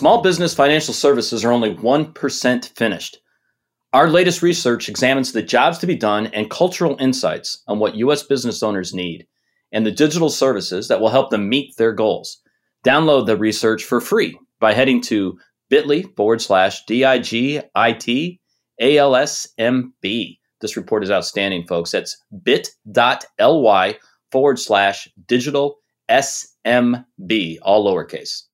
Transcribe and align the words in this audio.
Small 0.00 0.22
business 0.22 0.54
financial 0.54 0.94
services 0.94 1.44
are 1.44 1.52
only 1.52 1.74
1% 1.74 2.68
finished. 2.74 3.18
Our 3.92 4.08
latest 4.08 4.40
research 4.40 4.88
examines 4.88 5.32
the 5.32 5.42
jobs 5.42 5.76
to 5.76 5.86
be 5.86 5.94
done 5.94 6.28
and 6.28 6.48
cultural 6.48 6.96
insights 6.98 7.62
on 7.68 7.78
what 7.78 7.96
U.S. 7.96 8.22
business 8.22 8.62
owners 8.62 8.94
need 8.94 9.26
and 9.72 9.84
the 9.84 9.90
digital 9.90 10.30
services 10.30 10.88
that 10.88 11.02
will 11.02 11.10
help 11.10 11.28
them 11.28 11.50
meet 11.50 11.76
their 11.76 11.92
goals. 11.92 12.40
Download 12.82 13.26
the 13.26 13.36
research 13.36 13.84
for 13.84 14.00
free 14.00 14.38
by 14.58 14.72
heading 14.72 15.02
to 15.02 15.38
bit.ly 15.68 16.04
forward 16.16 16.40
slash 16.40 16.82
D-I-G-I-T 16.86 18.40
A-L-S-M-B. 18.80 20.40
This 20.62 20.76
report 20.78 21.04
is 21.04 21.10
outstanding, 21.10 21.66
folks. 21.66 21.90
That's 21.90 22.16
bit.ly 22.42 23.98
forward 24.32 24.58
slash 24.58 25.08
digital 25.26 25.76
SMB, 26.08 27.58
all 27.60 27.84
lowercase. 27.84 28.44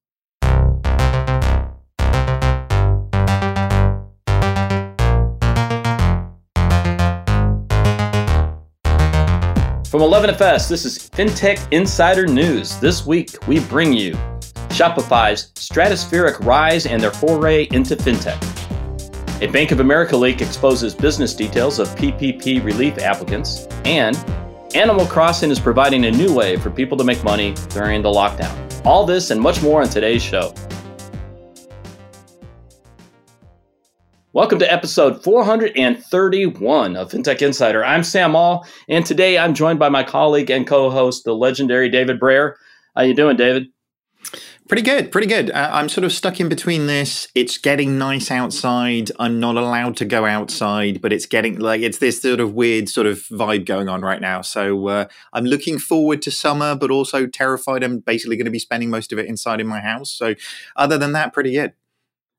From 9.96 10.10
11FS, 10.10 10.68
this 10.68 10.84
is 10.84 10.98
FinTech 10.98 11.72
Insider 11.72 12.26
News. 12.26 12.78
This 12.80 13.06
week, 13.06 13.30
we 13.48 13.60
bring 13.60 13.94
you 13.94 14.12
Shopify's 14.68 15.52
stratospheric 15.54 16.38
rise 16.44 16.84
and 16.84 17.02
their 17.02 17.10
foray 17.10 17.66
into 17.70 17.96
FinTech. 17.96 19.40
A 19.40 19.50
Bank 19.50 19.70
of 19.70 19.80
America 19.80 20.14
leak 20.14 20.42
exposes 20.42 20.94
business 20.94 21.32
details 21.32 21.78
of 21.78 21.88
PPP 21.96 22.62
relief 22.62 22.98
applicants, 22.98 23.66
and 23.86 24.14
Animal 24.74 25.06
Crossing 25.06 25.50
is 25.50 25.58
providing 25.58 26.04
a 26.04 26.10
new 26.10 26.34
way 26.34 26.58
for 26.58 26.68
people 26.68 26.98
to 26.98 27.04
make 27.04 27.24
money 27.24 27.54
during 27.70 28.02
the 28.02 28.10
lockdown. 28.10 28.54
All 28.84 29.06
this 29.06 29.30
and 29.30 29.40
much 29.40 29.62
more 29.62 29.80
on 29.80 29.88
today's 29.88 30.22
show. 30.22 30.52
Welcome 34.36 34.58
to 34.58 34.70
episode 34.70 35.24
431 35.24 36.94
of 36.94 37.10
FinTech 37.10 37.40
Insider. 37.40 37.82
I'm 37.82 38.04
Sam 38.04 38.32
Maule, 38.32 38.66
and 38.86 39.06
today 39.06 39.38
I'm 39.38 39.54
joined 39.54 39.78
by 39.78 39.88
my 39.88 40.02
colleague 40.02 40.50
and 40.50 40.66
co-host, 40.66 41.24
the 41.24 41.32
legendary 41.32 41.88
David 41.88 42.20
Brear. 42.20 42.58
How 42.94 43.00
you 43.04 43.14
doing, 43.14 43.38
David? 43.38 43.68
Pretty 44.68 44.82
good, 44.82 45.10
pretty 45.10 45.26
good. 45.26 45.50
Uh, 45.52 45.70
I'm 45.72 45.88
sort 45.88 46.04
of 46.04 46.12
stuck 46.12 46.38
in 46.38 46.50
between 46.50 46.86
this. 46.86 47.28
It's 47.34 47.56
getting 47.56 47.96
nice 47.96 48.30
outside. 48.30 49.10
I'm 49.18 49.40
not 49.40 49.56
allowed 49.56 49.96
to 49.96 50.04
go 50.04 50.26
outside, 50.26 51.00
but 51.00 51.14
it's 51.14 51.24
getting 51.24 51.58
like 51.58 51.80
it's 51.80 51.96
this 51.96 52.20
sort 52.20 52.38
of 52.38 52.52
weird 52.52 52.90
sort 52.90 53.06
of 53.06 53.20
vibe 53.28 53.64
going 53.64 53.88
on 53.88 54.02
right 54.02 54.20
now. 54.20 54.42
So 54.42 54.88
uh, 54.88 55.06
I'm 55.32 55.46
looking 55.46 55.78
forward 55.78 56.20
to 56.20 56.30
summer, 56.30 56.76
but 56.76 56.90
also 56.90 57.26
terrified 57.26 57.82
I'm 57.82 58.00
basically 58.00 58.36
going 58.36 58.44
to 58.44 58.50
be 58.50 58.58
spending 58.58 58.90
most 58.90 59.14
of 59.14 59.18
it 59.18 59.24
inside 59.24 59.62
in 59.62 59.66
my 59.66 59.80
house. 59.80 60.10
So 60.10 60.34
other 60.76 60.98
than 60.98 61.12
that, 61.12 61.32
pretty 61.32 61.52
good. 61.52 61.72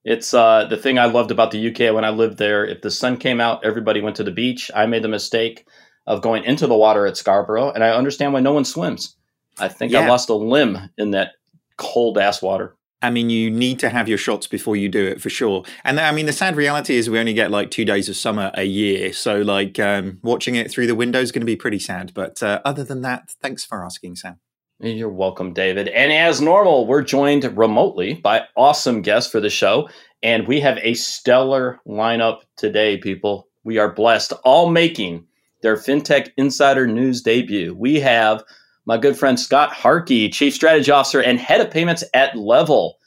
It's 0.08 0.34
uh, 0.34 0.64
the 0.64 0.78
thing 0.78 0.98
I 0.98 1.04
loved 1.04 1.32
about 1.32 1.52
the 1.52 1.68
UK 1.68 1.94
when 1.94 2.06
I 2.06 2.12
lived 2.12 2.38
there. 2.38 2.66
If 2.66 2.82
the 2.82 2.90
sun 2.90 3.18
came 3.18 3.42
out, 3.42 3.66
everybody 3.66 4.00
went 4.00 4.16
to 4.16 4.24
the 4.24 4.32
beach. 4.32 4.72
I 4.74 4.86
made 4.86 5.04
the 5.04 5.10
mistake 5.10 5.68
of 6.08 6.22
going 6.22 6.46
into 6.46 6.66
the 6.66 6.78
water 6.78 7.06
at 7.06 7.18
Scarborough, 7.18 7.72
and 7.72 7.84
I 7.84 7.90
understand 7.90 8.32
why 8.32 8.40
no 8.40 8.54
one 8.54 8.64
swims. 8.64 9.18
I 9.60 9.68
think 9.68 9.92
yeah. 9.92 10.00
I 10.00 10.08
lost 10.08 10.30
a 10.30 10.34
limb 10.34 10.92
in 10.98 11.12
that 11.12 11.32
cold 11.76 12.18
ass 12.18 12.42
water. 12.42 12.78
I 13.02 13.10
mean, 13.10 13.30
you 13.30 13.52
need 13.52 13.80
to 13.80 13.90
have 13.90 14.08
your 14.08 14.18
shots 14.18 14.48
before 14.48 14.78
you 14.78 14.88
do 14.88 15.06
it 15.06 15.22
for 15.22 15.30
sure. 15.30 15.66
And 15.84 16.00
I 16.00 16.14
mean, 16.14 16.26
the 16.26 16.32
sad 16.32 16.56
reality 16.56 16.96
is 16.96 17.10
we 17.10 17.20
only 17.20 17.34
get 17.34 17.52
like 17.52 17.70
two 17.70 17.84
days 17.84 18.08
of 18.08 18.16
summer 18.16 18.50
a 18.54 18.64
year. 18.64 19.12
So, 19.12 19.42
like, 19.42 19.78
um, 19.78 20.20
watching 20.24 20.56
it 20.56 20.72
through 20.72 20.88
the 20.88 20.96
window 20.96 21.20
is 21.20 21.34
going 21.34 21.42
to 21.42 21.46
be 21.46 21.58
pretty 21.58 21.80
sad. 21.80 22.14
But 22.14 22.42
uh, 22.42 22.62
other 22.64 22.86
than 22.86 23.02
that, 23.02 23.32
thanks 23.42 23.66
for 23.66 23.84
asking, 23.84 24.16
Sam. 24.16 24.40
You're 24.80 25.10
welcome, 25.10 25.54
David. 25.54 25.88
And 25.88 26.12
as 26.12 26.40
normal, 26.40 26.86
we're 26.86 27.02
joined 27.02 27.58
remotely 27.58 28.14
by 28.14 28.44
awesome 28.56 29.02
guests 29.02 29.32
for 29.32 29.40
the 29.40 29.50
show. 29.50 29.90
And 30.22 30.48
we 30.48 30.60
have 30.62 30.78
a 30.84 30.94
stellar 30.94 31.80
lineup 31.88 32.42
today, 32.58 32.98
people. 32.98 33.48
We 33.64 33.80
are 33.80 33.92
blessed, 33.92 34.34
all 34.44 34.70
making 34.70 35.26
their 35.64 35.78
FinTech 35.78 36.30
Insider 36.38 36.86
News 36.86 37.24
debut. 37.24 37.74
We 37.76 38.00
have 38.02 38.44
my 38.86 38.98
good 39.00 39.18
friend 39.18 39.40
Scott 39.40 39.74
Harkey, 39.74 40.30
Chief 40.30 40.54
Strategy 40.54 40.92
Officer 40.92 41.22
and 41.22 41.40
Head 41.40 41.60
of 41.60 41.72
Payments 41.72 42.04
at 42.14 42.38
Level. 42.38 43.00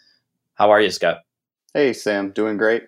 How 0.54 0.70
are 0.70 0.80
you, 0.80 0.90
Scott? 0.90 1.18
Hey, 1.72 1.92
Sam. 1.92 2.32
Doing 2.32 2.56
great. 2.56 2.82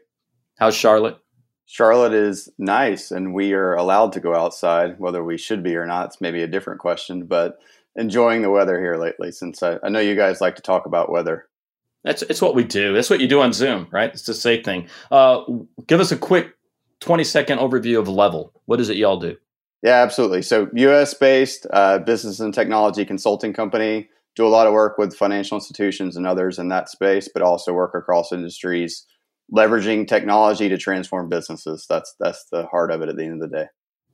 How's 0.59 0.75
Charlotte? 0.75 1.19
Charlotte 1.67 2.15
is 2.15 2.51
nice, 2.59 3.13
and 3.13 3.33
we 3.33 3.53
are 3.53 3.75
allowed 3.75 4.13
to 4.15 4.21
go 4.21 4.35
outside. 4.35 4.99
Whether 4.99 5.23
we 5.23 5.39
should 5.39 5.63
be 5.63 5.77
or 5.77 5.87
not, 5.87 6.07
it's 6.07 6.21
maybe 6.21 6.43
a 6.43 6.49
different 6.49 6.81
question. 6.81 7.27
But 7.27 7.59
enjoying 7.97 8.43
the 8.43 8.51
weather 8.51 8.81
here 8.81 8.97
lately 8.97 9.33
since 9.33 9.63
I, 9.63 9.79
I 9.83 9.89
know 9.89 10.01
you 10.01 10.17
guys 10.17 10.41
like 10.41 10.57
to 10.57 10.63
talk 10.63 10.87
about 10.87 11.11
weather. 11.11 11.49
That's 12.05 12.23
it's 12.23 12.43
what 12.43 12.55
we 12.55 12.65
do. 12.65 12.95
That's 12.95 13.11
what 13.11 13.21
you 13.21 13.29
do 13.29 13.41
on 13.41 13.53
Zoom, 13.53 13.87
right? 13.91 14.11
It's 14.11 14.25
the 14.25 14.35
same 14.35 14.63
thing. 14.63 14.89
Uh, 15.11 15.45
give 15.87 16.01
us 16.01 16.11
a 16.11 16.17
quick 16.17 16.57
20 17.01 17.25
second 17.25 17.59
overview 17.59 17.99
of 17.99 18.09
Level. 18.09 18.53
What 18.67 18.81
is 18.81 18.89
it 18.89 18.97
y'all 18.97 19.21
do? 19.21 19.37
Yeah, 19.83 20.03
absolutely. 20.03 20.43
So, 20.43 20.69
US 20.75 21.15
based 21.15 21.67
uh, 21.73 21.99
business 21.99 22.41
and 22.41 22.55
technology 22.55 23.05
consulting 23.05 23.53
company. 23.53 24.09
Do 24.35 24.47
a 24.47 24.49
lot 24.49 24.67
of 24.67 24.73
work 24.73 24.97
with 24.97 25.15
financial 25.15 25.59
institutions 25.59 26.17
and 26.17 26.27
others 26.27 26.59
in 26.59 26.69
that 26.69 26.89
space, 26.89 27.29
but 27.29 27.43
also 27.43 27.75
work 27.75 27.95
across 27.95 28.33
industries, 28.33 29.05
leveraging 29.55 30.09
technology 30.09 30.71
to 30.71 30.79
transform 30.79 31.29
businesses. 31.29 31.87
That's 31.89 32.15
that's 32.19 32.47
the 32.51 32.67
heart 32.67 32.91
of 32.91 33.03
it 33.03 33.09
at 33.09 33.17
the 33.17 33.25
end 33.25 33.43
of 33.43 33.51
the 33.51 33.57
day. 33.57 33.67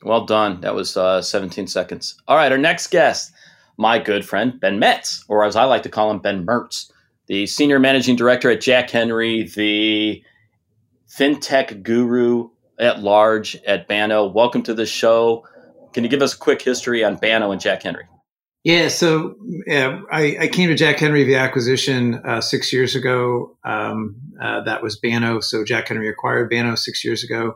Well 0.02 0.24
done. 0.26 0.60
That 0.60 0.74
was 0.74 0.96
uh, 0.96 1.22
17 1.22 1.66
seconds. 1.66 2.20
All 2.26 2.36
right, 2.36 2.50
our 2.52 2.58
next 2.58 2.88
guest 2.88 3.32
my 3.78 3.98
good 3.98 4.26
friend 4.26 4.60
Ben 4.60 4.78
Metz, 4.78 5.24
or 5.28 5.44
as 5.44 5.56
I 5.56 5.64
like 5.64 5.84
to 5.84 5.88
call 5.88 6.10
him, 6.10 6.18
Ben 6.18 6.44
Mertz, 6.44 6.90
the 7.28 7.46
senior 7.46 7.78
managing 7.78 8.16
director 8.16 8.50
at 8.50 8.60
Jack 8.60 8.90
Henry, 8.90 9.44
the 9.44 10.22
fintech 11.08 11.82
guru 11.82 12.50
at 12.78 13.00
large 13.00 13.56
at 13.66 13.88
Banno. 13.88 14.26
Welcome 14.26 14.62
to 14.64 14.74
the 14.74 14.84
show. 14.84 15.46
Can 15.92 16.04
you 16.04 16.10
give 16.10 16.22
us 16.22 16.34
a 16.34 16.38
quick 16.38 16.60
history 16.60 17.04
on 17.04 17.16
Banno 17.16 17.52
and 17.52 17.60
Jack 17.60 17.84
Henry? 17.84 18.04
Yeah, 18.64 18.88
so 18.88 19.36
uh, 19.70 20.00
I, 20.10 20.36
I, 20.40 20.48
came 20.48 20.68
to 20.68 20.74
Jack 20.74 20.98
Henry 20.98 21.24
via 21.24 21.38
acquisition 21.38 22.20
uh, 22.24 22.40
six 22.40 22.72
years 22.72 22.96
ago. 22.96 23.56
Um, 23.64 24.16
uh, 24.42 24.62
that 24.64 24.82
was 24.82 24.98
Banno. 24.98 25.40
So 25.40 25.64
Jack 25.64 25.88
Henry 25.88 26.08
acquired 26.08 26.50
Banno 26.50 26.74
six 26.74 27.04
years 27.04 27.22
ago. 27.22 27.54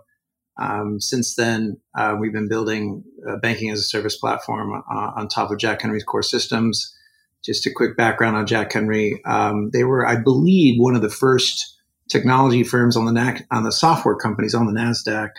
Um, 0.58 1.00
since 1.00 1.34
then, 1.34 1.78
uh, 1.96 2.16
we've 2.20 2.32
been 2.32 2.48
building 2.48 3.04
a 3.26 3.38
banking 3.38 3.70
as 3.70 3.80
a 3.80 3.84
service 3.84 4.16
platform 4.16 4.72
uh, 4.72 5.10
on 5.16 5.28
top 5.28 5.50
of 5.50 5.58
Jack 5.58 5.82
Henry's 5.82 6.04
core 6.04 6.22
systems. 6.22 6.94
Just 7.42 7.66
a 7.66 7.72
quick 7.74 7.96
background 7.96 8.36
on 8.36 8.46
Jack 8.46 8.72
Henry. 8.72 9.20
Um, 9.24 9.70
they 9.72 9.84
were, 9.84 10.06
I 10.06 10.16
believe, 10.16 10.78
one 10.78 10.94
of 10.94 11.02
the 11.02 11.10
first 11.10 11.76
technology 12.08 12.62
firms 12.62 12.96
on 12.96 13.06
the 13.06 13.12
NAC, 13.12 13.46
on 13.50 13.64
the 13.64 13.72
software 13.72 14.16
companies 14.16 14.54
on 14.54 14.66
the 14.66 14.72
Nasdaq. 14.72 15.30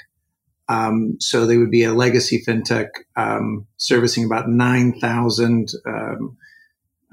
Um, 0.68 1.18
so 1.20 1.46
they 1.46 1.58
would 1.58 1.72
be 1.72 1.84
a 1.84 1.94
legacy 1.94 2.44
fintech 2.46 2.88
um, 3.16 3.68
servicing 3.78 4.26
about 4.26 4.50
nine 4.50 5.00
thousand 5.00 5.70
um, 5.86 6.38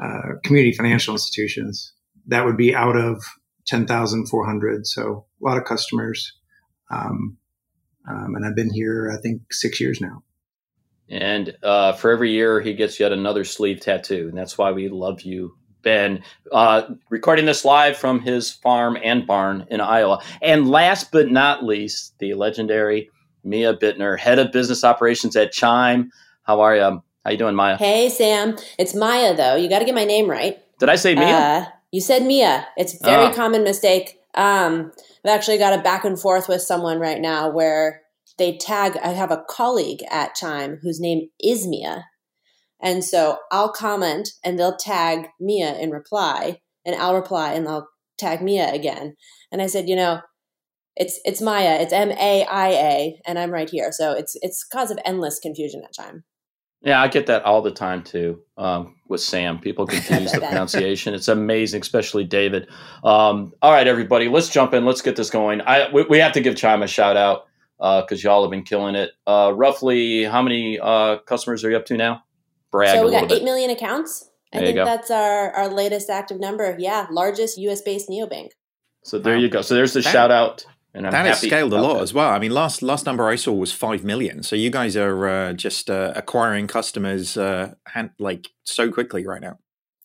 uh, 0.02 0.34
community 0.42 0.72
financial 0.72 1.14
institutions. 1.14 1.92
That 2.26 2.44
would 2.44 2.56
be 2.56 2.74
out 2.74 2.96
of 2.96 3.22
ten 3.66 3.86
thousand 3.86 4.28
four 4.28 4.46
hundred. 4.46 4.86
So 4.86 5.26
a 5.40 5.44
lot 5.44 5.58
of 5.58 5.64
customers. 5.64 6.32
Um, 6.90 7.36
um, 8.10 8.34
and 8.34 8.44
I've 8.44 8.56
been 8.56 8.72
here, 8.72 9.14
I 9.16 9.20
think, 9.20 9.52
six 9.52 9.80
years 9.80 10.00
now. 10.00 10.22
And 11.08 11.56
uh, 11.62 11.92
for 11.92 12.10
every 12.10 12.30
year, 12.30 12.60
he 12.60 12.74
gets 12.74 13.00
yet 13.00 13.12
another 13.12 13.44
sleeve 13.44 13.80
tattoo. 13.80 14.28
And 14.28 14.38
that's 14.38 14.56
why 14.56 14.70
we 14.72 14.88
love 14.88 15.22
you, 15.22 15.56
Ben. 15.82 16.22
Uh, 16.52 16.82
recording 17.08 17.46
this 17.46 17.64
live 17.64 17.96
from 17.96 18.20
his 18.20 18.50
farm 18.50 18.96
and 19.02 19.26
barn 19.26 19.66
in 19.70 19.80
Iowa. 19.80 20.22
And 20.40 20.68
last 20.68 21.10
but 21.10 21.30
not 21.30 21.64
least, 21.64 22.18
the 22.18 22.34
legendary 22.34 23.10
Mia 23.42 23.76
Bittner, 23.76 24.18
head 24.18 24.38
of 24.38 24.52
business 24.52 24.84
operations 24.84 25.34
at 25.34 25.52
Chime. 25.52 26.10
How 26.42 26.60
are 26.60 26.76
you? 26.76 27.02
How 27.24 27.30
you 27.32 27.36
doing, 27.36 27.54
Maia? 27.54 27.76
Hey, 27.76 28.08
Sam. 28.08 28.56
It's 28.78 28.94
Maia, 28.94 29.34
though. 29.36 29.56
You 29.56 29.68
got 29.68 29.80
to 29.80 29.84
get 29.84 29.94
my 29.94 30.04
name 30.04 30.28
right. 30.28 30.58
Did 30.78 30.88
I 30.88 30.96
say 30.96 31.14
Mia? 31.14 31.26
Uh, 31.26 31.64
you 31.90 32.00
said 32.00 32.22
Mia. 32.22 32.66
It's 32.76 32.94
a 32.94 33.04
very 33.04 33.26
oh. 33.26 33.32
common 33.32 33.62
mistake. 33.62 34.19
Um, 34.34 34.92
I've 35.24 35.32
actually 35.32 35.58
got 35.58 35.78
a 35.78 35.82
back 35.82 36.04
and 36.04 36.20
forth 36.20 36.48
with 36.48 36.62
someone 36.62 36.98
right 36.98 37.20
now 37.20 37.50
where 37.50 38.02
they 38.38 38.56
tag, 38.56 38.96
I 39.02 39.08
have 39.08 39.30
a 39.30 39.44
colleague 39.48 40.02
at 40.10 40.34
Chime 40.34 40.78
whose 40.82 41.00
name 41.00 41.28
is 41.42 41.66
Mia. 41.66 42.04
And 42.82 43.04
so 43.04 43.38
I'll 43.50 43.72
comment 43.72 44.30
and 44.42 44.58
they'll 44.58 44.76
tag 44.76 45.28
Mia 45.38 45.78
in 45.78 45.90
reply, 45.90 46.60
and 46.86 46.96
I'll 46.96 47.14
reply 47.14 47.52
and 47.52 47.66
they'll 47.66 47.88
tag 48.18 48.40
Mia 48.40 48.72
again. 48.72 49.16
And 49.52 49.60
I 49.60 49.66
said, 49.66 49.88
you 49.88 49.96
know, 49.96 50.20
it's 50.96 51.20
it's 51.24 51.40
Maia, 51.40 51.80
it's 51.80 51.92
M 51.92 52.10
A 52.12 52.44
I 52.44 52.68
A, 52.68 53.20
and 53.26 53.38
I'm 53.38 53.50
right 53.50 53.68
here. 53.68 53.90
So 53.92 54.12
it's 54.12 54.36
it's 54.40 54.64
cause 54.64 54.90
of 54.90 54.98
endless 55.04 55.38
confusion 55.38 55.82
at 55.84 55.92
Chime. 55.92 56.24
Yeah, 56.82 57.02
I 57.02 57.08
get 57.08 57.26
that 57.26 57.44
all 57.44 57.60
the 57.60 57.70
time 57.70 58.02
too 58.02 58.40
um, 58.56 58.96
with 59.08 59.20
Sam. 59.20 59.58
People 59.58 59.86
confuse 59.88 60.32
the 60.32 60.40
pronunciation. 60.40 61.14
It's 61.14 61.28
amazing, 61.28 61.82
especially 61.82 62.24
David. 62.24 62.68
Um, 63.04 63.52
all 63.60 63.72
right, 63.72 63.86
everybody, 63.86 64.28
let's 64.28 64.48
jump 64.48 64.72
in. 64.72 64.84
Let's 64.86 65.02
get 65.02 65.16
this 65.16 65.30
going. 65.30 65.60
I 65.62 65.90
we, 65.92 66.04
we 66.04 66.18
have 66.18 66.32
to 66.32 66.40
give 66.40 66.56
Chime 66.56 66.82
a 66.82 66.86
shout 66.86 67.16
out 67.16 67.46
because 67.78 68.24
uh, 68.24 68.28
y'all 68.28 68.42
have 68.42 68.50
been 68.50 68.62
killing 68.62 68.94
it. 68.94 69.10
Uh, 69.26 69.52
roughly, 69.54 70.24
how 70.24 70.42
many 70.42 70.78
uh, 70.80 71.18
customers 71.18 71.64
are 71.64 71.70
you 71.70 71.76
up 71.76 71.86
to 71.86 71.96
now? 71.96 72.22
Brag. 72.70 72.96
So 72.96 73.04
we 73.04 73.10
got 73.10 73.30
eight 73.30 73.44
million 73.44 73.70
accounts. 73.70 74.30
I 74.52 74.58
there 74.58 74.66
think 74.66 74.76
that's 74.76 75.10
our 75.10 75.50
our 75.52 75.68
latest 75.68 76.08
active 76.08 76.40
number. 76.40 76.76
Yeah, 76.78 77.06
largest 77.10 77.58
U.S. 77.58 77.82
based 77.82 78.08
neobank. 78.08 78.50
So 79.02 79.18
there 79.18 79.34
wow. 79.34 79.40
you 79.40 79.48
go. 79.48 79.62
So 79.62 79.74
there's 79.74 79.92
the 79.92 80.00
that, 80.00 80.12
shout 80.12 80.30
out. 80.30 80.66
And 80.92 81.06
I'm 81.06 81.12
that 81.12 81.26
has 81.26 81.40
scaled 81.40 81.72
a 81.72 81.80
lot 81.80 81.94
that. 81.94 82.02
as 82.02 82.12
well. 82.12 82.30
I 82.30 82.38
mean, 82.38 82.50
last 82.50 82.82
last 82.82 83.06
number 83.06 83.28
I 83.28 83.36
saw 83.36 83.52
was 83.52 83.72
five 83.72 84.04
million. 84.04 84.42
So 84.42 84.56
you 84.56 84.70
guys 84.70 84.96
are 84.96 85.28
uh, 85.28 85.52
just 85.52 85.88
uh, 85.88 86.12
acquiring 86.16 86.66
customers 86.66 87.36
uh, 87.36 87.74
hand, 87.86 88.10
like 88.18 88.48
so 88.64 88.90
quickly 88.90 89.26
right 89.26 89.40
now. 89.40 89.58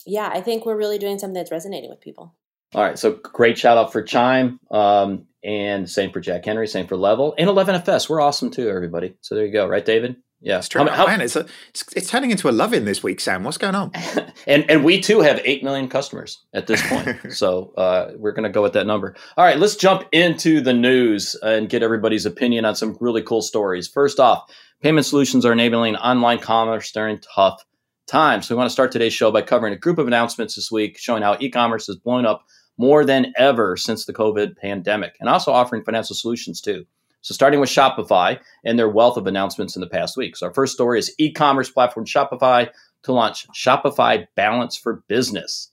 Yeah, 0.06 0.30
I 0.32 0.42
think 0.42 0.66
we're 0.66 0.78
really 0.78 1.00
doing 1.00 1.18
something 1.18 1.34
that's 1.34 1.52
resonating 1.52 1.90
with 1.90 2.02
people. 2.02 2.36
All 2.76 2.84
right, 2.84 3.00
so 3.00 3.14
great 3.14 3.58
shout 3.58 3.78
out 3.78 3.92
for 3.92 4.04
Chime, 4.04 4.60
um, 4.70 5.28
and 5.44 5.90
same 5.90 6.12
for 6.12 6.20
Jack 6.20 6.46
Henry, 6.46 6.68
same 6.68 6.88
for 6.88 6.98
Level, 6.98 7.34
and 7.38 7.50
11FS. 7.50 8.10
We're 8.10 8.22
awesome 8.22 8.52
too, 8.52 8.70
everybody. 8.70 9.16
So 9.22 9.34
there 9.34 9.46
you 9.46 9.54
go, 9.54 9.68
right, 9.68 9.86
David? 9.86 10.18
Yeah, 10.45 10.59
it's 10.59 10.69
true. 10.69 10.86
How, 10.86 10.94
how, 10.94 11.07
man, 11.07 11.21
it's, 11.21 11.36
a, 11.36 11.47
it's, 11.69 11.83
it's 11.95 12.07
turning 12.07 12.30
into 12.30 12.47
a 12.47 12.51
love-in 12.51 12.86
this 12.86 13.01
week, 13.01 13.19
Sam. 13.19 13.44
What's 13.44 13.57
going 13.57 13.74
on? 13.74 13.92
and 14.47 14.69
and 14.69 14.86
we 14.86 15.01
too 15.01 15.21
have 15.21 15.42
eight 15.44 15.63
million 15.63 15.89
customers 15.89 16.45
at 16.53 16.68
this 16.68 16.88
point, 16.88 17.18
so 17.33 17.74
uh, 17.77 18.12
we're 18.18 18.31
going 18.31 18.44
to 18.44 18.51
go 18.51 18.62
with 18.62 18.74
that 18.74 18.86
number. 18.86 19.15
All 19.38 19.44
right, 19.44 19.57
let's 19.57 19.75
jump 19.75 20.07
into 20.12 20.62
the 20.62 20.71
news 20.71 21.36
and 21.42 21.68
get 21.68 21.81
everybody's 21.81 22.27
opinion 22.27 22.63
on 22.63 22.75
some 22.75 22.95
really 23.00 23.24
cool 23.24 23.42
stories. 23.42 23.88
First 23.88 24.19
off, 24.19 24.47
payment 24.83 25.07
solutions 25.07 25.47
are 25.47 25.51
enabling 25.51 25.95
online 25.95 26.38
commerce 26.38 26.91
during 26.91 27.18
tough 27.18 27.65
times. 28.06 28.48
So 28.48 28.53
we 28.53 28.59
want 28.59 28.69
to 28.69 28.74
start 28.74 28.91
today's 28.91 29.13
show 29.13 29.31
by 29.31 29.41
covering 29.41 29.74
a 29.74 29.77
group 29.77 29.98
of 29.98 30.06
announcements 30.06 30.56
this 30.56 30.71
week 30.71 31.00
showing 31.00 31.24
how 31.24 31.38
e-commerce 31.39 31.88
has 31.88 31.95
blown 31.95 32.27
up 32.27 32.45
more 32.77 33.03
than 33.03 33.33
ever 33.36 33.77
since 33.77 34.06
the 34.06 34.13
COVID 34.13 34.57
pandemic, 34.57 35.15
and 35.19 35.27
also 35.27 35.51
offering 35.51 35.83
financial 35.83 36.15
solutions 36.15 36.62
too. 36.62 36.86
So, 37.25 37.33
starting 37.33 37.60
with 37.60 37.72
Shopify 37.72 38.39
and 38.63 38.77
their 38.77 38.88
wealth 38.88 39.18
of 39.18 39.25
announcements 39.25 39.75
in 39.75 39.80
the 39.80 39.88
past 39.88 40.16
week. 40.16 40.38
So, 40.38 40.45
our 40.45 40.54
first 40.54 40.74
story 40.74 41.00
is 41.00 41.12
e 41.18 41.31
commerce 41.31 41.72
platform 41.72 42.06
Shopify 42.06 42.69
to 43.01 43.13
launch 43.13 43.48
Shopify 43.48 44.27
Balance 44.36 44.77
for 44.77 45.04
Business. 45.07 45.72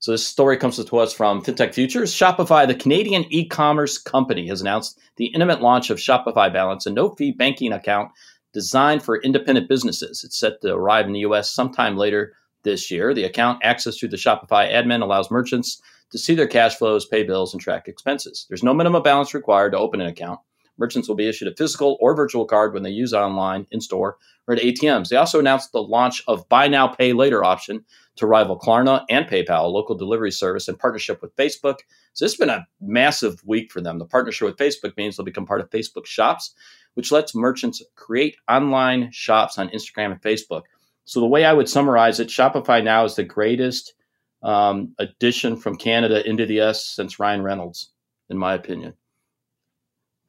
So, 0.00 0.10
this 0.10 0.26
story 0.26 0.56
comes 0.56 0.84
to 0.84 0.98
us 0.98 1.12
from 1.12 1.40
FinTech 1.40 1.72
Futures. 1.72 2.12
Shopify, 2.12 2.66
the 2.66 2.74
Canadian 2.74 3.26
e 3.32 3.46
commerce 3.46 3.96
company, 3.96 4.48
has 4.48 4.60
announced 4.60 4.98
the 5.14 5.26
intimate 5.26 5.62
launch 5.62 5.90
of 5.90 5.98
Shopify 5.98 6.52
Balance, 6.52 6.84
a 6.84 6.90
no 6.90 7.10
fee 7.14 7.30
banking 7.30 7.72
account 7.72 8.10
designed 8.52 9.04
for 9.04 9.22
independent 9.22 9.68
businesses. 9.68 10.24
It's 10.24 10.36
set 10.36 10.60
to 10.62 10.74
arrive 10.74 11.06
in 11.06 11.12
the 11.12 11.20
US 11.20 11.48
sometime 11.48 11.96
later 11.96 12.32
this 12.64 12.90
year. 12.90 13.14
The 13.14 13.22
account 13.22 13.60
access 13.62 13.98
through 13.98 14.08
the 14.08 14.16
Shopify 14.16 14.68
admin 14.68 15.02
allows 15.02 15.30
merchants 15.30 15.80
to 16.10 16.18
see 16.18 16.34
their 16.34 16.48
cash 16.48 16.74
flows, 16.74 17.06
pay 17.06 17.22
bills, 17.22 17.54
and 17.54 17.60
track 17.60 17.86
expenses. 17.86 18.46
There's 18.48 18.64
no 18.64 18.74
minimum 18.74 19.04
balance 19.04 19.32
required 19.32 19.70
to 19.72 19.78
open 19.78 20.00
an 20.00 20.08
account 20.08 20.40
merchants 20.78 21.08
will 21.08 21.16
be 21.16 21.28
issued 21.28 21.48
a 21.48 21.56
physical 21.56 21.98
or 22.00 22.14
virtual 22.14 22.44
card 22.44 22.72
when 22.72 22.82
they 22.82 22.90
use 22.90 23.12
online, 23.12 23.66
in 23.70 23.80
store, 23.80 24.16
or 24.46 24.54
at 24.54 24.62
ATMs. 24.62 25.08
They 25.08 25.16
also 25.16 25.38
announced 25.38 25.72
the 25.72 25.82
launch 25.82 26.22
of 26.26 26.48
Buy 26.48 26.68
Now, 26.68 26.88
Pay 26.88 27.12
Later 27.12 27.44
option 27.44 27.84
to 28.16 28.26
rival 28.26 28.58
Klarna 28.58 29.04
and 29.08 29.26
PayPal, 29.26 29.64
a 29.64 29.68
local 29.68 29.96
delivery 29.96 30.32
service 30.32 30.68
in 30.68 30.76
partnership 30.76 31.22
with 31.22 31.36
Facebook. 31.36 31.78
So 32.14 32.24
this 32.24 32.32
has 32.32 32.36
been 32.36 32.48
a 32.48 32.66
massive 32.80 33.40
week 33.44 33.70
for 33.70 33.80
them. 33.80 33.98
The 33.98 34.04
partnership 34.04 34.46
with 34.46 34.56
Facebook 34.56 34.96
means 34.96 35.16
they'll 35.16 35.24
become 35.24 35.46
part 35.46 35.60
of 35.60 35.70
Facebook 35.70 36.06
Shops, 36.06 36.54
which 36.94 37.12
lets 37.12 37.34
merchants 37.34 37.82
create 37.94 38.36
online 38.48 39.10
shops 39.12 39.58
on 39.58 39.68
Instagram 39.68 40.12
and 40.12 40.22
Facebook. 40.22 40.62
So 41.04 41.20
the 41.20 41.26
way 41.26 41.44
I 41.44 41.52
would 41.52 41.68
summarize 41.68 42.20
it, 42.20 42.28
Shopify 42.28 42.82
now 42.82 43.04
is 43.04 43.14
the 43.14 43.24
greatest 43.24 43.94
um, 44.42 44.94
addition 44.98 45.56
from 45.56 45.76
Canada 45.76 46.28
into 46.28 46.44
the 46.44 46.60
S 46.60 46.84
since 46.84 47.18
Ryan 47.18 47.42
Reynolds, 47.42 47.92
in 48.28 48.36
my 48.36 48.54
opinion. 48.54 48.94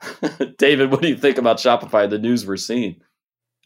David, 0.58 0.92
what 0.92 1.02
do 1.02 1.08
you 1.08 1.18
think 1.18 1.38
about 1.38 1.58
Shopify? 1.58 2.10
The 2.10 2.20
news 2.20 2.46
we're 2.46 2.58
seeing. 2.58 3.02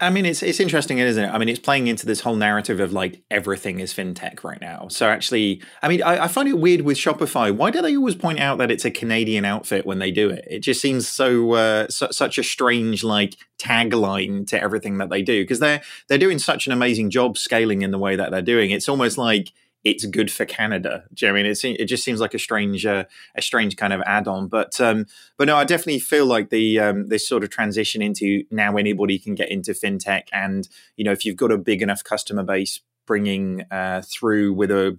I 0.02 0.10
mean, 0.10 0.26
it's 0.26 0.42
it's 0.42 0.60
interesting, 0.60 0.98
isn't 0.98 1.24
it? 1.24 1.30
I 1.30 1.38
mean, 1.38 1.48
it's 1.48 1.60
playing 1.60 1.88
into 1.88 2.06
this 2.06 2.22
whole 2.22 2.36
narrative 2.36 2.80
of 2.80 2.92
like 2.92 3.24
everything 3.30 3.80
is 3.80 3.94
fintech 3.94 4.44
right 4.44 4.60
now. 4.60 4.88
So 4.90 5.08
actually, 5.08 5.62
I 5.82 5.88
mean, 5.88 6.02
I, 6.02 6.26
I, 6.26 6.28
find 6.28 6.50
it 6.50 6.58
weird 6.58 6.82
with 6.82 6.98
Shopify. 6.98 7.56
Why 7.56 7.70
do 7.70 7.82
they 7.82 7.96
always 7.96 8.16
point 8.16 8.40
out 8.40 8.58
that 8.58 8.72
it's 8.72 8.86
a 8.86 8.92
Canadian 8.92 9.46
outfit 9.46 9.86
when 9.86 10.00
they 10.00 10.12
do 10.12 10.30
it? 10.30 10.46
It 10.50 10.60
just 10.60 10.82
seems 10.82 11.08
so, 11.08 11.54
uh, 11.54 11.88
su- 11.90 12.12
such 12.12 12.38
a 12.38 12.44
strange 12.44 13.04
like 13.04 13.38
tagline 13.60 14.48
to 14.48 14.60
everything 14.60 14.98
that 14.98 15.10
they 15.10 15.22
do 15.22 15.44
because 15.44 15.60
they're 15.60 15.82
they're 16.10 16.18
doing 16.18 16.40
such 16.40 16.66
an 16.66 16.74
amazing 16.74 17.12
job 17.12 17.38
scaling 17.38 17.84
in 17.84 17.92
the 17.92 18.00
way 18.00 18.16
that 18.16 18.32
they're 18.32 18.42
doing. 18.42 18.72
It's 18.72 18.90
almost 18.90 19.18
like 19.18 19.54
it's 19.84 20.06
good 20.06 20.32
for 20.32 20.46
Canada. 20.46 21.04
Do 21.14 21.26
you 21.26 21.32
know 21.32 21.38
I 21.38 21.44
mean? 21.44 21.52
It's, 21.52 21.64
it 21.64 21.86
just 21.86 22.04
seems 22.04 22.20
like 22.20 22.34
a 22.34 22.40
strange, 22.40 22.86
uh, 22.86 23.04
a 23.36 23.42
strange 23.42 23.76
kind 23.76 23.92
of 23.92 24.02
add-on. 24.06 24.48
But 24.48 24.80
um, 24.80 25.06
but 25.38 25.48
no, 25.48 25.58
I 25.58 25.66
definitely 25.66 26.00
feel 26.00 26.26
like 26.26 26.50
the 26.50 26.80
um, 26.80 27.10
this 27.10 27.28
sort 27.28 27.44
of 27.44 27.50
transition 27.50 28.02
into 28.02 28.44
now 28.50 28.78
anybody 28.78 29.20
can 29.20 29.36
get 29.36 29.52
into 29.52 29.72
fintech, 29.74 30.24
and 30.32 30.68
you 30.96 31.04
know 31.04 31.12
if 31.12 31.26
you've 31.26 31.36
got 31.36 31.52
a 31.52 31.58
big 31.58 31.82
enough 31.82 32.04
customer 32.04 32.44
base 32.44 32.82
bringing 33.06 33.64
uh, 33.70 34.02
through 34.02 34.54
with 34.54 34.72
a 34.72 34.98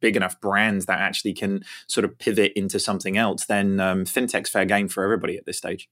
big 0.00 0.16
enough 0.16 0.40
brands 0.40 0.86
that 0.86 0.98
actually 0.98 1.32
can 1.32 1.64
sort 1.86 2.04
of 2.04 2.18
pivot 2.18 2.52
into 2.56 2.78
something 2.78 3.16
else, 3.16 3.46
then 3.46 3.80
um, 3.80 4.04
fintech's 4.04 4.50
fair 4.50 4.64
game 4.64 4.88
for 4.88 5.02
everybody 5.02 5.36
at 5.36 5.46
this 5.46 5.56
stage. 5.56 5.88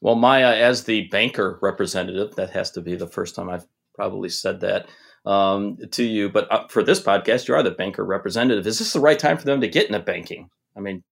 Well, 0.00 0.14
Maia, 0.14 0.54
as 0.54 0.84
the 0.84 1.08
banker 1.08 1.58
representative, 1.62 2.36
that 2.36 2.50
has 2.50 2.70
to 2.72 2.80
be 2.80 2.94
the 2.94 3.08
first 3.08 3.34
time 3.34 3.48
I've 3.48 3.66
probably 3.94 4.28
said 4.28 4.60
that 4.60 4.86
um, 5.26 5.76
to 5.90 6.04
you. 6.04 6.30
But 6.30 6.50
uh, 6.50 6.66
for 6.68 6.82
this 6.82 7.00
podcast, 7.00 7.48
you 7.48 7.54
are 7.54 7.62
the 7.62 7.72
banker 7.72 8.04
representative. 8.04 8.66
Is 8.66 8.78
this 8.78 8.92
the 8.92 9.00
right 9.00 9.18
time 9.18 9.36
for 9.36 9.44
them 9.44 9.60
to 9.60 9.68
get 9.68 9.86
into 9.86 9.98
banking? 9.98 10.48
I 10.76 10.80
mean, 10.80 11.02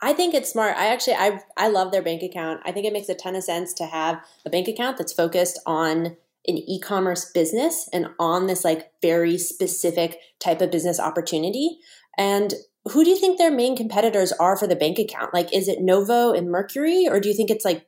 I 0.00 0.12
think 0.12 0.34
it's 0.34 0.50
smart. 0.50 0.76
I 0.76 0.86
actually 0.86 1.14
I 1.14 1.40
I 1.56 1.68
love 1.68 1.92
their 1.92 2.02
bank 2.02 2.22
account. 2.22 2.60
I 2.64 2.72
think 2.72 2.86
it 2.86 2.92
makes 2.92 3.08
a 3.08 3.14
ton 3.14 3.36
of 3.36 3.44
sense 3.44 3.72
to 3.74 3.86
have 3.86 4.20
a 4.44 4.50
bank 4.50 4.66
account 4.66 4.98
that's 4.98 5.12
focused 5.12 5.60
on 5.64 6.16
an 6.48 6.58
e-commerce 6.58 7.30
business 7.30 7.88
and 7.92 8.08
on 8.18 8.48
this 8.48 8.64
like 8.64 8.90
very 9.00 9.38
specific 9.38 10.18
type 10.40 10.60
of 10.60 10.72
business 10.72 10.98
opportunity. 10.98 11.78
And 12.18 12.52
who 12.90 13.04
do 13.04 13.10
you 13.10 13.16
think 13.16 13.38
their 13.38 13.52
main 13.52 13.76
competitors 13.76 14.32
are 14.32 14.56
for 14.56 14.66
the 14.66 14.74
bank 14.74 14.98
account? 14.98 15.32
Like 15.32 15.54
is 15.54 15.68
it 15.68 15.80
Novo 15.80 16.32
and 16.32 16.50
Mercury 16.50 17.06
or 17.08 17.20
do 17.20 17.28
you 17.28 17.34
think 17.34 17.48
it's 17.48 17.64
like 17.64 17.86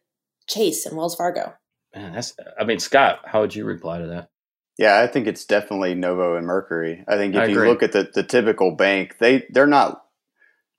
Chase 0.49 0.87
and 0.87 0.97
Wells 0.97 1.17
Fargo? 1.17 1.55
Man, 1.97 2.13
that's 2.13 2.37
I 2.59 2.63
mean, 2.63 2.79
Scott, 2.79 3.21
how 3.25 3.41
would 3.41 3.57
you 3.57 3.65
reply 3.65 3.99
to 3.99 4.07
that? 4.07 4.29
Yeah, 4.79 4.99
I 5.01 5.07
think 5.07 5.27
it's 5.27 5.45
definitely 5.45 5.95
Novo 5.95 6.37
and 6.37 6.47
Mercury. 6.47 7.05
I 7.07 7.17
think 7.17 7.35
if 7.35 7.43
I 7.43 7.47
you 7.47 7.65
look 7.65 7.83
at 7.83 7.93
the, 7.93 8.11
the 8.13 8.25
typical 8.25 8.75
bank, 8.75 9.17
they 9.21 9.45
they're 9.51 9.67
not. 9.67 10.03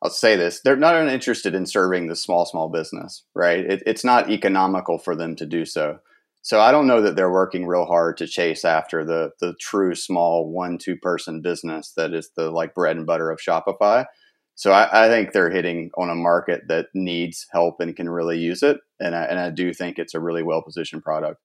I'll 0.01 0.09
say 0.09 0.35
this: 0.35 0.59
they're 0.61 0.75
not 0.75 1.07
interested 1.07 1.55
in 1.55 1.65
serving 1.65 2.07
the 2.07 2.15
small 2.15 2.45
small 2.45 2.69
business, 2.69 3.23
right? 3.33 3.59
It, 3.59 3.83
it's 3.85 4.03
not 4.03 4.29
economical 4.29 4.97
for 4.97 5.15
them 5.15 5.35
to 5.37 5.45
do 5.45 5.65
so. 5.65 5.99
So 6.41 6.59
I 6.59 6.71
don't 6.71 6.87
know 6.87 7.01
that 7.01 7.15
they're 7.15 7.31
working 7.31 7.65
real 7.65 7.85
hard 7.85 8.17
to 8.17 8.27
chase 8.27 8.65
after 8.65 9.05
the 9.05 9.31
the 9.39 9.55
true 9.59 9.95
small 9.95 10.51
one 10.51 10.77
two 10.77 10.97
person 10.97 11.41
business 11.41 11.93
that 11.95 12.13
is 12.13 12.31
the 12.35 12.51
like 12.51 12.75
bread 12.75 12.97
and 12.97 13.05
butter 13.05 13.31
of 13.31 13.39
Shopify. 13.39 14.05
So 14.55 14.71
I, 14.71 15.05
I 15.05 15.09
think 15.09 15.31
they're 15.31 15.49
hitting 15.49 15.91
on 15.97 16.09
a 16.09 16.15
market 16.15 16.67
that 16.67 16.87
needs 16.93 17.45
help 17.51 17.79
and 17.79 17.95
can 17.95 18.09
really 18.09 18.39
use 18.39 18.61
it, 18.61 18.77
and 18.99 19.15
I, 19.15 19.23
and 19.23 19.39
I 19.39 19.49
do 19.49 19.73
think 19.73 19.97
it's 19.97 20.13
a 20.13 20.19
really 20.19 20.43
well 20.43 20.61
positioned 20.61 21.03
product. 21.03 21.39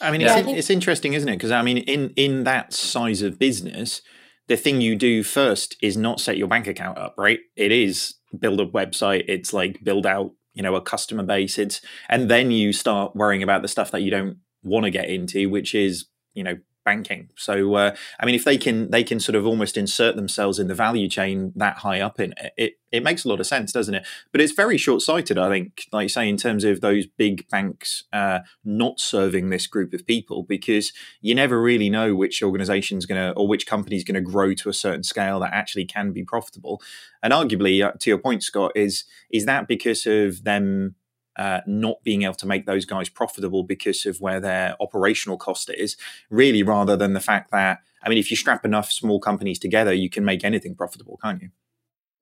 I 0.00 0.10
mean, 0.10 0.20
yeah, 0.20 0.38
it's, 0.38 0.48
it's 0.48 0.70
interesting, 0.70 1.12
isn't 1.12 1.28
it? 1.28 1.36
Because 1.36 1.50
I 1.50 1.62
mean, 1.62 1.78
in 1.78 2.10
in 2.16 2.44
that 2.44 2.72
size 2.72 3.22
of 3.22 3.38
business, 3.38 4.02
the 4.48 4.56
thing 4.56 4.80
you 4.80 4.96
do 4.96 5.22
first 5.22 5.76
is 5.82 5.96
not 5.96 6.20
set 6.20 6.36
your 6.36 6.48
bank 6.48 6.66
account 6.66 6.98
up, 6.98 7.14
right? 7.18 7.40
It 7.56 7.72
is 7.72 8.14
build 8.38 8.60
a 8.60 8.66
website. 8.66 9.24
It's 9.28 9.52
like 9.52 9.82
build 9.82 10.06
out, 10.06 10.32
you 10.54 10.62
know, 10.62 10.74
a 10.74 10.80
customer 10.80 11.22
base. 11.22 11.58
It's 11.58 11.80
and 12.08 12.30
then 12.30 12.50
you 12.50 12.72
start 12.72 13.16
worrying 13.16 13.42
about 13.42 13.62
the 13.62 13.68
stuff 13.68 13.90
that 13.92 14.02
you 14.02 14.10
don't 14.10 14.38
want 14.62 14.84
to 14.84 14.90
get 14.90 15.08
into, 15.08 15.48
which 15.48 15.74
is 15.74 16.06
you 16.34 16.44
know 16.44 16.56
banking. 16.88 17.28
So, 17.36 17.74
uh, 17.74 17.94
I 18.18 18.24
mean, 18.24 18.34
if 18.34 18.44
they 18.44 18.56
can, 18.56 18.90
they 18.90 19.04
can 19.04 19.20
sort 19.20 19.36
of 19.36 19.44
almost 19.46 19.76
insert 19.76 20.16
themselves 20.16 20.58
in 20.58 20.68
the 20.68 20.74
value 20.74 21.08
chain 21.08 21.52
that 21.56 21.78
high 21.78 22.00
up 22.00 22.18
in 22.18 22.32
it. 22.42 22.52
It, 22.56 22.72
it 22.90 23.02
makes 23.02 23.24
a 23.24 23.28
lot 23.28 23.40
of 23.40 23.46
sense, 23.46 23.72
doesn't 23.72 23.94
it? 23.94 24.06
But 24.32 24.40
it's 24.40 24.54
very 24.54 24.78
short 24.78 25.02
sighted, 25.02 25.36
I 25.36 25.50
think, 25.50 25.84
like 25.92 26.04
you 26.04 26.08
say, 26.08 26.26
in 26.26 26.38
terms 26.38 26.64
of 26.64 26.80
those 26.80 27.04
big 27.06 27.46
banks 27.50 28.04
uh, 28.10 28.38
not 28.64 29.00
serving 29.00 29.50
this 29.50 29.66
group 29.66 29.92
of 29.92 30.06
people, 30.06 30.44
because 30.44 30.94
you 31.20 31.34
never 31.34 31.60
really 31.60 31.90
know 31.90 32.14
which 32.14 32.42
organization's 32.42 33.04
going 33.04 33.20
to 33.20 33.38
or 33.38 33.46
which 33.46 33.66
company's 33.66 34.04
going 34.04 34.22
to 34.24 34.32
grow 34.32 34.54
to 34.54 34.70
a 34.70 34.72
certain 34.72 35.02
scale 35.02 35.40
that 35.40 35.52
actually 35.52 35.84
can 35.84 36.12
be 36.12 36.24
profitable. 36.24 36.80
And 37.22 37.34
arguably, 37.34 37.84
uh, 37.84 37.92
to 38.00 38.10
your 38.10 38.18
point, 38.18 38.42
Scott, 38.42 38.72
is 38.74 39.04
is 39.30 39.44
that 39.44 39.68
because 39.68 40.06
of 40.06 40.44
them 40.44 40.94
uh, 41.38 41.60
not 41.66 42.02
being 42.02 42.22
able 42.22 42.34
to 42.34 42.46
make 42.46 42.66
those 42.66 42.84
guys 42.84 43.08
profitable 43.08 43.62
because 43.62 44.04
of 44.06 44.20
where 44.20 44.40
their 44.40 44.76
operational 44.80 45.36
cost 45.36 45.70
is, 45.70 45.96
really, 46.30 46.62
rather 46.62 46.96
than 46.96 47.12
the 47.12 47.20
fact 47.20 47.50
that, 47.52 47.78
I 48.02 48.08
mean, 48.08 48.18
if 48.18 48.30
you 48.30 48.36
strap 48.36 48.64
enough 48.64 48.90
small 48.90 49.20
companies 49.20 49.58
together, 49.58 49.92
you 49.92 50.10
can 50.10 50.24
make 50.24 50.44
anything 50.44 50.74
profitable, 50.74 51.18
can't 51.22 51.40
you? 51.40 51.50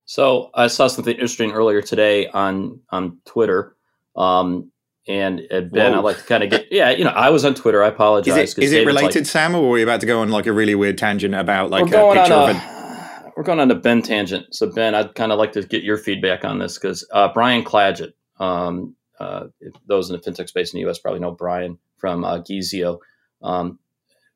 So 0.06 0.50
I 0.54 0.68
saw 0.68 0.86
something 0.86 1.14
interesting 1.14 1.50
earlier 1.50 1.82
today 1.82 2.28
on 2.28 2.80
on 2.90 3.18
Twitter. 3.24 3.76
Um, 4.14 4.70
and 5.08 5.40
uh, 5.50 5.60
Ben, 5.60 5.92
Whoa. 5.92 5.98
I 5.98 6.02
like 6.02 6.18
to 6.18 6.24
kind 6.24 6.42
of 6.42 6.50
get 6.50 6.66
yeah, 6.70 6.90
you 6.90 7.04
know, 7.04 7.10
I 7.10 7.30
was 7.30 7.44
on 7.44 7.54
Twitter. 7.54 7.82
I 7.82 7.88
apologize. 7.88 8.52
Is 8.52 8.58
it, 8.58 8.64
is 8.64 8.72
it 8.72 8.86
related, 8.86 9.16
like, 9.16 9.26
Sam, 9.26 9.54
or 9.54 9.64
are 9.64 9.70
we 9.70 9.82
about 9.82 10.00
to 10.00 10.06
go 10.06 10.20
on 10.20 10.30
like 10.30 10.46
a 10.46 10.52
really 10.52 10.74
weird 10.74 10.98
tangent 10.98 11.34
about 11.34 11.70
like 11.70 11.82
a 11.82 12.12
picture 12.14 12.34
of 12.34 12.56
a? 12.56 13.32
We're 13.36 13.42
going 13.42 13.60
on 13.60 13.70
a 13.70 13.74
Ben 13.74 14.00
tangent. 14.00 14.54
So 14.54 14.72
Ben, 14.72 14.94
I'd 14.94 15.14
kind 15.14 15.30
of 15.30 15.38
like 15.38 15.52
to 15.52 15.62
get 15.62 15.82
your 15.82 15.98
feedback 15.98 16.44
on 16.44 16.58
this 16.58 16.78
because 16.78 17.06
uh, 17.12 17.28
Brian 17.34 17.64
Clagett, 17.64 18.12
um, 18.40 18.96
uh, 19.18 19.46
those 19.86 20.10
in 20.10 20.16
the 20.16 20.22
fintech 20.22 20.48
space 20.48 20.72
in 20.72 20.78
the 20.78 20.82
U.S. 20.82 20.98
probably 20.98 21.20
know 21.20 21.32
Brian 21.32 21.78
from 21.96 22.24
uh, 22.24 22.38
Geezeo, 22.38 22.98
um, 23.42 23.78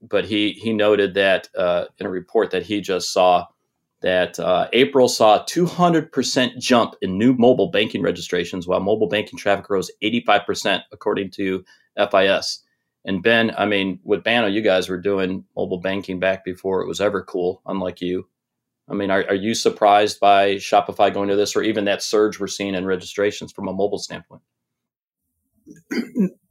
but 0.03 0.25
he 0.25 0.53
he 0.53 0.73
noted 0.73 1.15
that 1.15 1.49
uh, 1.57 1.87
in 1.99 2.07
a 2.07 2.11
report 2.11 2.51
that 2.53 2.65
he 2.65 2.81
just 2.81 3.13
saw 3.13 3.47
that 4.03 4.39
uh, 4.41 4.69
April 4.73 5.09
saw 5.09 5.37
a 5.37 5.45
200% 5.45 6.59
jump 6.59 6.95
in 7.03 7.19
new 7.19 7.35
mobile 7.35 7.71
banking 7.71 8.03
registrations, 8.03 8.67
while 8.67 8.81
mobile 8.81 9.09
banking 9.09 9.39
traffic 9.39 9.69
rose 9.69 9.91
85%, 10.03 10.83
according 10.91 11.31
to 11.33 11.65
FIS. 12.11 12.63
And 13.05 13.23
Ben, 13.23 13.53
I 13.57 13.67
mean, 13.67 14.01
with 14.05 14.25
Banno, 14.25 14.53
you 14.53 14.63
guys 14.63 14.89
were 14.89 15.01
doing 15.01 15.45
mobile 15.57 15.81
banking 15.81 16.19
back 16.19 16.45
before 16.45 16.83
it 16.83 16.89
was 16.89 17.01
ever 17.01 17.23
cool, 17.23 17.63
unlike 17.67 18.01
you. 18.01 18.27
I 18.89 18.95
mean, 18.95 19.11
are, 19.11 19.25
are 19.29 19.35
you 19.35 19.55
surprised 19.55 20.19
by 20.19 20.57
Shopify 20.57 21.13
going 21.13 21.29
to 21.29 21.37
this 21.37 21.55
or 21.55 21.63
even 21.63 21.85
that 21.85 22.03
surge 22.03 22.41
we're 22.41 22.49
seeing 22.49 22.75
in 22.75 22.85
registrations 22.85 23.53
from 23.53 23.69
a 23.69 23.73
mobile 23.73 23.99
standpoint? 23.99 24.43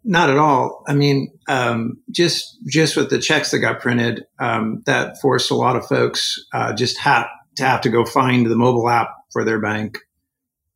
Not 0.03 0.29
at 0.29 0.37
all. 0.37 0.83
I 0.87 0.93
mean, 0.93 1.31
um, 1.47 1.97
just 2.09 2.57
just 2.67 2.95
with 2.95 3.09
the 3.09 3.19
checks 3.19 3.51
that 3.51 3.59
got 3.59 3.81
printed, 3.81 4.25
um, 4.39 4.81
that 4.85 5.19
forced 5.21 5.51
a 5.51 5.55
lot 5.55 5.75
of 5.75 5.85
folks 5.87 6.39
uh, 6.53 6.73
just 6.73 6.97
have 6.99 7.27
to 7.57 7.65
have 7.65 7.81
to 7.81 7.89
go 7.89 8.05
find 8.05 8.45
the 8.45 8.55
mobile 8.55 8.89
app 8.89 9.09
for 9.31 9.43
their 9.43 9.59
bank, 9.59 9.99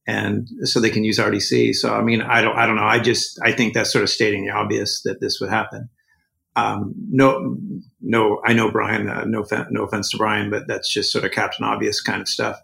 and 0.05 0.47
so 0.63 0.79
they 0.79 0.89
can 0.89 1.03
use 1.03 1.19
RDC. 1.19 1.73
So, 1.75 1.93
I 1.93 2.01
mean, 2.01 2.21
I 2.21 2.41
don't, 2.41 2.57
I 2.57 2.65
don't 2.65 2.75
know. 2.75 2.83
I 2.83 2.99
just, 2.99 3.39
I 3.41 3.53
think 3.53 3.73
that's 3.73 3.91
sort 3.91 4.03
of 4.03 4.09
stating 4.09 4.45
the 4.45 4.51
obvious 4.51 5.01
that 5.03 5.21
this 5.21 5.39
would 5.39 5.49
happen. 5.49 5.89
Um, 6.55 6.93
no, 7.09 7.57
no, 8.01 8.41
I 8.45 8.53
know 8.53 8.69
Brian. 8.69 9.09
Uh, 9.09 9.23
no, 9.25 9.45
no 9.71 9.83
offense 9.83 10.11
to 10.11 10.17
Brian, 10.17 10.51
but 10.51 10.67
that's 10.67 10.91
just 10.93 11.11
sort 11.11 11.25
of 11.25 11.31
Captain 11.31 11.65
Obvious 11.65 12.01
kind 12.01 12.21
of 12.21 12.27
stuff. 12.27 12.59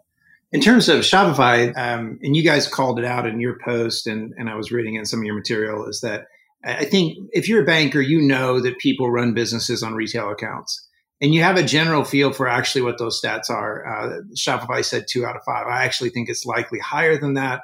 In 0.51 0.62
terms 0.62 0.89
of 0.89 1.01
Shopify, 1.01 1.75
um, 1.77 2.18
and 2.24 2.36
you 2.36 2.44
guys 2.44 2.68
called 2.68 2.98
it 2.98 3.06
out 3.06 3.27
in 3.27 3.39
your 3.39 3.58
post, 3.63 4.08
and, 4.08 4.34
and 4.38 4.50
I 4.50 4.56
was 4.56 4.72
reading 4.72 4.96
in 4.96 5.06
some 5.06 5.20
of 5.20 5.25
your 5.25 5.36
material, 5.36 5.86
is 5.88 6.01
that 6.01 6.25
I 6.63 6.86
think 6.86 7.18
if 7.32 7.48
you're 7.48 7.62
a 7.62 7.65
banker, 7.65 8.01
you 8.01 8.22
know 8.22 8.60
that 8.60 8.79
people 8.79 9.12
run 9.12 9.34
businesses 9.34 9.84
on 9.84 9.94
retail 9.94 10.29
accounts, 10.29 10.88
and 11.22 11.34
you 11.34 11.44
have 11.44 11.56
a 11.56 11.63
general 11.63 12.03
feel 12.03 12.34
for 12.34 12.48
actually 12.48 12.82
what 12.82 12.98
those 12.98 13.22
stats 13.22 13.50
are. 13.50 13.86
Uh, 13.86 14.22
Shopify 14.36 14.84
said 14.84 15.06
two 15.08 15.25
out 15.25 15.36
of 15.36 15.44
five. 15.46 15.68
I 15.68 15.86
actually 15.86 16.10
think 16.10 16.29
it's 16.29 16.46
likely 16.46 16.79
higher 16.79 17.18
than 17.18 17.36
that. 17.36 17.62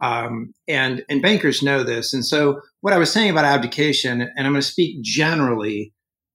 Um, 0.00 0.52
and 0.68 1.04
and 1.08 1.22
bankers 1.22 1.62
know 1.62 1.84
this. 1.84 2.12
And 2.12 2.26
so 2.26 2.60
what 2.80 2.92
I 2.92 2.98
was 2.98 3.12
saying 3.12 3.30
about 3.30 3.44
abdication, 3.44 4.20
and 4.20 4.46
I'm 4.46 4.52
going 4.52 4.56
to 4.56 4.62
speak 4.62 5.02
generally, 5.02 5.94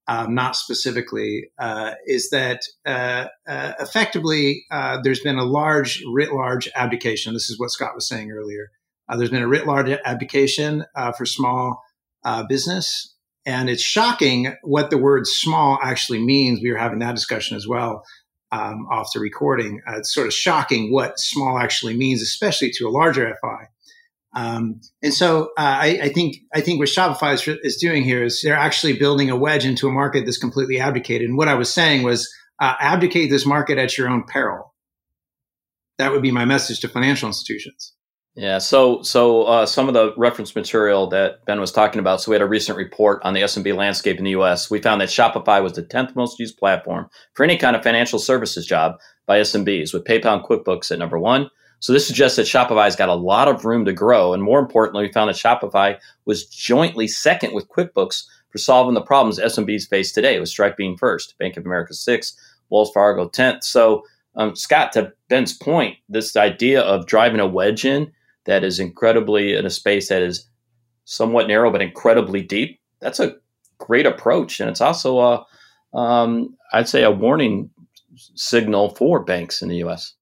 um, 0.09 0.33
not 0.33 0.55
specifically, 0.55 1.51
uh, 1.59 1.93
is 2.07 2.31
that 2.31 2.63
uh, 2.83 3.27
uh, 3.47 3.73
effectively 3.79 4.65
uh, 4.71 4.99
there's 5.03 5.19
been 5.19 5.37
a 5.37 5.43
large, 5.43 6.03
writ 6.11 6.33
large 6.33 6.67
abdication. 6.75 7.33
This 7.33 7.51
is 7.51 7.59
what 7.59 7.69
Scott 7.69 7.93
was 7.93 8.07
saying 8.07 8.31
earlier. 8.31 8.71
Uh, 9.07 9.17
there's 9.17 9.29
been 9.29 9.43
a 9.43 9.47
writ 9.47 9.67
large 9.67 9.89
abdication 10.03 10.83
uh, 10.95 11.11
for 11.11 11.27
small 11.27 11.83
business. 12.49 13.13
And 13.45 13.69
it's 13.69 13.83
shocking 13.83 14.55
what 14.63 14.89
the 14.89 14.97
word 14.97 15.27
small 15.27 15.77
actually 15.81 16.19
means. 16.19 16.59
We 16.61 16.71
were 16.71 16.77
having 16.77 16.99
that 16.99 17.15
discussion 17.15 17.55
as 17.55 17.67
well 17.67 18.03
um, 18.51 18.87
off 18.91 19.13
the 19.13 19.19
recording. 19.19 19.81
Uh, 19.87 19.97
it's 19.97 20.13
sort 20.13 20.27
of 20.27 20.33
shocking 20.33 20.91
what 20.91 21.19
small 21.19 21.59
actually 21.59 21.95
means, 21.95 22.21
especially 22.21 22.71
to 22.71 22.87
a 22.87 22.89
larger 22.89 23.37
FI. 23.41 23.67
Um, 24.33 24.81
and 25.01 25.13
so 25.13 25.45
uh, 25.57 25.79
I, 25.81 25.99
I, 26.03 26.09
think 26.09 26.37
I 26.53 26.61
think 26.61 26.79
what 26.79 26.89
Shopify 26.89 27.33
is, 27.33 27.47
is, 27.63 27.77
doing 27.77 28.03
here 28.03 28.23
is 28.23 28.41
they're 28.43 28.55
actually 28.55 28.93
building 28.93 29.31
a 29.31 29.35
wedge 29.35 29.65
into 29.65 29.87
a 29.87 29.91
market 29.91 30.25
that's 30.25 30.37
completely 30.37 30.79
abdicated. 30.79 31.27
And 31.27 31.37
what 31.37 31.47
I 31.47 31.55
was 31.55 31.73
saying 31.73 32.03
was 32.03 32.31
uh, 32.59 32.75
abdicate 32.79 33.31
this 33.31 33.45
market 33.45 33.79
at 33.79 33.97
your 33.97 34.07
own 34.07 34.23
peril. 34.23 34.75
That 35.97 36.11
would 36.11 36.21
be 36.21 36.31
my 36.31 36.45
message 36.45 36.79
to 36.81 36.87
financial 36.87 37.27
institutions. 37.27 37.93
Yeah. 38.35 38.59
So, 38.59 39.01
so 39.01 39.43
uh, 39.43 39.65
some 39.65 39.87
of 39.87 39.95
the 39.95 40.13
reference 40.15 40.55
material 40.55 41.07
that 41.07 41.43
Ben 41.45 41.59
was 41.59 41.71
talking 41.71 41.99
about. 41.99 42.21
So, 42.21 42.31
we 42.31 42.35
had 42.35 42.41
a 42.41 42.47
recent 42.47 42.77
report 42.77 43.21
on 43.25 43.33
the 43.33 43.41
SMB 43.41 43.75
landscape 43.75 44.17
in 44.17 44.23
the 44.23 44.29
U.S. 44.31 44.69
We 44.69 44.79
found 44.79 45.01
that 45.01 45.09
Shopify 45.09 45.61
was 45.61 45.73
the 45.73 45.81
tenth 45.81 46.15
most 46.15 46.39
used 46.39 46.57
platform 46.57 47.09
for 47.33 47.43
any 47.43 47.57
kind 47.57 47.75
of 47.75 47.83
financial 47.83 48.19
services 48.19 48.65
job 48.65 48.97
by 49.25 49.41
SMBs, 49.41 49.93
with 49.93 50.05
PayPal 50.05 50.35
and 50.37 50.43
QuickBooks 50.43 50.91
at 50.91 50.99
number 50.99 51.19
one. 51.19 51.49
So, 51.79 51.93
this 51.93 52.05
suggests 52.05 52.35
that 52.35 52.45
Shopify's 52.45 52.95
got 52.95 53.09
a 53.09 53.15
lot 53.15 53.47
of 53.47 53.63
room 53.63 53.85
to 53.85 53.93
grow, 53.93 54.33
and 54.33 54.43
more 54.43 54.59
importantly, 54.59 55.03
we 55.03 55.11
found 55.11 55.29
that 55.29 55.37
Shopify 55.37 55.97
was 56.25 56.45
jointly 56.45 57.07
second 57.07 57.53
with 57.53 57.69
QuickBooks 57.69 58.25
for 58.49 58.57
solving 58.57 58.95
the 58.95 59.01
problems 59.01 59.39
SMBs 59.39 59.87
face 59.87 60.11
today, 60.11 60.39
with 60.39 60.49
Stripe 60.49 60.75
being 60.75 60.97
first, 60.97 61.37
Bank 61.37 61.55
of 61.55 61.65
America 61.65 61.93
sixth, 61.93 62.37
Wells 62.69 62.91
Fargo 62.91 63.29
tenth. 63.29 63.63
So, 63.63 64.03
um, 64.35 64.55
Scott, 64.55 64.91
to 64.93 65.13
Ben's 65.29 65.53
point, 65.53 65.97
this 66.09 66.35
idea 66.35 66.81
of 66.81 67.05
driving 67.05 67.39
a 67.39 67.47
wedge 67.47 67.85
in 67.85 68.11
that 68.45 68.63
is 68.63 68.79
incredibly 68.79 69.55
in 69.55 69.65
a 69.65 69.69
space 69.69 70.09
that 70.09 70.21
is 70.21 70.47
somewhat 71.05 71.47
narrow 71.47 71.71
but 71.71 71.81
incredibly 71.81 72.41
deep. 72.41 72.79
That's 72.99 73.19
a 73.19 73.35
great 73.77 74.05
approach, 74.05 74.59
and 74.59 74.69
it's 74.69 74.81
also 74.81 75.19
a, 75.19 75.97
um, 75.97 76.55
I'd 76.73 76.89
say, 76.89 77.03
a 77.03 77.11
warning 77.11 77.69
signal 78.35 78.89
for 78.95 79.23
banks 79.23 79.61
in 79.61 79.69
the 79.69 79.77
U.S. 79.77 80.13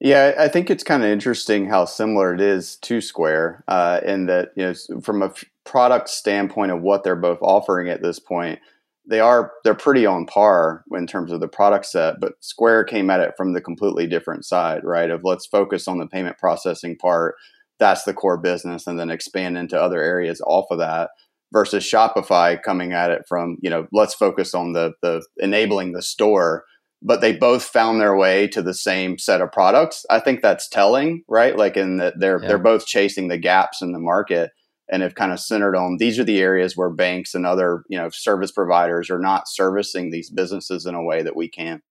Yeah, 0.00 0.34
I 0.38 0.48
think 0.48 0.70
it's 0.70 0.84
kind 0.84 1.02
of 1.02 1.10
interesting 1.10 1.68
how 1.68 1.84
similar 1.84 2.32
it 2.32 2.40
is 2.40 2.76
to 2.82 3.00
Square, 3.00 3.64
uh, 3.66 4.00
in 4.04 4.26
that 4.26 4.50
you 4.56 4.64
know, 4.64 5.00
from 5.00 5.22
a 5.22 5.32
product 5.64 6.08
standpoint 6.08 6.70
of 6.70 6.82
what 6.82 7.02
they're 7.02 7.16
both 7.16 7.38
offering 7.42 7.88
at 7.88 8.00
this 8.00 8.20
point, 8.20 8.60
they 9.08 9.18
are 9.20 9.52
they're 9.64 9.74
pretty 9.74 10.06
on 10.06 10.26
par 10.26 10.84
in 10.92 11.06
terms 11.06 11.32
of 11.32 11.40
the 11.40 11.48
product 11.48 11.86
set. 11.86 12.20
But 12.20 12.34
Square 12.40 12.84
came 12.84 13.10
at 13.10 13.20
it 13.20 13.34
from 13.36 13.54
the 13.54 13.60
completely 13.60 14.06
different 14.06 14.44
side, 14.44 14.84
right? 14.84 15.10
Of 15.10 15.22
let's 15.24 15.46
focus 15.46 15.88
on 15.88 15.98
the 15.98 16.06
payment 16.06 16.38
processing 16.38 16.96
part 16.96 17.34
that's 17.78 18.04
the 18.04 18.14
core 18.14 18.36
business 18.38 18.86
and 18.86 18.98
then 18.98 19.10
expand 19.10 19.56
into 19.56 19.80
other 19.80 20.02
areas 20.02 20.40
off 20.46 20.66
of 20.70 20.78
that 20.78 21.10
versus 21.52 21.84
Shopify 21.84 22.60
coming 22.60 22.92
at 22.92 23.10
it 23.10 23.22
from, 23.28 23.56
you 23.62 23.70
know, 23.70 23.86
let's 23.92 24.14
focus 24.14 24.54
on 24.54 24.72
the 24.72 24.92
the 25.02 25.24
enabling 25.38 25.92
the 25.92 26.02
store, 26.02 26.64
but 27.02 27.20
they 27.20 27.32
both 27.32 27.64
found 27.64 28.00
their 28.00 28.16
way 28.16 28.48
to 28.48 28.62
the 28.62 28.74
same 28.74 29.18
set 29.18 29.40
of 29.40 29.52
products. 29.52 30.04
I 30.10 30.20
think 30.20 30.42
that's 30.42 30.68
telling, 30.68 31.22
right? 31.28 31.56
Like 31.56 31.76
in 31.76 31.98
that 31.98 32.14
they're 32.18 32.40
yeah. 32.40 32.48
they're 32.48 32.58
both 32.58 32.86
chasing 32.86 33.28
the 33.28 33.38
gaps 33.38 33.82
in 33.82 33.92
the 33.92 33.98
market 33.98 34.50
and 34.90 35.02
have 35.02 35.14
kind 35.14 35.32
of 35.32 35.40
centered 35.40 35.76
on 35.76 35.98
these 35.98 36.18
are 36.18 36.24
the 36.24 36.40
areas 36.40 36.76
where 36.76 36.90
banks 36.90 37.34
and 37.34 37.44
other, 37.44 37.84
you 37.88 37.98
know, 37.98 38.08
service 38.10 38.50
providers 38.50 39.10
are 39.10 39.18
not 39.18 39.46
servicing 39.46 40.10
these 40.10 40.30
businesses 40.30 40.86
in 40.86 40.94
a 40.94 41.02
way 41.02 41.22
that 41.22 41.36
we 41.36 41.48
can. 41.48 41.82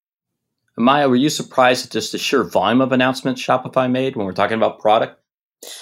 Maia, 0.80 1.10
were 1.10 1.16
you 1.16 1.30
surprised 1.30 1.86
at 1.86 1.92
just 1.92 2.12
the 2.12 2.18
sheer 2.18 2.44
volume 2.44 2.82
of 2.82 2.92
announcements 2.92 3.42
Shopify 3.42 3.90
made 3.90 4.16
when 4.16 4.26
we're 4.26 4.34
talking 4.34 4.58
about 4.58 4.80
product? 4.80 5.20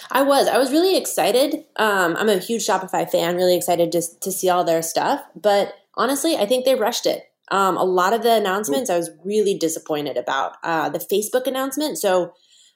I 0.10 0.24
was. 0.24 0.48
I 0.48 0.58
was 0.58 0.72
really 0.72 0.98
excited. 0.98 1.66
Um, 1.76 2.16
I'm 2.18 2.30
a 2.30 2.38
huge 2.38 2.66
Shopify 2.66 3.10
fan, 3.10 3.36
really 3.36 3.58
excited 3.58 3.92
just 3.92 4.22
to 4.22 4.32
see 4.32 4.50
all 4.50 4.64
their 4.64 4.82
stuff. 4.82 5.22
But 5.36 5.74
honestly, 5.96 6.38
I 6.38 6.46
think 6.46 6.64
they 6.64 6.76
rushed 6.76 7.06
it. 7.06 7.24
Um, 7.52 7.78
a 7.78 7.84
lot 7.84 8.14
of 8.14 8.24
the 8.24 8.34
announcements 8.34 8.90
I 8.90 8.98
was 8.98 9.12
really 9.24 9.58
disappointed 9.58 10.18
about. 10.18 10.58
Uh, 10.64 10.90
the 10.90 11.00
Facebook 11.00 11.48
announcement. 11.48 11.98
So, 11.98 12.32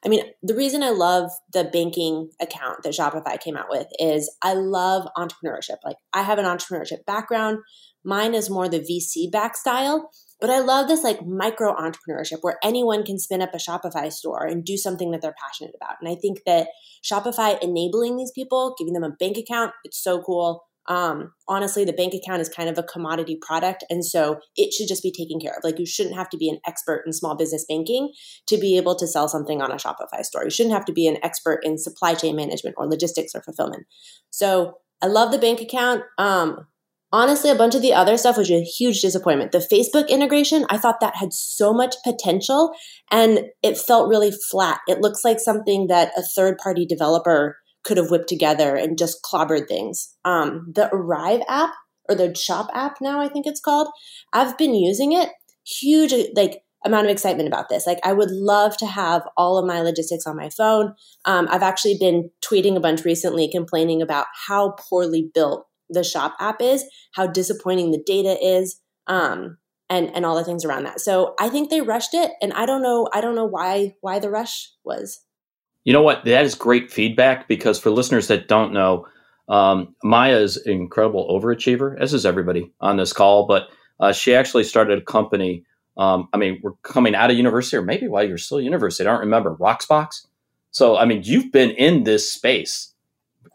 I 0.05 0.09
mean, 0.09 0.23
the 0.43 0.55
reason 0.55 0.83
I 0.83 0.89
love 0.89 1.31
the 1.51 1.63
banking 1.63 2.29
account 2.41 2.83
that 2.83 2.93
Shopify 2.93 3.39
came 3.39 3.57
out 3.57 3.69
with 3.69 3.87
is 3.99 4.33
I 4.41 4.53
love 4.53 5.07
entrepreneurship. 5.17 5.77
Like, 5.83 5.97
I 6.13 6.21
have 6.21 6.37
an 6.37 6.45
entrepreneurship 6.45 7.05
background. 7.05 7.59
Mine 8.03 8.33
is 8.33 8.49
more 8.49 8.69
the 8.69 8.79
VC 8.79 9.31
back 9.31 9.57
style. 9.57 10.09
But 10.39 10.49
I 10.49 10.59
love 10.59 10.87
this 10.87 11.03
like 11.03 11.25
micro 11.25 11.75
entrepreneurship 11.75 12.37
where 12.41 12.57
anyone 12.63 13.03
can 13.03 13.19
spin 13.19 13.41
up 13.41 13.53
a 13.53 13.57
Shopify 13.57 14.11
store 14.11 14.45
and 14.45 14.63
do 14.63 14.77
something 14.77 15.11
that 15.11 15.21
they're 15.21 15.35
passionate 15.37 15.75
about. 15.75 15.95
And 15.99 16.09
I 16.09 16.15
think 16.15 16.43
that 16.45 16.69
Shopify 17.03 17.61
enabling 17.61 18.15
these 18.15 18.31
people, 18.31 18.73
giving 18.77 18.93
them 18.93 19.03
a 19.03 19.09
bank 19.09 19.37
account, 19.37 19.73
it's 19.83 20.01
so 20.01 20.21
cool. 20.21 20.63
Um, 20.89 21.33
honestly, 21.47 21.85
the 21.85 21.93
bank 21.93 22.13
account 22.15 22.41
is 22.41 22.49
kind 22.49 22.67
of 22.67 22.77
a 22.77 22.83
commodity 22.83 23.37
product. 23.39 23.85
And 23.91 24.03
so 24.03 24.39
it 24.55 24.73
should 24.73 24.87
just 24.87 25.03
be 25.03 25.11
taken 25.11 25.39
care 25.39 25.53
of. 25.55 25.63
Like 25.63 25.77
you 25.77 25.85
shouldn't 25.85 26.15
have 26.15 26.29
to 26.31 26.37
be 26.37 26.49
an 26.49 26.59
expert 26.65 27.03
in 27.05 27.13
small 27.13 27.37
business 27.37 27.63
banking 27.69 28.11
to 28.47 28.57
be 28.57 28.75
able 28.75 28.95
to 28.95 29.07
sell 29.07 29.29
something 29.29 29.61
on 29.61 29.71
a 29.71 29.75
Shopify 29.75 30.23
store. 30.23 30.43
You 30.43 30.49
shouldn't 30.49 30.73
have 30.73 30.85
to 30.85 30.93
be 30.93 31.07
an 31.07 31.17
expert 31.23 31.59
in 31.63 31.77
supply 31.77 32.15
chain 32.15 32.35
management 32.35 32.75
or 32.79 32.87
logistics 32.87 33.35
or 33.35 33.43
fulfillment. 33.43 33.85
So 34.31 34.79
I 35.01 35.05
love 35.05 35.31
the 35.31 35.37
bank 35.37 35.61
account. 35.61 36.01
Um, 36.17 36.65
honestly, 37.11 37.51
a 37.51 37.55
bunch 37.55 37.75
of 37.75 37.83
the 37.83 37.93
other 37.93 38.17
stuff 38.17 38.37
was 38.37 38.49
a 38.49 38.63
huge 38.63 39.01
disappointment. 39.01 39.51
The 39.51 39.59
Facebook 39.59 40.09
integration, 40.09 40.65
I 40.71 40.79
thought 40.79 41.01
that 41.01 41.17
had 41.17 41.33
so 41.33 41.71
much 41.71 41.95
potential 42.03 42.73
and 43.11 43.41
it 43.61 43.77
felt 43.77 44.09
really 44.09 44.31
flat. 44.49 44.79
It 44.87 45.01
looks 45.01 45.23
like 45.23 45.39
something 45.39 45.85
that 45.87 46.11
a 46.17 46.23
third 46.23 46.57
party 46.57 46.87
developer 46.87 47.58
could 47.83 47.97
have 47.97 48.11
whipped 48.11 48.29
together 48.29 48.75
and 48.75 48.97
just 48.97 49.23
clobbered 49.23 49.67
things. 49.67 50.15
Um, 50.25 50.71
the 50.73 50.89
Arrive 50.93 51.41
app 51.47 51.73
or 52.07 52.15
the 52.15 52.35
Shop 52.35 52.69
app 52.73 52.97
now, 53.01 53.21
I 53.21 53.29
think 53.29 53.45
it's 53.45 53.61
called, 53.61 53.87
I've 54.33 54.57
been 54.57 54.73
using 54.73 55.13
it. 55.13 55.29
Huge, 55.65 56.13
like, 56.35 56.63
amount 56.85 57.05
of 57.05 57.11
excitement 57.11 57.47
about 57.47 57.69
this. 57.69 57.85
Like, 57.85 57.99
I 58.03 58.13
would 58.13 58.31
love 58.31 58.77
to 58.77 58.85
have 58.85 59.27
all 59.35 59.57
of 59.57 59.65
my 59.65 59.81
logistics 59.81 60.25
on 60.25 60.37
my 60.37 60.49
phone. 60.49 60.93
Um, 61.25 61.47
I've 61.51 61.61
actually 61.61 61.97
been 61.99 62.31
tweeting 62.41 62.75
a 62.75 62.79
bunch 62.79 63.03
recently 63.03 63.49
complaining 63.49 64.01
about 64.01 64.27
how 64.47 64.75
poorly 64.79 65.29
built 65.33 65.65
the 65.89 66.03
shop 66.03 66.35
app 66.39 66.61
is, 66.61 66.85
how 67.13 67.27
disappointing 67.27 67.91
the 67.91 68.01
data 68.05 68.37
is, 68.41 68.79
um, 69.07 69.57
and 69.89 70.15
and 70.15 70.25
all 70.25 70.35
the 70.35 70.43
things 70.43 70.63
around 70.63 70.83
that. 70.83 70.99
So 71.01 71.33
I 71.39 71.49
think 71.49 71.69
they 71.69 71.81
rushed 71.81 72.13
it, 72.13 72.31
and 72.41 72.53
I 72.53 72.65
don't 72.65 72.83
know 72.83 73.09
I 73.11 73.21
don't 73.21 73.35
know 73.35 73.47
why 73.47 73.95
why 74.01 74.19
the 74.19 74.29
rush 74.29 74.71
was. 74.83 75.19
You 75.85 75.93
know 75.93 76.03
what? 76.03 76.25
That 76.25 76.45
is 76.45 76.55
great 76.55 76.91
feedback 76.91 77.47
because 77.47 77.79
for 77.79 77.89
listeners 77.89 78.27
that 78.27 78.47
don't 78.47 78.73
know, 78.73 79.07
um, 79.47 79.95
Maia 80.03 80.37
is 80.37 80.57
an 80.57 80.73
incredible 80.73 81.27
overachiever, 81.29 81.99
as 81.99 82.13
is 82.13 82.25
everybody 82.25 82.71
on 82.81 82.97
this 82.97 83.13
call. 83.13 83.47
But 83.47 83.69
uh, 83.99 84.13
she 84.13 84.35
actually 84.35 84.63
started 84.63 84.99
a 84.99 85.01
company 85.01 85.63
Um, 85.97 86.29
I 86.31 86.37
mean, 86.37 86.59
we're 86.63 86.77
coming 86.83 87.13
out 87.13 87.29
of 87.29 87.35
university, 87.37 87.75
or 87.75 87.81
maybe 87.81 88.07
while 88.07 88.23
you're 88.23 88.37
still 88.37 88.61
university. 88.61 89.05
I 89.07 89.11
don't 89.11 89.19
remember 89.19 89.55
Rocksbox. 89.57 90.27
So, 90.71 90.95
I 90.95 91.05
mean, 91.05 91.23
you've 91.25 91.51
been 91.51 91.71
in 91.71 92.03
this 92.03 92.31
space. 92.31 92.93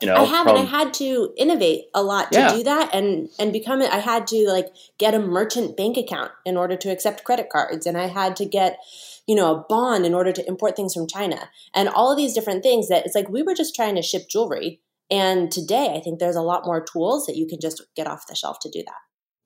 You 0.01 0.09
know, 0.09 0.17
I 0.17 0.25
have, 0.25 0.47
from, 0.47 0.57
I 0.57 0.63
had 0.63 0.93
to 0.95 1.33
innovate 1.37 1.85
a 1.95 2.03
lot 2.03 2.33
to 2.33 2.39
yeah. 2.39 2.55
do 2.55 2.63
that, 2.65 2.95
and 2.95 3.29
and 3.39 3.53
become 3.53 3.81
it. 3.81 3.93
I 3.93 3.99
had 3.99 4.27
to 4.29 4.49
like 4.49 4.69
get 4.99 5.15
a 5.15 5.19
merchant 5.19 5.77
bank 5.77 5.97
account 5.97 6.33
in 6.45 6.57
order 6.57 6.77
to 6.77 6.91
accept 6.91 7.25
credit 7.25 7.49
cards, 7.51 7.87
and 7.87 7.97
I 7.97 8.07
had 8.07 8.37
to 8.37 8.45
get 8.45 8.79
you 9.27 9.35
know, 9.35 9.55
a 9.55 9.65
bond 9.69 10.05
in 10.05 10.15
order 10.15 10.33
to 10.33 10.47
import 10.47 10.77
things 10.77 10.95
from 10.95 11.07
China 11.07 11.49
and 11.75 11.89
all 11.89 12.11
of 12.11 12.19
these 12.19 12.35
different 12.35 12.63
things 12.63 12.89
that 12.89 13.07
it's 13.07 13.15
like 13.15 13.29
we 13.29 13.43
were 13.43 13.55
just 13.55 13.75
trying 13.75 13.95
to 13.95 14.03
ship 14.03 14.29
jewelry. 14.29 14.81
And 15.11 15.51
today 15.51 15.95
I 15.97 16.01
think 16.01 16.19
there's 16.19 16.37
a 16.37 16.43
lot 16.43 16.67
more 16.67 16.85
tools 16.85 17.27
that 17.27 17.37
you 17.37 17.47
can 17.47 17.61
just 17.61 17.83
get 17.97 18.07
off 18.07 18.27
the 18.27 18.35
shelf 18.35 18.59
to 18.61 18.71
do 18.71 18.83
that. 18.85 18.95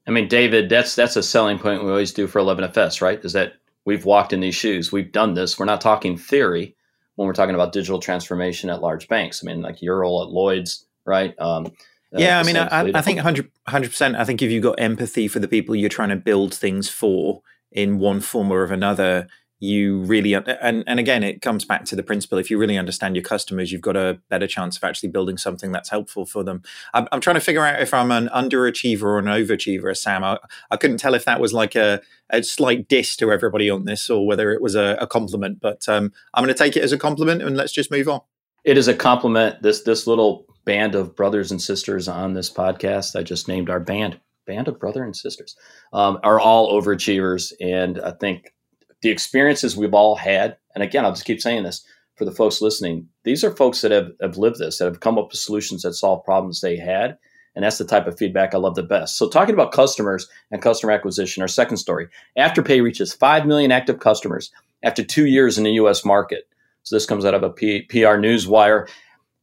I 0.07 0.11
mean, 0.11 0.28
David, 0.28 0.69
that's 0.69 0.95
that's 0.97 1.17
a 1.17 1.23
selling 1.23 1.59
point 1.59 1.85
we 1.85 1.90
always 1.90 2.12
do 2.12 2.26
for 2.26 2.40
11FS, 2.40 3.00
right? 3.02 3.23
Is 3.25 3.35
that 3.35 3.55
we've 3.85 4.05
walked 4.05 4.33
in 4.33 4.40
these 4.40 4.55
shoes, 4.55 4.90
we've 4.90 5.12
done 5.12 5.35
this. 5.35 5.59
We're 5.59 5.67
not 5.67 5.81
talking 5.81 6.17
theory 6.17 6.76
when 7.18 7.26
we're 7.26 7.32
talking 7.32 7.56
about 7.56 7.72
digital 7.72 7.98
transformation 7.98 8.70
at 8.70 8.80
large 8.80 9.08
banks. 9.08 9.42
I 9.42 9.46
mean, 9.46 9.60
like 9.60 9.82
role 9.98 10.22
at 10.22 10.28
Lloyd's, 10.28 10.87
right? 11.04 11.34
Um, 11.40 11.66
uh, 11.66 12.20
yeah, 12.20 12.38
I 12.38 12.44
mean, 12.44 12.56
I, 12.56 12.92
I, 12.94 13.02
think 13.02 13.16
100 13.16 13.50
percent. 13.66 14.14
I 14.14 14.25
think 14.25 14.40
if 14.40 14.52
you've 14.52 14.62
got 14.62 14.78
empathy 14.78 15.26
for 15.26 15.40
the 15.40 15.48
people 15.48 15.75
you're 15.75 15.88
trying 15.88 16.10
to 16.10 16.16
build 16.16 16.54
things 16.54 16.88
for 16.88 17.42
in 17.72 17.98
one 17.98 18.20
form 18.20 18.52
or 18.52 18.62
of 18.62 18.70
another, 18.70 19.26
you 19.60 19.98
really 20.00 20.34
and 20.34 20.84
and 20.86 21.00
again 21.00 21.24
it 21.24 21.42
comes 21.42 21.64
back 21.64 21.84
to 21.84 21.96
the 21.96 22.02
principle 22.02 22.38
if 22.38 22.48
you 22.48 22.58
really 22.58 22.78
understand 22.78 23.16
your 23.16 23.24
customers 23.24 23.72
you've 23.72 23.80
got 23.80 23.96
a 23.96 24.20
better 24.28 24.46
chance 24.46 24.76
of 24.76 24.84
actually 24.84 25.08
building 25.08 25.36
something 25.36 25.72
that's 25.72 25.88
helpful 25.88 26.24
for 26.24 26.44
them. 26.44 26.62
I'm, 26.94 27.08
I'm 27.10 27.20
trying 27.20 27.34
to 27.34 27.40
figure 27.40 27.64
out 27.64 27.80
if 27.80 27.92
i'm 27.92 28.12
an 28.12 28.28
underachiever 28.28 29.02
or 29.02 29.18
an 29.18 29.24
overachiever 29.26 29.96
sam. 29.96 30.22
I, 30.22 30.38
I 30.70 30.76
couldn't 30.76 30.98
tell 30.98 31.14
if 31.14 31.24
that 31.24 31.40
was 31.40 31.52
like 31.52 31.74
a, 31.74 32.00
a 32.30 32.42
slight 32.42 32.88
diss 32.88 33.16
to 33.16 33.32
everybody 33.32 33.68
on 33.68 33.84
this 33.84 34.08
or 34.08 34.26
whether 34.26 34.52
it 34.52 34.62
was 34.62 34.74
a, 34.74 34.96
a 35.00 35.06
compliment 35.06 35.60
but 35.60 35.88
um, 35.88 36.12
i'm 36.34 36.44
going 36.44 36.54
to 36.54 36.58
take 36.58 36.76
it 36.76 36.84
as 36.84 36.92
a 36.92 36.98
compliment 36.98 37.42
and 37.42 37.56
let's 37.56 37.72
just 37.72 37.90
move 37.90 38.08
on. 38.08 38.20
It 38.64 38.76
is 38.76 38.88
a 38.88 38.94
compliment. 38.94 39.62
This 39.62 39.82
this 39.82 40.06
little 40.06 40.46
band 40.64 40.94
of 40.94 41.16
brothers 41.16 41.50
and 41.50 41.62
sisters 41.62 42.08
on 42.08 42.34
this 42.34 42.52
podcast 42.52 43.18
i 43.18 43.22
just 43.22 43.48
named 43.48 43.70
our 43.70 43.80
band 43.80 44.20
band 44.46 44.68
of 44.68 44.78
brother 44.78 45.02
and 45.02 45.16
sisters 45.16 45.56
um, 45.94 46.18
are 46.22 46.38
all 46.38 46.78
overachievers 46.78 47.54
and 47.58 47.98
i 48.00 48.10
think 48.10 48.52
the 49.02 49.11
experiences 49.11 49.76
we've 49.76 49.95
all 49.95 50.17
had, 50.17 50.57
and 50.75 50.83
again, 50.83 51.05
I'll 51.05 51.12
just 51.12 51.25
keep 51.25 51.40
saying 51.40 51.62
this 51.62 51.85
for 52.19 52.25
the 52.25 52.33
folks 52.33 52.61
listening, 52.61 53.09
these 53.23 53.45
are 53.45 53.55
folks 53.55 53.81
that 53.81 53.93
have, 53.93 54.11
have 54.21 54.37
lived 54.37 54.59
this, 54.59 54.78
that 54.78 54.87
have 54.87 55.00
come 55.00 55.17
up 55.19 55.28
with 55.31 55.38
solutions 55.38 55.83
that 55.83 55.95
solve 55.95 56.25
problems 56.25 56.61
they 56.61 56.76
had. 56.76 57.17
And 57.55 57.64
that's 57.64 57.78
the 57.78 57.85
type 57.85 58.07
of 58.07 58.19
feedback 58.19 58.55
I 58.55 58.59
love 58.59 58.75
the 58.75 58.83
best. 58.83 59.17
So, 59.17 59.28
talking 59.28 59.55
about 59.55 59.73
customers 59.73 60.28
and 60.50 60.62
customer 60.62 60.93
acquisition, 60.93 61.43
our 61.43 61.49
second 61.49 61.78
story 61.78 62.09
Afterpay 62.37 62.83
reaches 62.83 63.12
5 63.12 63.47
million 63.47 63.73
active 63.73 63.99
customers 63.99 64.52
after 64.85 65.02
two 65.02 65.26
years 65.26 65.59
in 65.59 65.64
the 65.64 65.73
US 65.73 66.05
market. 66.05 66.49
So, 66.83 66.95
this 66.95 67.07
comes 67.07 67.25
out 67.25 67.35
of 67.35 67.43
a 67.43 67.50
P- 67.50 67.83
PR 67.83 68.19
Newswire. 68.19 68.88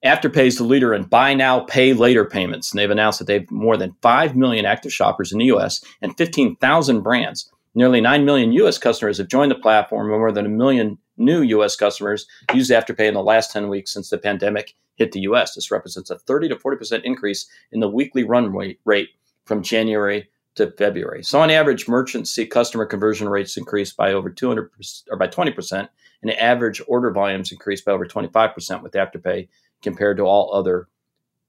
Afterpay 0.06 0.46
is 0.46 0.58
the 0.58 0.64
leader 0.64 0.94
in 0.94 1.04
buy 1.04 1.34
now, 1.34 1.62
pay 1.62 1.94
later 1.94 2.24
payments. 2.24 2.72
And 2.72 2.80
they've 2.80 2.92
announced 2.92 3.20
that 3.20 3.26
they 3.26 3.40
have 3.40 3.52
more 3.52 3.76
than 3.76 3.96
5 4.02 4.36
million 4.36 4.66
active 4.66 4.94
shoppers 4.94 5.34
in 5.34 5.40
the 5.40 5.46
US 5.46 5.84
and 6.02 6.16
15,000 6.16 7.02
brands. 7.02 7.52
Nearly 7.76 8.00
9 8.00 8.24
million 8.24 8.54
U.S. 8.54 8.78
customers 8.78 9.18
have 9.18 9.28
joined 9.28 9.52
the 9.52 9.56
platform, 9.56 10.10
and 10.10 10.18
more 10.18 10.32
than 10.32 10.46
a 10.46 10.50
million 10.50 10.98
new 11.18 11.42
U.S. 11.42 11.76
customers 11.76 12.26
used 12.54 12.72
Afterpay 12.72 13.08
in 13.08 13.14
the 13.14 13.22
last 13.22 13.52
10 13.52 13.68
weeks 13.68 13.92
since 13.92 14.10
the 14.10 14.18
pandemic 14.18 14.74
hit 14.96 15.12
the 15.12 15.20
U.S. 15.22 15.56
This 15.56 15.72
represents 15.72 16.10
a 16.10 16.18
30 16.18 16.50
to 16.50 16.56
40% 16.56 17.04
increase 17.04 17.48
in 17.74 17.82
the 17.82 17.90
weekly 17.90 18.24
run 18.24 18.56
rate 18.86 19.10
from 19.44 19.62
January 19.62 20.30
to 20.56 20.72
February. 20.72 21.22
So, 21.22 21.42
on 21.42 21.52
average, 21.52 21.88
merchants 21.90 22.32
see 22.32 22.46
customer 22.46 22.86
conversion 22.86 23.28
rates 23.28 23.58
increase 23.58 23.92
by 23.92 24.14
over 24.14 24.30
200 24.30 24.72
or 25.12 25.18
by 25.18 25.28
20%, 25.28 25.90
and 26.22 26.32
average 26.32 26.82
order 26.88 27.12
volumes 27.12 27.52
increase 27.52 27.82
by 27.82 27.92
over 27.92 28.06
25% 28.06 28.82
with 28.82 28.94
Afterpay 28.94 29.50
compared 29.82 30.16
to 30.18 30.24
all 30.24 30.54
other 30.54 30.88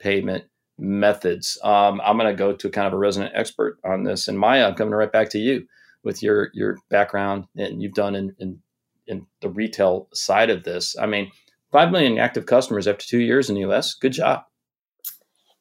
payment 0.01 0.44
methods. 0.77 1.57
Um, 1.62 2.01
I'm 2.05 2.18
going 2.18 2.29
to 2.29 2.37
go 2.37 2.53
to 2.53 2.68
kind 2.68 2.88
of 2.88 2.92
a 2.92 2.98
resident 2.98 3.33
expert 3.37 3.79
on 3.85 4.03
this, 4.03 4.27
and 4.27 4.37
Maia, 4.37 4.66
I'm 4.66 4.74
coming 4.74 4.92
right 4.92 5.11
back 5.11 5.31
to 5.31 5.38
you 5.38 5.68
with 6.07 6.23
your 6.23 6.51
your 6.55 6.79
background 6.88 7.45
and 7.57 7.83
you've 7.83 7.92
done 7.92 8.14
in, 8.14 8.35
in, 8.38 8.59
in 9.07 9.27
the 9.42 9.51
retail 9.51 10.09
side 10.14 10.49
of 10.49 10.62
this. 10.62 10.97
I 10.99 11.05
mean, 11.05 11.31
five 11.73 11.90
million 11.90 12.16
active 12.19 12.47
customers 12.47 12.87
after 12.87 13.05
two 13.05 13.21
years 13.21 13.51
in 13.51 13.57
the 13.57 13.62
U.S. 13.62 13.92
Good 13.92 14.12
job. 14.12 14.45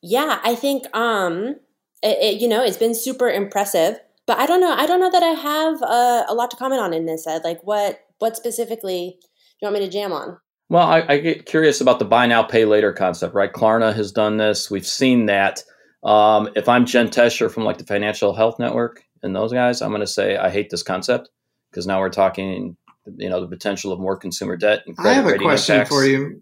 Yeah, 0.01 0.39
I 0.43 0.55
think 0.55 0.85
um, 0.95 1.55
it, 2.03 2.17
it, 2.21 2.41
you 2.41 2.47
know 2.47 2.63
it's 2.63 2.77
been 2.77 2.95
super 2.95 3.29
impressive. 3.29 3.99
But 4.27 4.39
I 4.39 4.45
don't 4.45 4.61
know. 4.61 4.71
I 4.71 4.87
don't 4.87 4.99
know 4.99 5.11
that 5.11 5.21
I 5.21 5.31
have 5.31 5.83
uh, 5.83 6.25
a 6.27 6.33
lot 6.33 6.49
to 6.51 6.57
comment 6.57 6.81
on 6.81 6.93
in 6.93 7.05
this. 7.05 7.27
Ed. 7.27 7.41
Like, 7.43 7.59
what 7.63 7.99
what 8.19 8.37
specifically 8.37 9.17
do 9.19 9.27
you 9.61 9.65
want 9.65 9.75
me 9.75 9.85
to 9.85 9.91
jam 9.91 10.13
on? 10.13 10.37
Well, 10.69 10.87
I, 10.87 11.05
I, 11.07 11.17
get 11.19 11.45
curious 11.45 11.79
about 11.79 11.99
the 11.99 12.05
buy 12.05 12.25
now, 12.25 12.41
pay 12.41 12.65
later 12.65 12.91
concept, 12.91 13.35
right? 13.35 13.53
Klarna 13.53 13.93
has 13.93 14.11
done 14.11 14.37
this. 14.37 14.71
We've 14.71 14.85
seen 14.85 15.27
that. 15.27 15.63
Um, 16.03 16.49
if 16.55 16.67
I'm 16.67 16.87
Jen 16.87 17.09
Tescher 17.09 17.51
from 17.51 17.65
like 17.65 17.77
the 17.77 17.83
Financial 17.83 18.33
Health 18.33 18.57
Network, 18.57 19.04
and 19.25 19.35
those 19.35 19.51
guys, 19.51 19.81
I'm 19.81 19.89
going 19.89 20.01
to 20.01 20.07
say 20.07 20.37
I 20.37 20.49
hate 20.49 20.69
this 20.69 20.83
concept 20.83 21.29
because 21.71 21.87
now 21.87 21.99
we're 21.99 22.09
talking, 22.09 22.77
you 23.17 23.29
know, 23.29 23.41
the 23.41 23.47
potential 23.47 23.91
of 23.91 23.99
more 23.99 24.15
consumer 24.15 24.55
debt. 24.55 24.83
And 24.85 24.95
credit. 24.95 25.09
I 25.09 25.13
have 25.21 25.27
a 25.27 25.37
question 25.37 25.75
impacts. 25.75 25.89
for 25.89 26.05
you. 26.05 26.41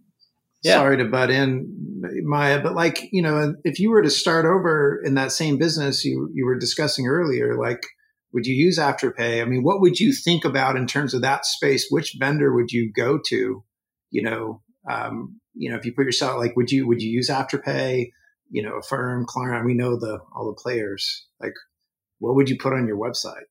Yeah. 0.63 0.75
Sorry 0.75 0.97
to 0.97 1.05
butt 1.05 1.29
in, 1.29 2.01
Maia, 2.23 2.61
but 2.61 2.73
like 2.73 3.09
you 3.11 3.21
know, 3.21 3.53
if 3.65 3.79
you 3.79 3.89
were 3.89 4.01
to 4.01 4.09
start 4.09 4.45
over 4.45 5.01
in 5.03 5.15
that 5.15 5.33
same 5.33 5.57
business 5.57 6.05
you 6.05 6.29
you 6.33 6.45
were 6.45 6.57
discussing 6.57 7.05
earlier, 7.05 7.57
like 7.57 7.85
would 8.33 8.47
you 8.47 8.55
use 8.55 8.79
Afterpay? 8.79 9.41
I 9.41 9.45
mean, 9.45 9.63
what 9.63 9.81
would 9.81 9.99
you 9.99 10.13
think 10.13 10.45
about 10.45 10.77
in 10.77 10.87
terms 10.87 11.13
of 11.13 11.21
that 11.21 11.45
space? 11.45 11.87
Which 11.89 12.15
vendor 12.17 12.53
would 12.53 12.71
you 12.71 12.91
go 12.93 13.19
to? 13.27 13.63
You 14.09 14.21
know, 14.21 14.61
um, 14.89 15.39
you 15.53 15.69
know, 15.69 15.77
if 15.77 15.85
you 15.85 15.93
put 15.93 16.05
yourself 16.05 16.37
like, 16.37 16.55
would 16.55 16.71
you 16.71 16.87
would 16.87 17.01
you 17.01 17.11
use 17.11 17.29
Afterpay? 17.29 18.11
You 18.49 18.63
know, 18.63 18.77
Affirm, 18.77 19.25
Klarna. 19.25 19.65
We 19.65 19.73
know 19.73 19.99
the 19.99 20.19
all 20.33 20.47
the 20.47 20.61
players. 20.61 21.27
Like, 21.41 21.53
what 22.23 22.35
would 22.35 22.49
you 22.49 22.57
put 22.57 22.71
on 22.71 22.87
your 22.87 22.97
website? 22.97 23.43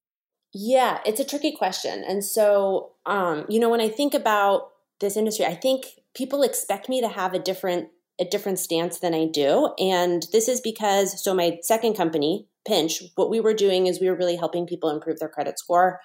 Yeah, 0.54 1.00
it's 1.04 1.20
a 1.20 1.24
tricky 1.24 1.52
question. 1.52 2.02
And 2.08 2.24
so, 2.24 2.92
um, 3.04 3.44
you 3.48 3.60
know, 3.60 3.68
when 3.68 3.82
I 3.82 3.88
think 3.88 4.14
about 4.14 4.70
this 5.00 5.16
industry, 5.16 5.44
I 5.44 5.54
think 5.54 5.84
people 6.14 6.42
expect 6.42 6.88
me 6.88 7.00
to 7.02 7.08
have 7.08 7.34
a 7.34 7.38
different 7.38 7.88
a 8.20 8.24
different 8.24 8.58
stance 8.58 8.98
than 8.98 9.14
I 9.14 9.26
do. 9.26 9.70
And 9.78 10.26
this 10.32 10.46
is 10.46 10.60
because 10.60 11.22
so 11.22 11.34
my 11.34 11.58
second 11.62 11.96
company, 11.96 12.46
Pinch, 12.66 13.02
what 13.14 13.30
we 13.30 13.40
were 13.40 13.54
doing 13.54 13.86
is 13.86 14.00
we 14.00 14.08
were 14.08 14.16
really 14.16 14.36
helping 14.36 14.66
people 14.66 14.90
improve 14.90 15.18
their 15.18 15.30
credit 15.30 15.58
score. 15.58 15.98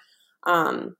Um, 0.46 0.96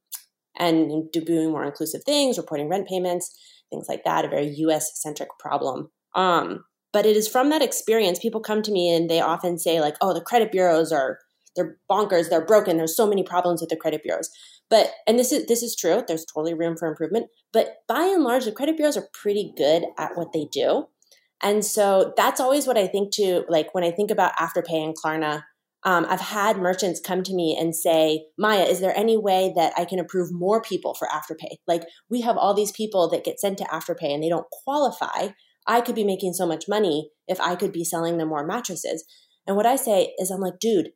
and 0.58 1.10
doing 1.12 1.50
more 1.50 1.64
inclusive 1.64 2.02
things, 2.04 2.36
reporting 2.36 2.68
rent 2.68 2.88
payments, 2.88 3.38
things 3.70 3.86
like 3.88 4.04
that, 4.04 4.24
a 4.24 4.28
very 4.28 4.48
US 4.48 5.00
centric 5.00 5.28
problem. 5.38 5.90
Um, 6.14 6.64
but 6.92 7.06
it 7.06 7.16
is 7.16 7.28
from 7.28 7.50
that 7.50 7.62
experience, 7.62 8.18
people 8.18 8.40
come 8.40 8.62
to 8.62 8.72
me 8.72 8.94
and 8.94 9.08
they 9.08 9.20
often 9.20 9.58
say, 9.58 9.80
like, 9.80 9.96
oh, 10.00 10.12
the 10.12 10.20
credit 10.20 10.50
bureaus 10.50 10.90
are 10.92 11.18
they're 11.58 11.76
bonkers, 11.90 12.30
they're 12.30 12.44
broken. 12.44 12.76
There's 12.76 12.96
so 12.96 13.06
many 13.06 13.22
problems 13.22 13.60
with 13.60 13.68
the 13.68 13.76
credit 13.76 14.02
bureaus. 14.02 14.30
But 14.70 14.90
and 15.06 15.18
this 15.18 15.32
is 15.32 15.46
this 15.46 15.62
is 15.62 15.76
true. 15.76 16.02
There's 16.06 16.24
totally 16.24 16.54
room 16.54 16.76
for 16.76 16.88
improvement. 16.88 17.26
But 17.52 17.76
by 17.86 18.02
and 18.04 18.22
large, 18.22 18.44
the 18.44 18.52
credit 18.52 18.76
bureaus 18.76 18.96
are 18.96 19.08
pretty 19.12 19.52
good 19.56 19.84
at 19.98 20.12
what 20.14 20.32
they 20.32 20.46
do. 20.50 20.86
And 21.42 21.64
so 21.64 22.12
that's 22.16 22.40
always 22.40 22.66
what 22.66 22.78
I 22.78 22.86
think 22.86 23.12
to 23.14 23.44
like 23.48 23.74
when 23.74 23.84
I 23.84 23.90
think 23.90 24.10
about 24.10 24.36
Afterpay 24.36 24.84
and 24.84 24.96
Klarna. 24.96 25.42
Um, 25.84 26.06
I've 26.08 26.20
had 26.20 26.58
merchants 26.58 27.00
come 27.00 27.22
to 27.22 27.32
me 27.32 27.56
and 27.58 27.74
say, 27.74 28.26
Maia, 28.36 28.64
is 28.64 28.80
there 28.80 28.96
any 28.96 29.16
way 29.16 29.52
that 29.54 29.72
I 29.76 29.84
can 29.84 30.00
approve 30.00 30.32
more 30.32 30.60
people 30.60 30.94
for 30.94 31.06
Afterpay? 31.06 31.58
Like 31.68 31.84
we 32.10 32.22
have 32.22 32.36
all 32.36 32.52
these 32.52 32.72
people 32.72 33.08
that 33.10 33.24
get 33.24 33.38
sent 33.38 33.58
to 33.58 33.64
Afterpay 33.64 34.12
and 34.12 34.22
they 34.22 34.28
don't 34.28 34.50
qualify. 34.64 35.28
I 35.68 35.80
could 35.80 35.94
be 35.94 36.02
making 36.02 36.32
so 36.32 36.46
much 36.46 36.64
money 36.66 37.10
if 37.28 37.40
I 37.40 37.54
could 37.54 37.72
be 37.72 37.84
selling 37.84 38.18
them 38.18 38.28
more 38.28 38.44
mattresses. 38.44 39.04
And 39.46 39.56
what 39.56 39.66
I 39.66 39.76
say 39.76 40.14
is, 40.18 40.30
I'm 40.30 40.40
like, 40.40 40.58
dude, 40.58 40.90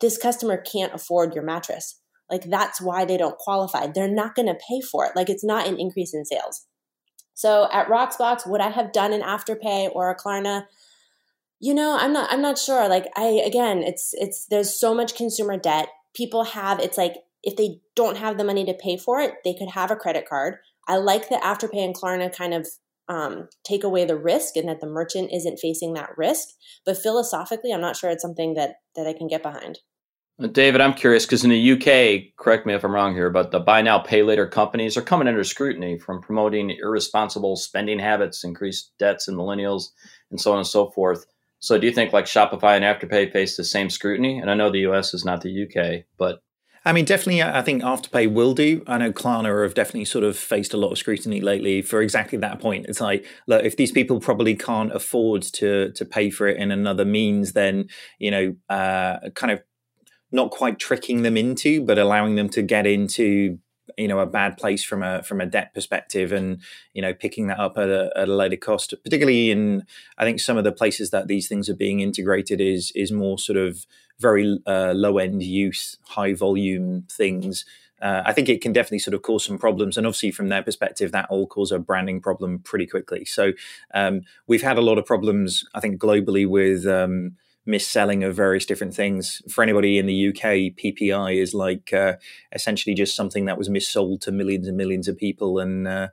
this 0.00 0.18
customer 0.18 0.56
can't 0.56 0.94
afford 0.94 1.34
your 1.34 1.44
mattress. 1.44 2.00
Like 2.30 2.44
that's 2.44 2.80
why 2.80 3.04
they 3.04 3.16
don't 3.16 3.38
qualify. 3.38 3.88
They're 3.88 4.08
not 4.08 4.34
going 4.34 4.46
to 4.46 4.54
pay 4.68 4.80
for 4.80 5.04
it. 5.04 5.16
Like 5.16 5.28
it's 5.28 5.44
not 5.44 5.66
an 5.66 5.78
increase 5.78 6.14
in 6.14 6.24
sales. 6.24 6.66
So 7.34 7.68
at 7.72 7.88
Rocksbox, 7.88 8.48
would 8.48 8.60
I 8.60 8.70
have 8.70 8.92
done 8.92 9.12
an 9.12 9.22
Afterpay 9.22 9.90
or 9.94 10.10
a 10.10 10.16
Klarna? 10.16 10.66
You 11.58 11.74
know, 11.74 11.96
I'm 11.98 12.12
not. 12.12 12.32
I'm 12.32 12.42
not 12.42 12.58
sure. 12.58 12.88
Like 12.88 13.06
I 13.16 13.42
again, 13.44 13.82
it's 13.82 14.10
it's 14.14 14.46
there's 14.46 14.78
so 14.78 14.94
much 14.94 15.14
consumer 15.14 15.58
debt. 15.58 15.88
People 16.14 16.44
have. 16.44 16.80
It's 16.80 16.96
like 16.96 17.16
if 17.42 17.56
they 17.56 17.80
don't 17.96 18.18
have 18.18 18.38
the 18.38 18.44
money 18.44 18.64
to 18.64 18.74
pay 18.74 18.96
for 18.96 19.20
it, 19.20 19.34
they 19.44 19.54
could 19.54 19.70
have 19.70 19.90
a 19.90 19.96
credit 19.96 20.28
card. 20.28 20.56
I 20.86 20.96
like 20.96 21.28
that 21.28 21.42
Afterpay 21.42 21.84
and 21.84 21.94
Klarna 21.94 22.34
kind 22.34 22.54
of 22.54 22.66
um, 23.08 23.48
take 23.64 23.84
away 23.84 24.04
the 24.04 24.16
risk 24.16 24.56
and 24.56 24.68
that 24.68 24.80
the 24.80 24.86
merchant 24.86 25.30
isn't 25.32 25.58
facing 25.58 25.94
that 25.94 26.16
risk. 26.16 26.48
But 26.86 26.96
philosophically, 26.96 27.72
I'm 27.72 27.80
not 27.80 27.96
sure 27.96 28.10
it's 28.10 28.22
something 28.22 28.54
that 28.54 28.76
that 28.96 29.06
I 29.06 29.12
can 29.12 29.28
get 29.28 29.42
behind. 29.42 29.80
David, 30.52 30.80
I'm 30.80 30.94
curious 30.94 31.26
because 31.26 31.44
in 31.44 31.50
the 31.50 31.72
UK, 31.72 32.34
correct 32.36 32.64
me 32.64 32.72
if 32.72 32.82
I'm 32.82 32.94
wrong 32.94 33.12
here, 33.14 33.28
but 33.28 33.50
the 33.50 33.60
buy 33.60 33.82
now, 33.82 33.98
pay 33.98 34.22
later 34.22 34.46
companies 34.46 34.96
are 34.96 35.02
coming 35.02 35.28
under 35.28 35.44
scrutiny 35.44 35.98
from 35.98 36.22
promoting 36.22 36.70
irresponsible 36.70 37.56
spending 37.56 37.98
habits, 37.98 38.42
increased 38.42 38.92
debts 38.98 39.28
in 39.28 39.34
millennials, 39.36 39.88
and 40.30 40.40
so 40.40 40.52
on 40.52 40.58
and 40.58 40.66
so 40.66 40.90
forth. 40.90 41.26
So, 41.58 41.78
do 41.78 41.86
you 41.86 41.92
think 41.92 42.14
like 42.14 42.24
Shopify 42.24 42.74
and 42.74 42.84
Afterpay 42.84 43.32
face 43.32 43.56
the 43.56 43.64
same 43.64 43.90
scrutiny? 43.90 44.38
And 44.38 44.50
I 44.50 44.54
know 44.54 44.70
the 44.70 44.86
US 44.90 45.12
is 45.12 45.26
not 45.26 45.42
the 45.42 45.64
UK, 45.64 46.04
but 46.16 46.40
I 46.86 46.94
mean, 46.94 47.04
definitely, 47.04 47.42
I 47.42 47.60
think 47.60 47.82
Afterpay 47.82 48.32
will 48.32 48.54
do. 48.54 48.82
I 48.86 48.96
know 48.96 49.12
Klarna 49.12 49.62
have 49.62 49.74
definitely 49.74 50.06
sort 50.06 50.24
of 50.24 50.38
faced 50.38 50.72
a 50.72 50.78
lot 50.78 50.90
of 50.90 50.96
scrutiny 50.96 51.42
lately 51.42 51.82
for 51.82 52.00
exactly 52.00 52.38
that 52.38 52.58
point. 52.58 52.86
It's 52.88 53.02
like, 53.02 53.26
look, 53.46 53.62
if 53.64 53.76
these 53.76 53.92
people 53.92 54.18
probably 54.18 54.54
can't 54.54 54.90
afford 54.94 55.42
to 55.42 55.92
to 55.92 56.04
pay 56.06 56.30
for 56.30 56.48
it 56.48 56.56
in 56.56 56.70
another 56.70 57.04
means, 57.04 57.52
then 57.52 57.88
you 58.18 58.30
know, 58.30 58.56
uh, 58.70 59.28
kind 59.34 59.52
of 59.52 59.60
not 60.32 60.50
quite 60.50 60.78
tricking 60.78 61.22
them 61.22 61.36
into, 61.36 61.82
but 61.84 61.98
allowing 61.98 62.36
them 62.36 62.48
to 62.50 62.62
get 62.62 62.86
into 62.86 63.58
you 63.98 64.06
know 64.06 64.20
a 64.20 64.26
bad 64.26 64.56
place 64.56 64.84
from 64.84 65.02
a 65.02 65.20
from 65.24 65.40
a 65.40 65.46
debt 65.46 65.74
perspective 65.74 66.30
and 66.30 66.60
you 66.94 67.02
know 67.02 67.12
picking 67.12 67.48
that 67.48 67.58
up 67.58 67.76
at 67.76 67.88
a, 67.88 68.08
at 68.14 68.28
a 68.28 68.34
later 68.34 68.56
cost 68.56 68.94
particularly 69.02 69.50
in 69.50 69.84
i 70.16 70.24
think 70.24 70.38
some 70.38 70.56
of 70.56 70.62
the 70.62 70.70
places 70.70 71.10
that 71.10 71.26
these 71.26 71.48
things 71.48 71.68
are 71.68 71.74
being 71.74 71.98
integrated 71.98 72.60
is 72.60 72.92
is 72.94 73.10
more 73.10 73.36
sort 73.36 73.58
of 73.58 73.86
very 74.20 74.60
uh, 74.66 74.92
low 74.94 75.18
end 75.18 75.42
use, 75.42 75.96
high 76.06 76.34
volume 76.34 77.06
things. 77.10 77.64
Uh, 78.00 78.22
I 78.24 78.32
think 78.32 78.48
it 78.48 78.62
can 78.62 78.72
definitely 78.72 79.00
sort 79.00 79.14
of 79.14 79.22
cause 79.22 79.44
some 79.44 79.58
problems. 79.58 79.96
And 79.96 80.06
obviously, 80.06 80.30
from 80.30 80.48
their 80.48 80.62
perspective, 80.62 81.12
that 81.12 81.26
all 81.28 81.46
cause 81.46 81.72
a 81.72 81.78
branding 81.78 82.20
problem 82.20 82.60
pretty 82.60 82.86
quickly. 82.86 83.24
So 83.24 83.52
um, 83.92 84.22
we've 84.46 84.62
had 84.62 84.78
a 84.78 84.82
lot 84.82 84.98
of 84.98 85.04
problems, 85.04 85.64
I 85.74 85.80
think, 85.80 86.00
globally 86.00 86.46
with 86.46 86.86
um, 86.86 87.36
mis-selling 87.70 88.24
of 88.24 88.34
various 88.34 88.66
different 88.66 88.94
things. 88.94 89.40
For 89.48 89.62
anybody 89.62 89.98
in 89.98 90.06
the 90.06 90.28
UK, 90.28 90.76
PPI 90.76 91.40
is 91.40 91.54
like 91.54 91.92
uh, 91.92 92.14
essentially 92.52 92.94
just 92.94 93.16
something 93.16 93.46
that 93.46 93.56
was 93.56 93.68
missold 93.68 94.20
to 94.22 94.32
millions 94.32 94.68
and 94.68 94.76
millions 94.76 95.08
of 95.08 95.16
people. 95.16 95.58
And 95.58 95.86
uh, 95.86 96.08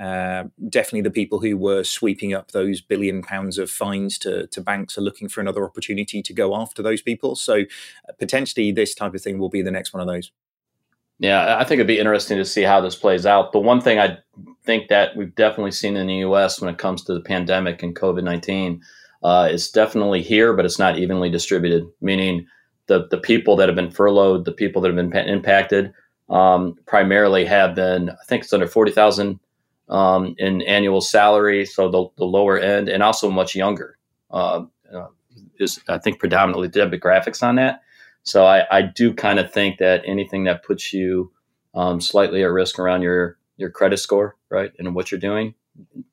uh, 0.00 0.44
definitely 0.68 1.02
the 1.02 1.10
people 1.10 1.40
who 1.40 1.56
were 1.56 1.84
sweeping 1.84 2.32
up 2.32 2.52
those 2.52 2.80
billion 2.80 3.22
pounds 3.22 3.58
of 3.58 3.70
fines 3.70 4.16
to, 4.18 4.46
to 4.46 4.60
banks 4.60 4.96
are 4.96 5.02
looking 5.02 5.28
for 5.28 5.40
another 5.40 5.64
opportunity 5.64 6.22
to 6.22 6.32
go 6.32 6.56
after 6.56 6.82
those 6.82 7.02
people. 7.02 7.36
So 7.36 7.60
uh, 8.08 8.12
potentially 8.18 8.72
this 8.72 8.94
type 8.94 9.14
of 9.14 9.20
thing 9.20 9.38
will 9.38 9.50
be 9.50 9.62
the 9.62 9.70
next 9.70 9.92
one 9.92 10.00
of 10.00 10.06
those. 10.06 10.30
Yeah, 11.18 11.58
I 11.58 11.64
think 11.64 11.78
it'd 11.80 11.86
be 11.86 11.98
interesting 11.98 12.38
to 12.38 12.46
see 12.46 12.62
how 12.62 12.80
this 12.80 12.96
plays 12.96 13.26
out. 13.26 13.52
The 13.52 13.58
one 13.58 13.82
thing 13.82 13.98
I 13.98 14.16
think 14.64 14.88
that 14.88 15.14
we've 15.14 15.34
definitely 15.34 15.72
seen 15.72 15.96
in 15.96 16.06
the 16.06 16.14
U.S. 16.16 16.62
when 16.62 16.72
it 16.72 16.78
comes 16.78 17.04
to 17.04 17.12
the 17.12 17.20
pandemic 17.20 17.82
and 17.82 17.94
COVID 17.94 18.24
nineteen 18.24 18.80
uh, 19.22 19.48
is 19.50 19.70
definitely 19.70 20.22
here, 20.22 20.54
but 20.54 20.64
it's 20.64 20.78
not 20.78 20.98
evenly 20.98 21.30
distributed. 21.30 21.84
Meaning, 22.00 22.46
the 22.86 23.06
the 23.08 23.18
people 23.18 23.56
that 23.56 23.68
have 23.68 23.76
been 23.76 23.90
furloughed, 23.90 24.44
the 24.44 24.52
people 24.52 24.82
that 24.82 24.88
have 24.88 24.96
been 24.96 25.28
impacted, 25.28 25.92
um, 26.28 26.76
primarily 26.86 27.44
have 27.44 27.74
been. 27.74 28.10
I 28.10 28.24
think 28.26 28.44
it's 28.44 28.52
under 28.52 28.66
forty 28.66 28.92
thousand 28.92 29.40
um, 29.88 30.34
in 30.38 30.62
annual 30.62 31.00
salary, 31.00 31.66
so 31.66 31.90
the, 31.90 32.06
the, 32.16 32.24
lower 32.24 32.58
end, 32.58 32.88
and 32.88 33.02
also 33.02 33.28
much 33.30 33.56
younger. 33.56 33.98
Uh, 34.30 34.64
uh, 34.94 35.08
is 35.58 35.80
I 35.88 35.98
think 35.98 36.18
predominantly 36.18 36.68
demographics 36.68 37.42
on 37.42 37.56
that. 37.56 37.82
So 38.22 38.46
I, 38.46 38.64
I 38.70 38.82
do 38.82 39.12
kind 39.12 39.38
of 39.38 39.52
think 39.52 39.78
that 39.78 40.02
anything 40.06 40.44
that 40.44 40.64
puts 40.64 40.92
you 40.92 41.32
um, 41.74 42.00
slightly 42.00 42.42
at 42.42 42.50
risk 42.50 42.78
around 42.78 43.02
your 43.02 43.38
your 43.56 43.70
credit 43.70 43.98
score, 43.98 44.36
right, 44.48 44.72
and 44.78 44.94
what 44.94 45.10
you're 45.10 45.20
doing, 45.20 45.54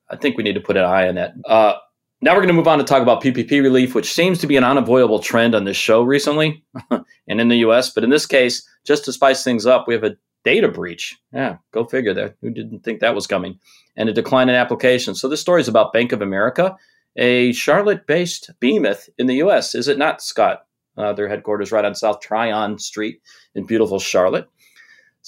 I 0.10 0.18
think 0.18 0.38
we 0.38 0.44
need 0.44 0.56
to 0.56 0.62
put 0.62 0.78
an 0.78 0.84
eye 0.84 1.08
on 1.08 1.16
that. 1.16 1.34
Uh, 1.46 1.76
now 2.22 2.32
we're 2.32 2.42
going 2.42 2.48
to 2.48 2.54
move 2.54 2.68
on 2.68 2.80
to 2.80 2.84
talk 2.84 3.02
about 3.02 3.22
PPP 3.22 3.62
relief, 3.62 3.94
which 3.94 4.12
seems 4.12 4.40
to 4.40 4.48
be 4.48 4.58
an 4.58 4.64
unavoidable 4.64 5.20
trend 5.20 5.54
on 5.54 5.66
this 5.66 5.78
show 5.78 6.02
recently 6.02 6.64
and 6.92 7.40
in 7.42 7.48
the 7.48 7.58
U.S. 7.58 7.92
But 7.92 8.04
in 8.04 8.10
this 8.10 8.26
case, 8.26 8.68
just 8.86 9.06
to 9.06 9.14
spice 9.14 9.44
things 9.44 9.66
up, 9.66 9.88
we 9.88 9.94
have 9.94 10.04
a 10.04 10.18
data 10.44 10.68
breach. 10.68 11.16
Yeah, 11.32 11.58
go 11.74 11.86
figure 11.86 12.14
there. 12.14 12.36
Who 12.42 12.50
didn't 12.50 12.84
think 12.84 13.02
that 13.02 13.16
was 13.16 13.28
coming? 13.28 13.60
And 13.96 14.10
a 14.10 14.14
decline 14.14 14.50
in 14.50 14.56
applications. 14.56 15.20
So 15.20 15.28
this 15.28 15.42
story 15.42 15.62
is 15.62 15.68
about 15.68 15.94
Bank 15.94 16.12
of 16.12 16.22
America, 16.22 16.76
a 17.16 17.52
Charlotte-based 17.52 18.52
behemoth 18.60 19.10
in 19.18 19.28
the 19.28 19.36
U.S. 19.36 19.76
Is 19.76 19.88
it 19.88 19.98
not, 19.98 20.22
Scott? 20.22 20.64
Uh, 20.98 21.14
their 21.14 21.28
headquarters 21.28 21.72
right 21.72 21.86
on 21.86 21.94
South 21.94 22.20
Tryon 22.22 22.80
Street 22.80 23.22
in 23.54 23.66
beautiful 23.68 24.00
Charlotte. 24.00 24.50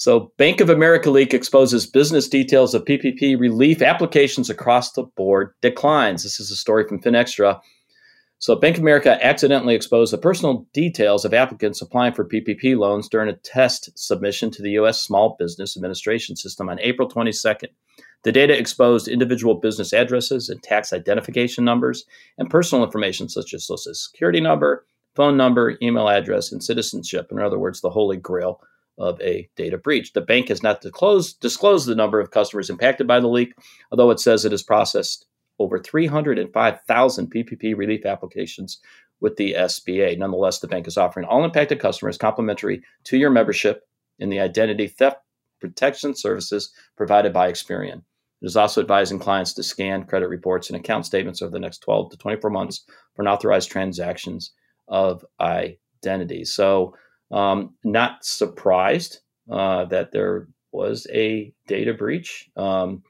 So 0.00 0.32
Bank 0.38 0.62
of 0.62 0.70
America 0.70 1.10
leak 1.10 1.34
exposes 1.34 1.86
business 1.86 2.26
details 2.26 2.72
of 2.72 2.86
PPP 2.86 3.38
relief 3.38 3.82
applications 3.82 4.48
across 4.48 4.92
the 4.92 5.02
board 5.02 5.52
declines. 5.60 6.22
This 6.22 6.40
is 6.40 6.50
a 6.50 6.56
story 6.56 6.88
from 6.88 7.02
FinExtra. 7.02 7.60
So, 8.38 8.56
Bank 8.56 8.78
of 8.78 8.82
America 8.82 9.22
accidentally 9.22 9.74
exposed 9.74 10.10
the 10.10 10.16
personal 10.16 10.66
details 10.72 11.26
of 11.26 11.34
applicants 11.34 11.82
applying 11.82 12.14
for 12.14 12.24
PPP 12.24 12.78
loans 12.78 13.10
during 13.10 13.28
a 13.28 13.36
test 13.36 13.90
submission 13.94 14.50
to 14.52 14.62
the 14.62 14.70
U.S. 14.70 15.02
Small 15.02 15.36
Business 15.38 15.76
Administration 15.76 16.34
System 16.34 16.70
on 16.70 16.80
April 16.80 17.06
22nd. 17.06 17.68
The 18.24 18.32
data 18.32 18.58
exposed 18.58 19.06
individual 19.06 19.56
business 19.56 19.92
addresses 19.92 20.48
and 20.48 20.62
tax 20.62 20.94
identification 20.94 21.62
numbers 21.62 22.06
and 22.38 22.48
personal 22.48 22.86
information 22.86 23.28
such 23.28 23.52
as 23.52 23.66
social 23.66 23.92
security 23.92 24.40
number, 24.40 24.86
phone 25.14 25.36
number, 25.36 25.76
email 25.82 26.08
address, 26.08 26.52
and 26.52 26.64
citizenship. 26.64 27.28
In 27.30 27.38
other 27.38 27.58
words, 27.58 27.82
the 27.82 27.90
holy 27.90 28.16
grail 28.16 28.62
of 29.00 29.20
a 29.20 29.48
data 29.56 29.78
breach. 29.78 30.12
The 30.12 30.20
bank 30.20 30.48
has 30.48 30.62
not 30.62 30.82
disclosed, 30.82 31.40
disclosed 31.40 31.88
the 31.88 31.94
number 31.94 32.20
of 32.20 32.30
customers 32.30 32.70
impacted 32.70 33.06
by 33.06 33.18
the 33.18 33.28
leak, 33.28 33.54
although 33.90 34.10
it 34.10 34.20
says 34.20 34.44
it 34.44 34.52
has 34.52 34.62
processed 34.62 35.26
over 35.58 35.78
305,000 35.78 37.32
PPP 37.32 37.76
relief 37.76 38.06
applications 38.06 38.78
with 39.20 39.36
the 39.36 39.54
SBA. 39.54 40.18
Nonetheless, 40.18 40.60
the 40.60 40.68
bank 40.68 40.86
is 40.86 40.96
offering 40.96 41.26
all 41.26 41.44
impacted 41.44 41.80
customers 41.80 42.18
complimentary 42.18 42.82
two 43.04 43.18
year 43.18 43.30
membership 43.30 43.82
in 44.18 44.28
the 44.28 44.40
identity 44.40 44.86
theft 44.86 45.18
protection 45.60 46.14
services 46.14 46.72
provided 46.96 47.32
by 47.32 47.50
Experian. 47.50 48.02
It 48.42 48.46
is 48.46 48.56
also 48.56 48.80
advising 48.80 49.18
clients 49.18 49.52
to 49.54 49.62
scan 49.62 50.04
credit 50.04 50.28
reports 50.28 50.70
and 50.70 50.78
account 50.78 51.04
statements 51.04 51.42
over 51.42 51.50
the 51.50 51.58
next 51.58 51.78
12 51.78 52.12
to 52.12 52.16
24 52.16 52.50
months 52.50 52.84
for 53.14 53.22
unauthorized 53.22 53.70
transactions 53.70 54.52
of 54.88 55.24
identity. 55.38 56.44
So, 56.44 56.94
um, 57.30 57.74
not 57.84 58.24
surprised 58.24 59.20
uh, 59.50 59.84
that 59.86 60.12
there 60.12 60.48
was 60.72 61.06
a 61.12 61.52
data 61.66 61.94
breach. 61.94 62.48
Um, 62.56 63.02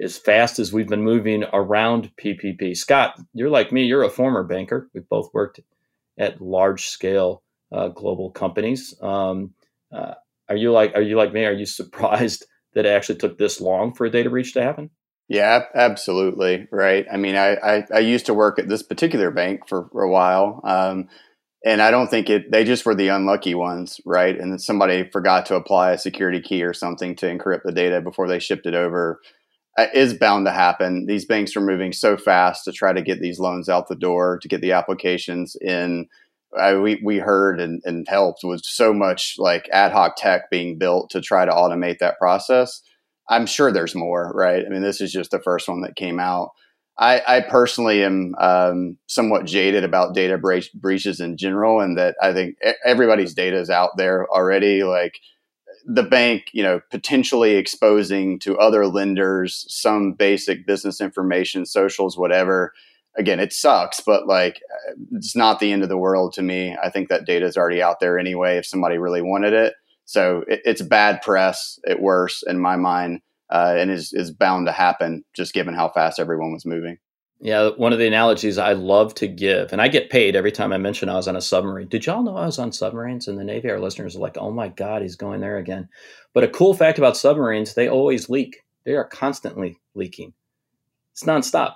as 0.00 0.16
fast 0.16 0.58
as 0.58 0.72
we've 0.72 0.88
been 0.88 1.02
moving 1.02 1.44
around 1.52 2.10
PPP. 2.16 2.76
Scott, 2.76 3.20
you're 3.34 3.50
like 3.50 3.72
me, 3.72 3.84
you're 3.84 4.02
a 4.02 4.10
former 4.10 4.42
banker. 4.42 4.88
We've 4.94 5.08
both 5.08 5.32
worked 5.34 5.60
at 6.18 6.40
large 6.40 6.86
scale 6.86 7.42
uh, 7.70 7.88
global 7.88 8.30
companies. 8.30 8.94
Um, 9.02 9.54
uh, 9.92 10.14
are 10.48 10.56
you 10.56 10.72
like 10.72 10.94
are 10.94 11.02
you 11.02 11.16
like 11.16 11.32
me? 11.32 11.44
Are 11.44 11.52
you 11.52 11.66
surprised 11.66 12.46
that 12.74 12.86
it 12.86 12.90
actually 12.90 13.18
took 13.18 13.38
this 13.38 13.60
long 13.60 13.92
for 13.94 14.06
a 14.06 14.10
data 14.10 14.30
breach 14.30 14.54
to 14.54 14.62
happen? 14.62 14.90
Yeah, 15.28 15.64
absolutely. 15.74 16.68
Right. 16.70 17.06
I 17.10 17.16
mean, 17.16 17.36
I, 17.36 17.54
I, 17.54 17.86
I 17.94 17.98
used 18.00 18.26
to 18.26 18.34
work 18.34 18.58
at 18.58 18.68
this 18.68 18.82
particular 18.82 19.30
bank 19.30 19.66
for, 19.66 19.88
for 19.90 20.02
a 20.02 20.10
while. 20.10 20.60
Um, 20.64 21.08
and 21.64 21.80
I 21.80 21.90
don't 21.90 22.08
think 22.08 22.28
it, 22.28 22.50
they 22.50 22.64
just 22.64 22.84
were 22.84 22.94
the 22.94 23.08
unlucky 23.08 23.54
ones, 23.54 24.00
right? 24.04 24.38
And 24.38 24.60
somebody 24.60 25.08
forgot 25.10 25.46
to 25.46 25.54
apply 25.54 25.92
a 25.92 25.98
security 25.98 26.40
key 26.40 26.62
or 26.62 26.72
something 26.72 27.14
to 27.16 27.26
encrypt 27.26 27.62
the 27.64 27.72
data 27.72 28.00
before 28.00 28.28
they 28.28 28.38
shipped 28.38 28.66
it 28.66 28.74
over. 28.74 29.20
Uh, 29.78 29.86
is 29.94 30.12
bound 30.12 30.44
to 30.44 30.52
happen. 30.52 31.06
These 31.06 31.24
banks 31.24 31.56
are 31.56 31.60
moving 31.62 31.92
so 31.92 32.18
fast 32.18 32.64
to 32.64 32.72
try 32.72 32.92
to 32.92 33.00
get 33.00 33.22
these 33.22 33.38
loans 33.38 33.70
out 33.70 33.88
the 33.88 33.96
door, 33.96 34.38
to 34.42 34.48
get 34.48 34.60
the 34.60 34.72
applications 34.72 35.56
in. 35.62 36.08
I, 36.58 36.76
we 36.76 37.00
we 37.02 37.16
heard 37.16 37.58
and, 37.58 37.80
and 37.86 38.06
helped 38.06 38.40
with 38.44 38.60
so 38.64 38.92
much 38.92 39.36
like 39.38 39.70
ad 39.72 39.92
hoc 39.92 40.16
tech 40.18 40.50
being 40.50 40.76
built 40.76 41.08
to 41.10 41.22
try 41.22 41.46
to 41.46 41.52
automate 41.52 42.00
that 42.00 42.18
process. 42.18 42.82
I'm 43.30 43.46
sure 43.46 43.72
there's 43.72 43.94
more, 43.94 44.30
right? 44.34 44.62
I 44.62 44.68
mean, 44.68 44.82
this 44.82 45.00
is 45.00 45.10
just 45.10 45.30
the 45.30 45.40
first 45.40 45.66
one 45.68 45.80
that 45.82 45.96
came 45.96 46.20
out. 46.20 46.50
I, 46.98 47.22
I 47.26 47.40
personally 47.40 48.04
am 48.04 48.34
um, 48.38 48.98
somewhat 49.06 49.46
jaded 49.46 49.82
about 49.82 50.14
data 50.14 50.38
breaches 50.74 51.20
in 51.20 51.36
general, 51.36 51.80
and 51.80 51.96
that 51.98 52.16
I 52.22 52.32
think 52.32 52.56
everybody's 52.84 53.34
data 53.34 53.58
is 53.58 53.70
out 53.70 53.96
there 53.96 54.28
already. 54.28 54.84
Like 54.84 55.18
the 55.86 56.02
bank, 56.02 56.50
you 56.52 56.62
know, 56.62 56.80
potentially 56.90 57.52
exposing 57.56 58.38
to 58.40 58.58
other 58.58 58.86
lenders 58.86 59.64
some 59.68 60.12
basic 60.12 60.66
business 60.66 61.00
information, 61.00 61.66
socials, 61.66 62.16
whatever. 62.16 62.72
Again, 63.16 63.40
it 63.40 63.52
sucks, 63.52 64.00
but 64.00 64.26
like 64.26 64.60
it's 65.12 65.36
not 65.36 65.60
the 65.60 65.72
end 65.72 65.82
of 65.82 65.88
the 65.88 65.98
world 65.98 66.32
to 66.34 66.42
me. 66.42 66.76
I 66.82 66.88
think 66.90 67.08
that 67.08 67.26
data 67.26 67.46
is 67.46 67.56
already 67.56 67.82
out 67.82 68.00
there 68.00 68.18
anyway 68.18 68.56
if 68.58 68.66
somebody 68.66 68.98
really 68.98 69.22
wanted 69.22 69.52
it. 69.52 69.74
So 70.04 70.44
it, 70.48 70.60
it's 70.64 70.82
bad 70.82 71.22
press 71.22 71.78
at 71.86 72.00
worst 72.00 72.44
in 72.46 72.58
my 72.58 72.76
mind, 72.76 73.20
uh, 73.52 73.74
and 73.76 73.90
is 73.90 74.12
is 74.12 74.30
bound 74.30 74.66
to 74.66 74.72
happen 74.72 75.24
just 75.34 75.52
given 75.52 75.74
how 75.74 75.90
fast 75.90 76.18
everyone 76.18 76.52
was 76.52 76.64
moving. 76.64 76.98
Yeah, 77.38 77.70
one 77.76 77.92
of 77.92 77.98
the 77.98 78.06
analogies 78.06 78.56
I 78.56 78.72
love 78.72 79.14
to 79.16 79.26
give, 79.26 79.72
and 79.72 79.82
I 79.82 79.88
get 79.88 80.10
paid 80.10 80.36
every 80.36 80.52
time 80.52 80.72
I 80.72 80.78
mention 80.78 81.08
I 81.08 81.16
was 81.16 81.28
on 81.28 81.36
a 81.36 81.40
submarine. 81.40 81.88
Did 81.88 82.06
y'all 82.06 82.22
know 82.22 82.36
I 82.36 82.46
was 82.46 82.58
on 82.58 82.72
submarines 82.72 83.28
in 83.28 83.36
the 83.36 83.44
Navy? 83.44 83.68
Our 83.68 83.80
listeners 83.80 84.16
are 84.16 84.20
like, 84.20 84.38
oh 84.38 84.52
my 84.52 84.68
God, 84.68 85.02
he's 85.02 85.16
going 85.16 85.40
there 85.40 85.58
again. 85.58 85.88
But 86.32 86.44
a 86.44 86.48
cool 86.48 86.72
fact 86.72 86.98
about 86.98 87.16
submarines, 87.16 87.74
they 87.74 87.88
always 87.88 88.30
leak. 88.30 88.62
They 88.84 88.92
are 88.92 89.04
constantly 89.04 89.76
leaking. 89.94 90.32
It's 91.12 91.24
nonstop. 91.24 91.74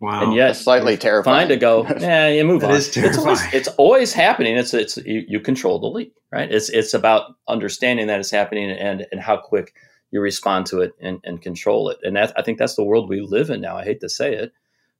Wow. 0.00 0.24
And 0.24 0.34
yet, 0.34 0.48
That's 0.48 0.60
slightly 0.60 0.96
terrifying. 0.96 1.42
Fine 1.42 1.48
to 1.48 1.56
go. 1.56 1.86
Yeah, 2.00 2.28
you 2.28 2.44
move 2.44 2.62
on. 2.64 2.72
Is 2.72 2.90
terrifying. 2.90 3.14
It's 3.14 3.24
always, 3.24 3.54
it's 3.54 3.68
always 3.78 4.12
happening. 4.12 4.56
It's 4.56 4.74
it's 4.74 4.98
you, 4.98 5.24
you 5.26 5.40
control 5.40 5.78
the 5.78 5.86
leak, 5.86 6.12
right? 6.30 6.52
It's 6.52 6.68
it's 6.68 6.92
about 6.92 7.36
understanding 7.48 8.08
that 8.08 8.20
it's 8.20 8.30
happening 8.30 8.70
and 8.70 9.06
and 9.10 9.20
how 9.20 9.38
quick 9.38 9.72
you 10.10 10.20
respond 10.20 10.66
to 10.66 10.80
it 10.80 10.92
and, 11.00 11.20
and 11.24 11.42
control 11.42 11.90
it. 11.90 11.98
And 12.02 12.16
that, 12.16 12.32
I 12.36 12.42
think 12.42 12.58
that's 12.58 12.76
the 12.76 12.84
world 12.84 13.08
we 13.08 13.20
live 13.20 13.50
in 13.50 13.60
now. 13.60 13.76
I 13.76 13.84
hate 13.84 14.00
to 14.00 14.08
say 14.08 14.34
it, 14.34 14.52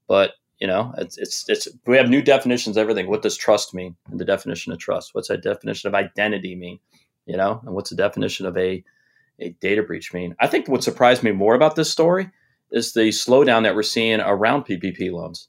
but 0.09 0.33
you 0.59 0.67
know, 0.67 0.95
it's, 0.97 1.19
it's, 1.19 1.49
it's, 1.49 1.69
we 1.87 1.97
have 1.97 2.09
new 2.09 2.23
definitions, 2.23 2.79
everything. 2.79 3.09
What 3.09 3.23
does 3.23 3.37
trust 3.37 3.75
mean? 3.75 3.97
And 4.11 4.19
the 4.19 4.25
definition 4.25 4.73
of 4.73 4.79
trust. 4.79 5.15
What's 5.15 5.29
that 5.29 5.43
definition 5.43 5.89
of 5.89 5.95
identity 5.95 6.55
mean? 6.55 6.79
You 7.27 7.37
know, 7.37 7.61
and 7.65 7.75
what's 7.75 7.91
the 7.91 7.97
definition 7.97 8.47
of 8.47 8.57
a 8.57 8.85
a 9.39 9.51
data 9.61 9.83
breach 9.83 10.15
mean? 10.15 10.35
I 10.41 10.47
think 10.47 10.67
what 10.67 10.83
surprised 10.83 11.23
me 11.23 11.33
more 11.33 11.55
about 11.55 11.77
this 11.77 11.91
story 11.91 12.31
is 12.71 12.95
the 12.95 13.09
slowdown 13.09 13.65
that 13.65 13.75
we're 13.75 13.83
seeing 13.83 14.21
around 14.21 14.65
PPP 14.65 15.13
loans. 15.13 15.49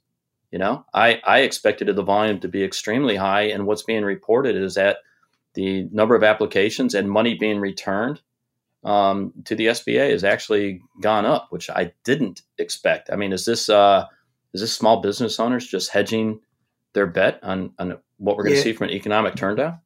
You 0.52 0.60
know, 0.60 0.86
I, 0.94 1.22
I 1.26 1.40
expected 1.40 1.94
the 1.94 2.04
volume 2.04 2.40
to 2.40 2.48
be 2.48 2.64
extremely 2.64 3.16
high, 3.16 3.44
and 3.44 3.66
what's 3.66 3.84
being 3.84 4.04
reported 4.04 4.56
is 4.56 4.76
that 4.76 4.98
the 5.54 5.88
number 5.92 6.16
of 6.16 6.24
applications 6.24 6.94
and 6.94 7.10
money 7.10 7.36
being 7.36 7.60
returned 7.60 8.22
um, 8.88 9.34
to 9.44 9.54
the 9.54 9.68
SBA 9.68 10.12
has 10.12 10.24
actually 10.24 10.82
gone 11.02 11.26
up, 11.26 11.48
which 11.50 11.70
I 11.70 11.92
didn't 12.06 12.42
expect. 12.58 13.10
I 13.12 13.18
mean, 13.18 13.34
is 13.34 13.44
this 13.44 13.68
uh, 13.68 14.06
is 14.54 14.62
this 14.62 14.74
small 14.74 15.02
business 15.02 15.40
owners 15.42 15.68
just 15.68 15.92
hedging 15.92 16.40
their 16.94 17.06
bet 17.06 17.44
on, 17.44 17.74
on 17.78 17.98
what 18.18 18.38
we're 18.38 18.44
going 18.44 18.54
to 18.54 18.60
yeah. 18.60 18.64
see 18.64 18.74
from 18.74 18.88
an 18.88 18.94
economic 18.94 19.36
turndown? 19.36 19.82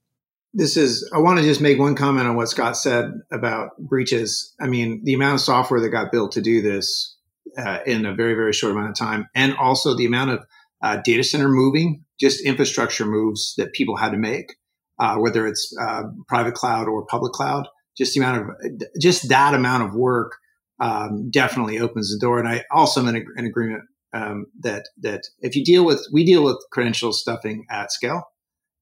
This 0.53 0.77
is. 0.77 1.09
I 1.15 1.17
want 1.17 1.39
to 1.39 1.43
just 1.43 1.61
make 1.61 1.79
one 1.79 1.95
comment 1.95 2.27
on 2.27 2.35
what 2.35 2.49
Scott 2.49 2.77
said 2.77 3.11
about 3.31 3.75
breaches. 3.79 4.53
I 4.61 4.67
mean, 4.67 5.01
the 5.03 5.15
amount 5.15 5.35
of 5.35 5.41
software 5.41 5.79
that 5.79 5.89
got 5.89 6.11
built 6.11 6.33
to 6.33 6.41
do 6.41 6.61
this 6.61 7.17
uh, 7.57 7.79
in 7.87 8.05
a 8.05 8.13
very 8.13 8.35
very 8.35 8.53
short 8.53 8.73
amount 8.73 8.89
of 8.89 8.95
time, 8.95 9.27
and 9.33 9.55
also 9.55 9.95
the 9.95 10.05
amount 10.05 10.29
of 10.29 10.45
uh, 10.83 10.97
data 11.03 11.23
center 11.23 11.49
moving, 11.49 12.05
just 12.19 12.45
infrastructure 12.45 13.05
moves 13.05 13.55
that 13.57 13.73
people 13.73 13.95
had 13.95 14.11
to 14.11 14.17
make, 14.17 14.57
uh, 14.99 15.15
whether 15.15 15.47
it's 15.47 15.75
uh, 15.81 16.03
private 16.27 16.53
cloud 16.53 16.87
or 16.87 17.03
public 17.07 17.31
cloud. 17.31 17.67
Just 18.01 18.15
the 18.15 18.21
amount 18.21 18.49
of 18.49 18.81
just 18.99 19.29
that 19.29 19.53
amount 19.53 19.83
of 19.83 19.93
work 19.93 20.37
um, 20.79 21.29
definitely 21.29 21.79
opens 21.79 22.11
the 22.11 22.19
door. 22.19 22.39
And 22.39 22.47
I 22.47 22.63
also 22.71 22.99
am 23.01 23.07
in, 23.15 23.23
in 23.37 23.45
agreement 23.45 23.83
um, 24.13 24.47
that 24.61 24.89
that 25.01 25.21
if 25.39 25.55
you 25.55 25.63
deal 25.63 25.85
with 25.85 26.05
we 26.11 26.25
deal 26.25 26.43
with 26.43 26.57
credential 26.71 27.13
stuffing 27.13 27.65
at 27.69 27.91
scale. 27.91 28.23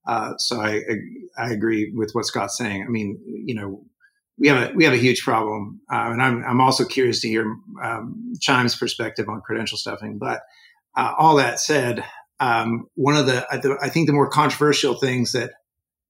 Uh, 0.07 0.37
so 0.37 0.61
I 0.61 0.81
I 1.37 1.51
agree 1.51 1.91
with 1.93 2.11
what 2.13 2.25
Scott's 2.25 2.57
saying. 2.57 2.85
I 2.87 2.89
mean, 2.89 3.19
you 3.45 3.53
know, 3.53 3.83
we 4.37 4.47
have 4.47 4.71
a 4.71 4.73
we 4.73 4.85
have 4.85 4.93
a 4.93 4.97
huge 4.97 5.21
problem, 5.23 5.81
uh, 5.91 6.09
and 6.11 6.21
I'm 6.21 6.43
I'm 6.45 6.61
also 6.61 6.85
curious 6.85 7.19
to 7.21 7.27
hear 7.27 7.53
um, 7.83 8.33
Chime's 8.39 8.75
perspective 8.75 9.27
on 9.27 9.41
credential 9.41 9.77
stuffing. 9.77 10.17
But 10.17 10.39
uh, 10.95 11.13
all 11.19 11.35
that 11.35 11.59
said, 11.59 12.05
um, 12.39 12.87
one 12.95 13.17
of 13.17 13.25
the 13.27 13.45
I 13.51 13.89
think 13.89 14.07
the 14.07 14.13
more 14.13 14.29
controversial 14.29 14.95
things 14.95 15.33
that 15.33 15.51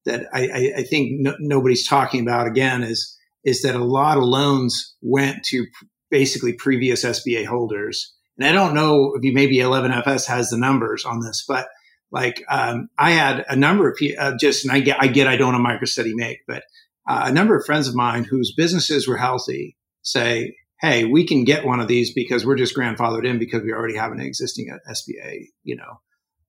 that 0.09 0.25
I, 0.33 0.73
I 0.77 0.83
think 0.83 1.21
no, 1.21 1.35
nobody's 1.39 1.87
talking 1.87 2.21
about 2.21 2.47
again 2.47 2.83
is 2.83 3.17
is 3.43 3.61
that 3.61 3.75
a 3.75 3.83
lot 3.83 4.17
of 4.17 4.23
loans 4.23 4.95
went 5.01 5.43
to 5.45 5.65
basically 6.09 6.53
previous 6.53 7.05
SBA 7.05 7.45
holders. 7.45 8.13
And 8.37 8.47
I 8.47 8.51
don't 8.51 8.73
know 8.73 9.13
if 9.15 9.23
you 9.23 9.33
maybe 9.33 9.57
11FS 9.57 10.27
has 10.27 10.49
the 10.49 10.57
numbers 10.57 11.05
on 11.05 11.21
this, 11.21 11.45
but 11.47 11.67
like 12.11 12.43
um, 12.49 12.89
I 12.97 13.11
had 13.11 13.45
a 13.47 13.55
number 13.55 13.89
of 13.89 13.97
people 13.97 14.23
uh, 14.23 14.33
just, 14.39 14.65
and 14.65 14.71
I 14.73 14.79
get, 14.79 14.97
I 15.01 15.07
get, 15.07 15.27
I 15.27 15.37
don't 15.37 15.55
a 15.55 15.59
microstudy 15.59 16.13
make, 16.13 16.39
but 16.47 16.63
uh, 17.07 17.23
a 17.25 17.31
number 17.31 17.55
of 17.55 17.65
friends 17.65 17.87
of 17.87 17.95
mine 17.95 18.23
whose 18.23 18.53
businesses 18.55 19.07
were 19.07 19.17
healthy 19.17 19.77
say, 20.01 20.55
"Hey, 20.79 21.05
we 21.05 21.25
can 21.25 21.43
get 21.43 21.65
one 21.65 21.79
of 21.79 21.87
these 21.87 22.13
because 22.13 22.45
we're 22.45 22.55
just 22.55 22.75
grandfathered 22.75 23.27
in 23.27 23.39
because 23.39 23.63
we 23.63 23.71
already 23.71 23.95
have 23.95 24.11
an 24.11 24.19
existing 24.19 24.69
SBA, 24.87 25.45
you 25.63 25.75
know, 25.75 25.99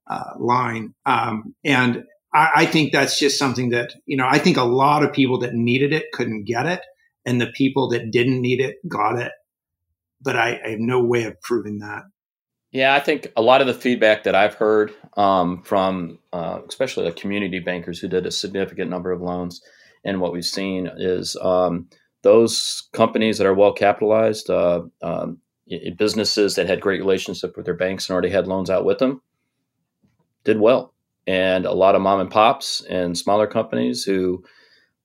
uh, 0.07 0.33
line." 0.38 0.94
Um, 1.07 1.55
and 1.64 2.05
I, 2.33 2.51
I 2.57 2.66
think 2.66 2.93
that's 2.93 3.19
just 3.19 3.38
something 3.38 3.71
that 3.71 3.95
you 4.07 4.16
know. 4.16 4.27
I 4.29 4.38
think 4.38 4.57
a 4.57 4.64
lot 4.64 5.03
of 5.03 5.12
people 5.12 5.38
that 5.40 5.55
needed 5.55 5.93
it 5.93 6.12
couldn't 6.12 6.45
get 6.45 6.66
it, 6.66 6.81
and 7.25 7.40
the 7.40 7.49
people 7.49 7.88
that 7.90 8.11
didn't 8.11 8.40
need 8.40 8.61
it 8.61 8.77
got 8.88 9.19
it. 9.19 9.33
But 10.21 10.37
I, 10.37 10.61
I 10.64 10.71
have 10.71 10.81
no 10.81 11.03
way 11.03 11.25
of 11.25 11.40
proving 11.40 11.79
that. 11.79 12.03
Yeah, 12.73 12.95
I 12.95 13.01
think 13.01 13.33
a 13.37 13.43
lot 13.43 13.61
of 13.61 13.66
the 13.66 13.75
feedback 13.75 14.23
that 14.25 14.37
I've 14.37 14.55
heard 14.55 14.93
um, 15.16 15.62
from, 15.62 16.19
uh, 16.33 16.61
especially 16.69 17.05
the 17.05 17.12
community 17.12 17.59
bankers 17.59 17.99
who 17.99 18.07
did 18.07 18.27
a 18.27 18.31
significant 18.31 18.90
number 18.90 19.11
of 19.11 19.21
loans, 19.21 19.61
and 20.05 20.21
what 20.21 20.33
we've 20.33 20.45
seen 20.45 20.88
is 20.97 21.37
um, 21.43 21.88
those 22.23 22.88
companies 22.93 23.38
that 23.38 23.47
are 23.47 23.55
well 23.55 23.73
capitalized, 23.73 24.51
uh, 24.51 24.83
um, 25.03 25.38
businesses 25.97 26.55
that 26.55 26.69
had 26.69 26.81
great 26.81 27.01
relationship 27.01 27.57
with 27.57 27.64
their 27.64 27.75
banks 27.75 28.09
and 28.09 28.14
already 28.14 28.31
had 28.31 28.47
loans 28.47 28.71
out 28.71 28.85
with 28.85 28.99
them, 28.99 29.21
did 30.45 30.61
well 30.61 30.95
and 31.31 31.64
a 31.64 31.73
lot 31.73 31.95
of 31.95 32.03
mom 32.03 32.19
and 32.19 32.31
pops 32.31 32.81
and 32.90 33.16
smaller 33.16 33.47
companies 33.47 34.03
who 34.03 34.43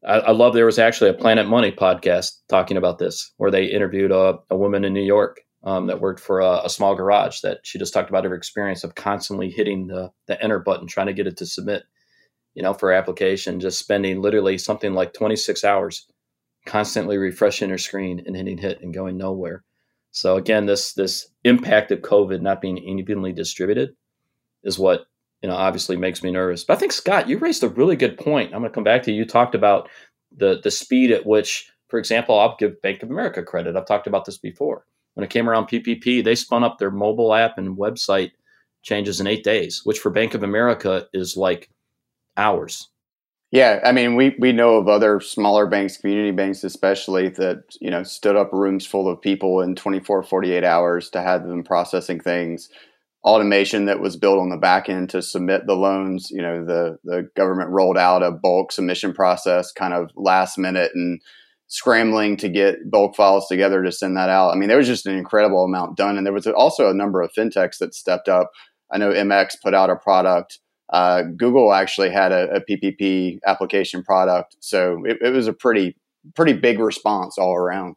I, 0.04 0.16
I 0.16 0.32
love. 0.32 0.56
There 0.56 0.66
was 0.66 0.80
actually 0.80 1.12
a 1.12 1.14
Planet 1.14 1.48
Money 1.48 1.72
podcast 1.72 2.32
talking 2.50 2.78
about 2.78 2.98
this, 2.98 3.32
where 3.38 3.52
they 3.52 3.66
interviewed 3.66 4.12
a, 4.12 4.40
a 4.50 4.58
woman 4.58 4.84
in 4.86 4.94
New 4.94 5.04
York 5.04 5.42
um, 5.64 5.86
that 5.86 6.02
worked 6.02 6.20
for 6.20 6.40
a, 6.40 6.62
a, 6.64 6.70
small 6.70 6.96
garage 6.96 7.42
that 7.42 7.60
she 7.62 7.78
just 7.78 7.94
talked 7.94 8.10
about 8.10 8.24
her 8.24 8.34
experience 8.34 8.84
of 8.84 8.96
constantly 8.96 9.52
hitting 9.52 9.86
the, 9.86 10.12
the 10.26 10.42
enter 10.44 10.58
button, 10.58 10.88
trying 10.88 11.08
to 11.08 11.14
get 11.14 11.28
it 11.28 11.38
to 11.38 11.46
submit, 11.46 11.84
you 12.56 12.64
know, 12.64 12.74
for 12.74 12.92
application, 12.92 13.60
just 13.60 13.78
spending 13.78 14.20
literally 14.20 14.58
something 14.58 14.96
like 14.96 15.14
26 15.14 15.64
hours 15.64 16.08
constantly 16.66 17.18
refreshing 17.18 17.70
her 17.70 17.78
screen 17.78 18.24
and 18.26 18.36
hitting 18.36 18.58
hit 18.58 18.82
and 18.82 18.96
going 18.96 19.16
nowhere. 19.16 19.64
So 20.10 20.38
again, 20.38 20.66
this 20.66 20.94
this 20.94 21.28
impact 21.44 21.92
of 21.92 22.00
COVID 22.00 22.42
not 22.42 22.62
being 22.62 22.80
evenly 22.80 23.32
distributed 23.32 23.96
is 24.64 24.80
what 24.80 25.06
you 25.46 25.52
know, 25.52 25.58
obviously 25.58 25.96
makes 25.96 26.24
me 26.24 26.32
nervous. 26.32 26.64
But 26.64 26.74
I 26.74 26.80
think 26.80 26.92
Scott, 26.92 27.30
you 27.30 27.38
raised 27.38 27.64
a 27.64 27.70
really 27.70 27.96
good 27.96 28.18
point. 28.18 28.52
I'm 28.52 28.62
going 28.62 28.72
to 28.72 28.74
come 28.74 28.84
back 28.84 29.04
to 29.04 29.12
you. 29.12 29.20
You 29.20 29.26
talked 29.26 29.54
about 29.54 29.88
the 30.36 30.60
the 30.64 30.72
speed 30.72 31.12
at 31.12 31.28
which, 31.28 31.72
for 31.88 32.00
example, 32.00 32.40
I'll 32.40 32.56
give 32.58 32.82
Bank 32.82 33.04
of 33.04 33.12
America 33.12 33.44
credit. 33.44 33.76
I've 33.76 33.86
talked 33.86 34.08
about 34.08 34.26
this 34.26 34.40
before. 34.40 34.86
When 35.14 35.24
it 35.24 35.30
came 35.30 35.48
around 35.48 35.68
PPP, 35.68 36.24
they 36.24 36.34
spun 36.34 36.64
up 36.64 36.80
their 36.80 36.90
mobile 36.90 37.32
app 37.32 37.60
and 37.60 37.78
website 37.78 38.32
changes 38.82 39.22
in 39.22 39.28
eight 39.28 39.44
days, 39.44 39.82
which 39.84 40.00
for 40.00 40.10
Bank 40.10 40.34
of 40.34 40.42
America 40.42 41.06
is 41.14 41.38
like 41.38 41.70
hours. 42.36 42.90
Yeah, 43.52 43.82
I 43.86 43.92
mean, 43.92 44.16
we 44.16 44.36
we 44.40 44.52
know 44.52 44.78
of 44.78 44.88
other 44.88 45.20
smaller 45.20 45.68
banks, 45.68 45.98
community 45.98 46.32
banks 46.32 46.64
especially, 46.64 47.30
that 47.30 47.66
you 47.80 47.92
know 47.92 48.02
stood 48.02 48.36
up 48.36 48.52
rooms 48.52 48.84
full 48.84 49.08
of 49.08 49.22
people 49.22 49.62
in 49.62 49.76
24, 49.76 50.24
48 50.24 50.64
hours 50.64 51.12
to 51.12 51.22
have 51.22 51.48
them 51.48 51.64
processing 51.64 52.20
things 52.20 52.68
automation 53.26 53.86
that 53.86 54.00
was 54.00 54.16
built 54.16 54.40
on 54.40 54.50
the 54.50 54.58
back 54.58 54.88
end 54.88 55.10
to 55.10 55.22
submit 55.22 55.66
the 55.66 55.76
loans. 55.76 56.30
You 56.30 56.42
know, 56.42 56.64
the 56.64 56.98
the 57.04 57.28
government 57.36 57.72
rolled 57.72 57.98
out 57.98 58.24
a 58.24 58.32
bulk 58.32 58.72
submission 58.72 59.14
process 59.14 59.72
kind 59.72 59.94
of 59.94 60.12
last 60.16 60.58
minute 60.58 60.92
and 60.94 61.20
scrambling 61.68 62.38
to 62.38 62.48
get 62.48 62.90
bulk 62.92 63.16
files 63.16 63.48
together 63.48 63.84
to 63.84 63.92
send 63.92 64.16
that 64.16 64.30
out. 64.30 64.52
I 64.52 64.56
mean, 64.56 64.70
there 64.70 64.78
was 64.78 64.88
just 64.88 65.08
an 65.08 65.18
incredible 65.18 65.64
amount 65.64 65.98
done, 65.98 66.18
and 66.18 66.26
there 66.26 66.34
was 66.34 66.46
also 66.46 66.90
a 66.90 66.94
number 66.94 67.22
of 67.22 67.32
fintechs 67.34 67.80
that 67.80 67.96
stepped 67.96 68.30
up. 68.30 68.52
I 68.92 69.00
know 69.00 69.12
MX 69.12 69.56
put 69.64 69.74
out 69.74 69.90
a 69.90 69.96
product. 69.96 70.60
Uh, 70.94 71.24
Google 71.36 71.74
actually 71.74 72.12
had 72.12 72.32
a, 72.32 72.58
a, 72.58 72.62
PPP 72.62 73.40
application 73.48 74.04
product, 74.04 74.56
so 74.60 75.04
it, 75.04 75.18
it 75.20 75.32
was 75.32 75.48
a 75.48 75.54
pretty 75.54 75.98
pretty 76.36 76.54
big 76.54 76.80
response 76.80 77.40
all 77.40 77.56
around. 77.56 77.96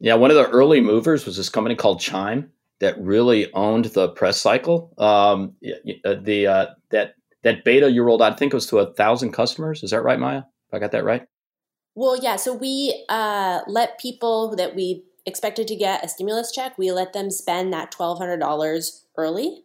Yeah, 0.00 0.14
one 0.14 0.30
of 0.30 0.36
the 0.36 0.46
early 0.50 0.82
movers 0.82 1.24
was 1.24 1.38
this 1.38 1.48
company 1.48 1.74
called 1.74 2.00
Chime 2.00 2.52
that 2.80 3.00
really 3.00 3.52
owned 3.52 3.86
the 3.86 4.08
press 4.10 4.40
cycle. 4.40 4.92
Um, 4.98 5.54
uh, 6.04 6.14
the 6.20 6.46
uh, 6.46 6.66
that 6.90 7.14
that 7.42 7.64
beta 7.64 7.90
you 7.90 8.02
rolled 8.02 8.22
out, 8.22 8.32
I 8.32 8.36
think 8.36 8.52
it 8.52 8.56
was 8.56 8.66
to 8.66 8.78
a 8.78 8.92
thousand 8.94 9.32
customers. 9.32 9.82
Is 9.82 9.90
that 9.90 10.02
right, 10.02 10.18
Maia? 10.18 10.38
If 10.38 10.74
I 10.74 10.78
got 10.78 10.92
that 10.92 11.04
right. 11.04 11.26
Well, 11.94 12.18
yeah. 12.20 12.36
So 12.36 12.52
we 12.54 13.04
uh, 13.08 13.60
let 13.66 13.98
people 13.98 14.54
that 14.56 14.74
we 14.74 15.04
expected 15.24 15.66
to 15.68 15.76
get 15.76 16.04
a 16.04 16.08
stimulus 16.08 16.52
check, 16.52 16.76
we 16.76 16.92
let 16.92 17.12
them 17.12 17.30
spend 17.30 17.72
that 17.72 17.90
twelve 17.90 18.18
hundred 18.18 18.38
dollars 18.38 19.06
early, 19.16 19.64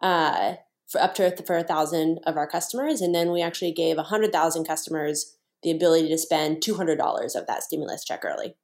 uh, 0.00 0.54
for 0.86 1.00
up 1.00 1.14
to 1.14 1.42
for 1.44 1.56
a 1.56 1.64
thousand 1.64 2.20
of 2.26 2.36
our 2.36 2.46
customers, 2.46 3.00
and 3.00 3.14
then 3.14 3.32
we 3.32 3.40
actually 3.40 3.72
gave 3.72 3.96
hundred 3.96 4.32
thousand 4.32 4.64
customers 4.66 5.36
the 5.62 5.70
ability 5.70 6.08
to 6.08 6.18
spend 6.18 6.60
two 6.60 6.74
hundred 6.74 6.98
dollars 6.98 7.34
of 7.34 7.46
that 7.46 7.62
stimulus 7.62 8.04
check 8.04 8.24
early. 8.24 8.56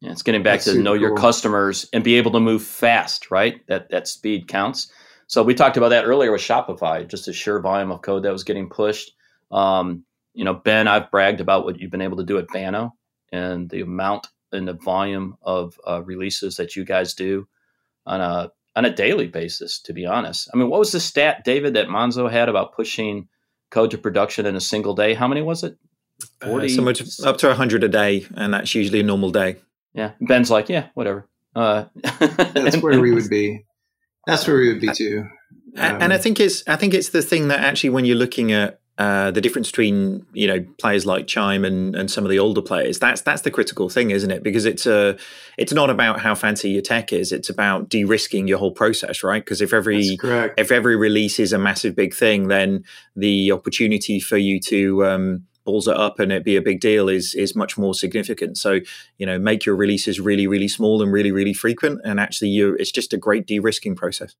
Yeah, 0.00 0.12
it's 0.12 0.22
getting 0.22 0.42
back 0.42 0.60
That's 0.60 0.76
to 0.76 0.82
know 0.82 0.92
cool. 0.92 1.00
your 1.00 1.16
customers 1.16 1.88
and 1.92 2.04
be 2.04 2.16
able 2.16 2.32
to 2.32 2.40
move 2.40 2.62
fast, 2.62 3.30
right? 3.30 3.66
That 3.66 3.90
that 3.90 4.06
speed 4.08 4.46
counts. 4.46 4.92
So 5.26 5.42
we 5.42 5.54
talked 5.54 5.76
about 5.76 5.88
that 5.88 6.04
earlier 6.04 6.30
with 6.30 6.42
Shopify, 6.42 7.08
just 7.08 7.26
the 7.26 7.32
sheer 7.32 7.60
volume 7.60 7.90
of 7.90 8.02
code 8.02 8.22
that 8.22 8.32
was 8.32 8.44
getting 8.44 8.68
pushed. 8.68 9.12
Um, 9.50 10.04
you 10.34 10.44
know, 10.44 10.54
Ben, 10.54 10.86
I've 10.86 11.10
bragged 11.10 11.40
about 11.40 11.64
what 11.64 11.80
you've 11.80 11.90
been 11.90 12.02
able 12.02 12.18
to 12.18 12.24
do 12.24 12.38
at 12.38 12.46
Banno 12.48 12.92
and 13.32 13.68
the 13.70 13.80
amount 13.80 14.28
and 14.52 14.68
the 14.68 14.74
volume 14.74 15.36
of 15.42 15.80
uh, 15.86 16.02
releases 16.02 16.56
that 16.56 16.76
you 16.76 16.84
guys 16.84 17.14
do 17.14 17.48
on 18.04 18.20
a 18.20 18.52
on 18.76 18.84
a 18.84 18.94
daily 18.94 19.28
basis. 19.28 19.80
To 19.80 19.94
be 19.94 20.04
honest, 20.04 20.50
I 20.52 20.58
mean, 20.58 20.68
what 20.68 20.78
was 20.78 20.92
the 20.92 21.00
stat, 21.00 21.42
David, 21.44 21.74
that 21.74 21.88
Monzo 21.88 22.30
had 22.30 22.50
about 22.50 22.74
pushing 22.74 23.28
code 23.70 23.90
to 23.92 23.98
production 23.98 24.44
in 24.44 24.56
a 24.56 24.60
single 24.60 24.94
day? 24.94 25.14
How 25.14 25.26
many 25.26 25.40
was 25.40 25.64
it? 25.64 25.78
Forty, 26.42 26.66
uh, 26.66 26.76
so 26.76 26.82
much 26.82 27.02
up 27.24 27.38
to 27.38 27.54
hundred 27.54 27.82
a 27.82 27.88
day, 27.88 28.26
and 28.36 28.52
that's 28.52 28.74
usually 28.74 29.00
a 29.00 29.02
normal 29.02 29.30
day 29.30 29.56
yeah. 29.96 30.12
Ben's 30.20 30.50
like, 30.50 30.68
yeah, 30.68 30.88
whatever. 30.94 31.26
Uh, 31.54 31.86
That's 32.20 32.76
where 32.82 33.00
we 33.00 33.12
would 33.12 33.30
be. 33.30 33.64
That's 34.26 34.46
where 34.46 34.58
we 34.58 34.68
would 34.68 34.80
be 34.80 34.92
too. 34.92 35.26
Um, 35.78 36.02
and 36.02 36.12
I 36.12 36.18
think 36.18 36.38
it's 36.38 36.62
I 36.68 36.76
think 36.76 36.94
it's 36.94 37.10
the 37.10 37.22
thing 37.22 37.48
that 37.48 37.60
actually 37.60 37.90
when 37.90 38.04
you're 38.04 38.16
looking 38.16 38.52
at 38.52 38.80
uh, 38.98 39.30
the 39.30 39.42
difference 39.42 39.70
between 39.70 40.24
you 40.32 40.46
know 40.46 40.64
players 40.78 41.04
like 41.04 41.26
Chime 41.26 41.64
and, 41.66 41.94
and 41.94 42.10
some 42.10 42.24
of 42.24 42.30
the 42.30 42.38
older 42.38 42.62
players 42.62 42.98
that's 42.98 43.20
that's 43.20 43.42
the 43.42 43.50
critical 43.50 43.90
thing 43.90 44.10
isn't 44.10 44.30
it 44.30 44.42
because 44.42 44.64
it's 44.64 44.86
a 44.86 45.18
it's 45.58 45.74
not 45.74 45.90
about 45.90 46.18
how 46.18 46.34
fancy 46.34 46.70
your 46.70 46.80
tech 46.80 47.12
is 47.12 47.30
it's 47.30 47.50
about 47.50 47.90
de-risking 47.90 48.48
your 48.48 48.56
whole 48.56 48.70
process 48.70 49.22
right 49.22 49.44
because 49.44 49.60
if 49.60 49.74
every 49.74 50.16
if 50.56 50.72
every 50.72 50.96
release 50.96 51.38
is 51.38 51.52
a 51.52 51.58
massive 51.58 51.94
big 51.94 52.14
thing 52.14 52.48
then 52.48 52.84
the 53.14 53.52
opportunity 53.52 54.18
for 54.18 54.38
you 54.38 54.58
to 54.58 55.04
um, 55.04 55.46
balls 55.66 55.86
it 55.86 55.96
up 55.96 56.18
and 56.18 56.32
it 56.32 56.44
be 56.44 56.56
a 56.56 56.62
big 56.62 56.80
deal 56.80 57.10
is 57.10 57.34
is 57.34 57.54
much 57.54 57.76
more 57.76 57.92
significant. 57.92 58.56
So 58.56 58.80
you 59.18 59.26
know, 59.26 59.38
make 59.38 59.66
your 59.66 59.76
releases 59.76 60.18
really 60.18 60.46
really 60.46 60.68
small 60.68 61.02
and 61.02 61.12
really 61.12 61.32
really 61.32 61.52
frequent, 61.52 62.00
and 62.04 62.18
actually, 62.18 62.48
you 62.48 62.74
it's 62.80 62.90
just 62.90 63.12
a 63.12 63.18
great 63.18 63.46
de-risking 63.46 63.96
process. 63.96 64.34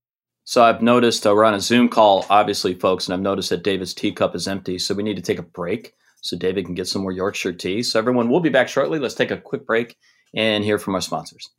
So 0.44 0.62
I've 0.62 0.80
noticed 0.80 1.26
uh, 1.26 1.34
we're 1.34 1.44
on 1.44 1.54
a 1.54 1.60
Zoom 1.60 1.88
call, 1.88 2.24
obviously, 2.30 2.74
folks, 2.74 3.06
and 3.06 3.14
I've 3.14 3.20
noticed 3.20 3.50
that 3.50 3.64
David's 3.64 3.92
teacup 3.92 4.36
is 4.36 4.46
empty. 4.46 4.78
So 4.78 4.94
we 4.94 5.02
need 5.02 5.16
to 5.16 5.22
take 5.22 5.40
a 5.40 5.42
break 5.42 5.92
so 6.20 6.36
David 6.36 6.66
can 6.66 6.74
get 6.74 6.86
some 6.86 7.02
more 7.02 7.10
Yorkshire 7.10 7.52
tea. 7.52 7.82
So 7.82 7.98
everyone, 7.98 8.30
we'll 8.30 8.40
be 8.40 8.48
back 8.48 8.68
shortly. 8.68 9.00
Let's 9.00 9.14
take 9.14 9.32
a 9.32 9.38
quick 9.38 9.66
break 9.66 9.96
and 10.34 10.62
hear 10.62 10.78
from 10.78 10.94
our 10.94 11.00
sponsors. 11.00 11.50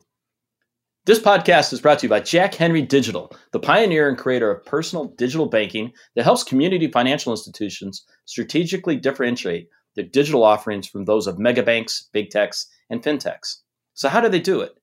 This 1.08 1.20
podcast 1.20 1.72
is 1.72 1.80
brought 1.80 2.00
to 2.00 2.06
you 2.06 2.10
by 2.10 2.20
Jack 2.20 2.54
Henry 2.54 2.82
Digital, 2.82 3.32
the 3.54 3.62
pioneer 3.62 4.10
and 4.10 4.18
creator 4.18 4.52
of 4.52 4.66
personal 4.66 5.06
digital 5.18 5.46
banking 5.46 5.94
that 6.18 6.26
helps 6.26 6.44
community 6.44 6.92
financial 6.92 7.32
institutions 7.32 8.06
strategically 8.26 8.98
differentiate 8.98 9.70
their 9.96 10.04
digital 10.04 10.44
offerings 10.44 10.86
from 10.86 11.06
those 11.06 11.26
of 11.26 11.38
megabanks, 11.38 12.12
big 12.12 12.30
techs, 12.30 12.68
and 12.90 13.02
fintechs. 13.02 13.62
So, 13.94 14.10
how 14.10 14.20
do 14.20 14.28
they 14.28 14.42
do 14.42 14.60
it? 14.60 14.74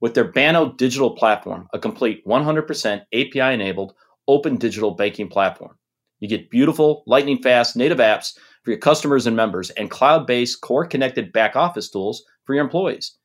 With 0.00 0.14
their 0.14 0.32
Banno 0.32 0.76
digital 0.76 1.14
platform, 1.14 1.68
a 1.72 1.78
complete 1.78 2.26
100% 2.26 3.02
API 3.14 3.54
enabled 3.54 3.94
open 4.26 4.56
digital 4.56 4.96
banking 4.96 5.28
platform. 5.28 5.78
You 6.18 6.28
get 6.28 6.50
beautiful, 6.50 7.04
lightning 7.06 7.40
fast 7.40 7.76
native 7.76 7.98
apps 7.98 8.36
for 8.64 8.72
your 8.72 8.80
customers 8.80 9.28
and 9.28 9.36
members 9.36 9.70
and 9.70 9.88
cloud 9.88 10.26
based 10.26 10.60
core 10.60 10.86
connected 10.86 11.32
back 11.32 11.54
office 11.54 11.88
tools 11.88 12.24
for 12.46 12.56
your 12.56 12.64
employees. 12.64 13.17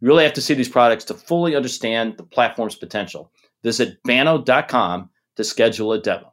You 0.00 0.08
really 0.08 0.24
have 0.24 0.34
to 0.34 0.40
see 0.40 0.54
these 0.54 0.68
products 0.68 1.04
to 1.06 1.14
fully 1.14 1.56
understand 1.56 2.16
the 2.16 2.22
platform's 2.22 2.76
potential. 2.76 3.32
Visit 3.62 4.02
banno.com 4.04 5.10
to 5.36 5.44
schedule 5.44 5.92
a 5.92 6.00
demo. 6.00 6.30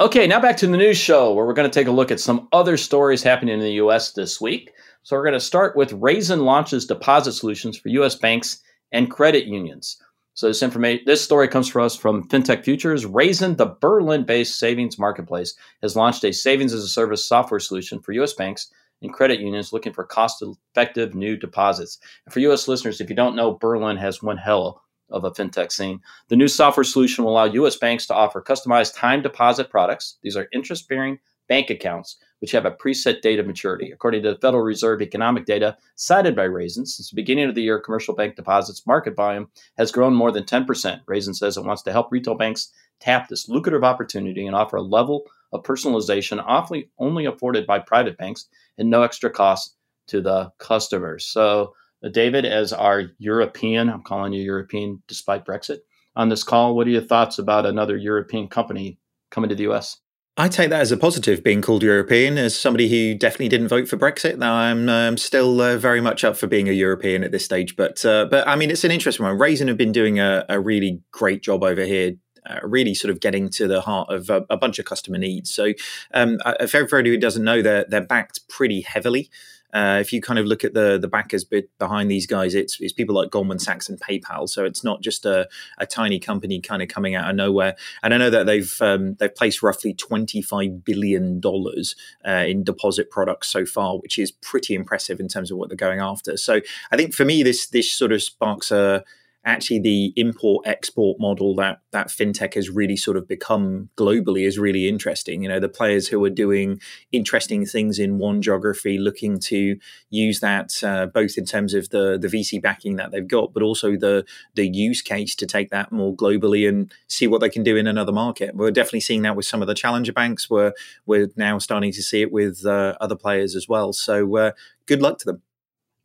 Okay, 0.00 0.26
now 0.26 0.40
back 0.40 0.56
to 0.58 0.66
the 0.66 0.76
news 0.76 0.96
show 0.96 1.32
where 1.34 1.44
we're 1.44 1.54
going 1.54 1.68
to 1.68 1.74
take 1.74 1.88
a 1.88 1.92
look 1.92 2.10
at 2.10 2.20
some 2.20 2.48
other 2.52 2.76
stories 2.76 3.22
happening 3.22 3.54
in 3.54 3.60
the 3.60 3.72
US 3.84 4.12
this 4.12 4.40
week. 4.40 4.70
So 5.02 5.16
we're 5.16 5.24
going 5.24 5.32
to 5.32 5.40
start 5.40 5.74
with 5.74 5.92
Raisin 5.92 6.44
launches 6.44 6.86
deposit 6.86 7.32
solutions 7.32 7.76
for 7.76 7.88
US 7.88 8.14
banks 8.14 8.60
and 8.92 9.10
credit 9.10 9.46
unions. 9.46 10.00
So 10.34 10.46
this 10.46 10.62
information 10.62 11.02
this 11.04 11.24
story 11.24 11.48
comes 11.48 11.68
for 11.68 11.80
us 11.80 11.96
from 11.96 12.28
FinTech 12.28 12.62
Futures. 12.62 13.06
Raisin, 13.06 13.56
the 13.56 13.76
Berlin-based 13.80 14.56
savings 14.56 14.98
marketplace, 14.98 15.54
has 15.82 15.96
launched 15.96 16.22
a 16.24 16.32
savings 16.32 16.72
as 16.72 16.84
a 16.84 16.88
service 16.88 17.26
software 17.26 17.58
solution 17.58 17.98
for 18.00 18.12
US 18.12 18.34
banks 18.34 18.70
and 19.02 19.12
credit 19.12 19.40
unions 19.40 19.72
looking 19.72 19.92
for 19.92 20.04
cost 20.04 20.42
effective 20.42 21.14
new 21.14 21.36
deposits. 21.36 21.98
And 22.24 22.32
for 22.32 22.40
US 22.40 22.68
listeners, 22.68 23.00
if 23.00 23.08
you 23.10 23.16
don't 23.16 23.36
know, 23.36 23.54
Berlin 23.54 23.96
has 23.96 24.22
one 24.22 24.38
hell 24.38 24.82
of 25.10 25.24
a 25.24 25.30
fintech 25.30 25.72
scene. 25.72 26.00
The 26.28 26.36
new 26.36 26.48
software 26.48 26.84
solution 26.84 27.24
will 27.24 27.32
allow 27.32 27.44
US 27.44 27.76
banks 27.76 28.06
to 28.06 28.14
offer 28.14 28.42
customized 28.42 28.96
time 28.96 29.22
deposit 29.22 29.70
products. 29.70 30.18
These 30.22 30.36
are 30.36 30.48
interest 30.52 30.88
bearing 30.88 31.18
bank 31.48 31.70
accounts 31.70 32.18
which 32.40 32.52
have 32.52 32.64
a 32.64 32.70
preset 32.70 33.20
date 33.20 33.38
of 33.38 33.46
maturity. 33.46 33.90
According 33.90 34.22
to 34.22 34.30
the 34.30 34.38
Federal 34.38 34.62
Reserve 34.62 35.02
economic 35.02 35.44
data 35.44 35.76
cited 35.96 36.36
by 36.36 36.44
Raisin, 36.44 36.86
since 36.86 37.10
the 37.10 37.16
beginning 37.16 37.48
of 37.48 37.54
the 37.54 37.62
year, 37.62 37.80
commercial 37.80 38.14
bank 38.14 38.36
deposits 38.36 38.86
market 38.86 39.16
volume 39.16 39.48
has 39.76 39.92
grown 39.92 40.14
more 40.14 40.30
than 40.30 40.44
10%. 40.44 41.00
Raisin 41.06 41.34
says 41.34 41.56
it 41.56 41.64
wants 41.64 41.82
to 41.82 41.92
help 41.92 42.12
retail 42.12 42.36
banks 42.36 42.72
tap 43.00 43.28
this 43.28 43.48
lucrative 43.48 43.84
opportunity 43.84 44.46
and 44.46 44.54
offer 44.54 44.76
a 44.76 44.82
level 44.82 45.24
of 45.52 45.62
personalization 45.62 46.42
awfully 46.46 46.90
only 46.98 47.24
afforded 47.24 47.66
by 47.66 47.78
private 47.78 48.16
banks 48.18 48.48
and 48.76 48.90
no 48.90 49.02
extra 49.02 49.30
cost 49.30 49.76
to 50.08 50.20
the 50.20 50.50
customers. 50.58 51.26
So, 51.26 51.74
David, 52.12 52.44
as 52.44 52.72
our 52.72 53.04
European, 53.18 53.88
I'm 53.88 54.02
calling 54.02 54.32
you 54.32 54.42
European 54.42 55.02
despite 55.08 55.44
Brexit, 55.44 55.78
on 56.16 56.28
this 56.28 56.44
call, 56.44 56.74
what 56.74 56.86
are 56.86 56.90
your 56.90 57.00
thoughts 57.00 57.38
about 57.38 57.64
another 57.64 57.96
European 57.96 58.48
company 58.48 58.98
coming 59.30 59.48
to 59.48 59.54
the 59.54 59.70
US? 59.70 59.98
I 60.36 60.48
take 60.48 60.70
that 60.70 60.80
as 60.80 60.92
a 60.92 60.96
positive, 60.96 61.42
being 61.42 61.62
called 61.62 61.82
European. 61.82 62.38
As 62.38 62.56
somebody 62.56 62.88
who 62.88 63.18
definitely 63.18 63.48
didn't 63.48 63.66
vote 63.66 63.88
for 63.88 63.96
Brexit, 63.96 64.38
now 64.38 64.54
I'm 64.54 64.88
um, 64.88 65.16
still 65.16 65.60
uh, 65.60 65.76
very 65.76 66.00
much 66.00 66.22
up 66.22 66.36
for 66.36 66.46
being 66.46 66.68
a 66.68 66.72
European 66.72 67.24
at 67.24 67.32
this 67.32 67.44
stage. 67.44 67.74
But 67.74 68.04
uh, 68.04 68.26
but 68.30 68.46
I 68.46 68.54
mean, 68.54 68.70
it's 68.70 68.84
an 68.84 68.92
interesting 68.92 69.26
one. 69.26 69.36
Raisin 69.36 69.66
have 69.66 69.76
been 69.76 69.90
doing 69.90 70.20
a, 70.20 70.44
a 70.48 70.60
really 70.60 71.02
great 71.10 71.42
job 71.42 71.64
over 71.64 71.84
here 71.84 72.12
uh, 72.48 72.60
really 72.62 72.94
sort 72.94 73.10
of 73.12 73.20
getting 73.20 73.48
to 73.50 73.68
the 73.68 73.80
heart 73.80 74.10
of 74.10 74.30
a, 74.30 74.44
a 74.50 74.56
bunch 74.56 74.78
of 74.78 74.84
customer 74.84 75.18
needs. 75.18 75.54
So, 75.54 75.74
um, 76.14 76.38
uh, 76.44 76.66
for 76.66 76.78
everybody 76.78 77.10
who 77.10 77.18
doesn't 77.18 77.44
know, 77.44 77.62
they're 77.62 77.84
they're 77.88 78.00
backed 78.00 78.48
pretty 78.48 78.80
heavily. 78.80 79.30
Uh, 79.74 79.98
if 80.00 80.14
you 80.14 80.22
kind 80.22 80.38
of 80.38 80.46
look 80.46 80.64
at 80.64 80.72
the 80.72 80.98
the 80.98 81.08
backers 81.08 81.44
bit 81.44 81.70
behind 81.78 82.10
these 82.10 82.26
guys, 82.26 82.54
it's 82.54 82.80
it's 82.80 82.92
people 82.92 83.14
like 83.14 83.30
Goldman 83.30 83.58
Sachs 83.58 83.88
and 83.88 84.00
PayPal. 84.00 84.48
So 84.48 84.64
it's 84.64 84.82
not 84.82 85.02
just 85.02 85.26
a, 85.26 85.46
a 85.76 85.84
tiny 85.84 86.18
company 86.18 86.60
kind 86.60 86.80
of 86.80 86.88
coming 86.88 87.14
out 87.14 87.28
of 87.28 87.36
nowhere. 87.36 87.76
And 88.02 88.14
I 88.14 88.16
know 88.16 88.30
that 88.30 88.46
they've 88.46 88.74
um, 88.80 89.14
they've 89.14 89.34
placed 89.34 89.62
roughly 89.62 89.92
twenty 89.92 90.40
five 90.40 90.84
billion 90.84 91.38
dollars 91.38 91.96
uh, 92.26 92.44
in 92.48 92.64
deposit 92.64 93.10
products 93.10 93.48
so 93.48 93.66
far, 93.66 93.98
which 93.98 94.18
is 94.18 94.32
pretty 94.32 94.74
impressive 94.74 95.20
in 95.20 95.28
terms 95.28 95.50
of 95.50 95.58
what 95.58 95.68
they're 95.68 95.76
going 95.76 96.00
after. 96.00 96.38
So 96.38 96.60
I 96.90 96.96
think 96.96 97.12
for 97.12 97.26
me, 97.26 97.42
this 97.42 97.66
this 97.66 97.92
sort 97.92 98.12
of 98.12 98.22
sparks 98.22 98.70
a 98.70 99.04
actually 99.44 99.78
the 99.78 100.12
import 100.16 100.66
export 100.66 101.18
model 101.18 101.54
that 101.54 101.80
that 101.92 102.08
fintech 102.08 102.54
has 102.54 102.68
really 102.68 102.96
sort 102.96 103.16
of 103.16 103.26
become 103.26 103.88
globally 103.96 104.46
is 104.46 104.58
really 104.58 104.88
interesting. 104.88 105.42
You 105.42 105.48
know 105.48 105.60
the 105.60 105.68
players 105.68 106.08
who 106.08 106.22
are 106.24 106.30
doing 106.30 106.80
interesting 107.12 107.64
things 107.64 107.98
in 107.98 108.18
one 108.18 108.42
geography 108.42 108.98
looking 108.98 109.38
to 109.40 109.78
use 110.10 110.40
that 110.40 110.82
uh, 110.82 111.06
both 111.06 111.38
in 111.38 111.44
terms 111.44 111.74
of 111.74 111.90
the 111.90 112.18
the 112.18 112.28
VC 112.28 112.60
backing 112.60 112.96
that 112.96 113.10
they've 113.10 113.26
got 113.26 113.52
but 113.52 113.62
also 113.62 113.96
the 113.96 114.24
the 114.54 114.68
use 114.68 115.02
case 115.02 115.34
to 115.36 115.46
take 115.46 115.70
that 115.70 115.92
more 115.92 116.14
globally 116.14 116.68
and 116.68 116.92
see 117.06 117.26
what 117.26 117.40
they 117.40 117.48
can 117.48 117.62
do 117.62 117.76
in 117.76 117.86
another 117.86 118.12
market. 118.12 118.54
We're 118.54 118.70
definitely 118.70 119.00
seeing 119.00 119.22
that 119.22 119.36
with 119.36 119.46
some 119.46 119.62
of 119.62 119.68
the 119.68 119.74
challenger 119.74 120.12
banks. 120.12 120.50
We're 120.50 120.72
we're 121.06 121.28
now 121.36 121.58
starting 121.58 121.92
to 121.92 122.02
see 122.02 122.22
it 122.22 122.32
with 122.32 122.66
uh, 122.66 122.96
other 123.00 123.16
players 123.16 123.54
as 123.56 123.68
well. 123.68 123.92
So 123.92 124.36
uh, 124.36 124.52
good 124.86 125.00
luck 125.00 125.18
to 125.20 125.26
them 125.26 125.42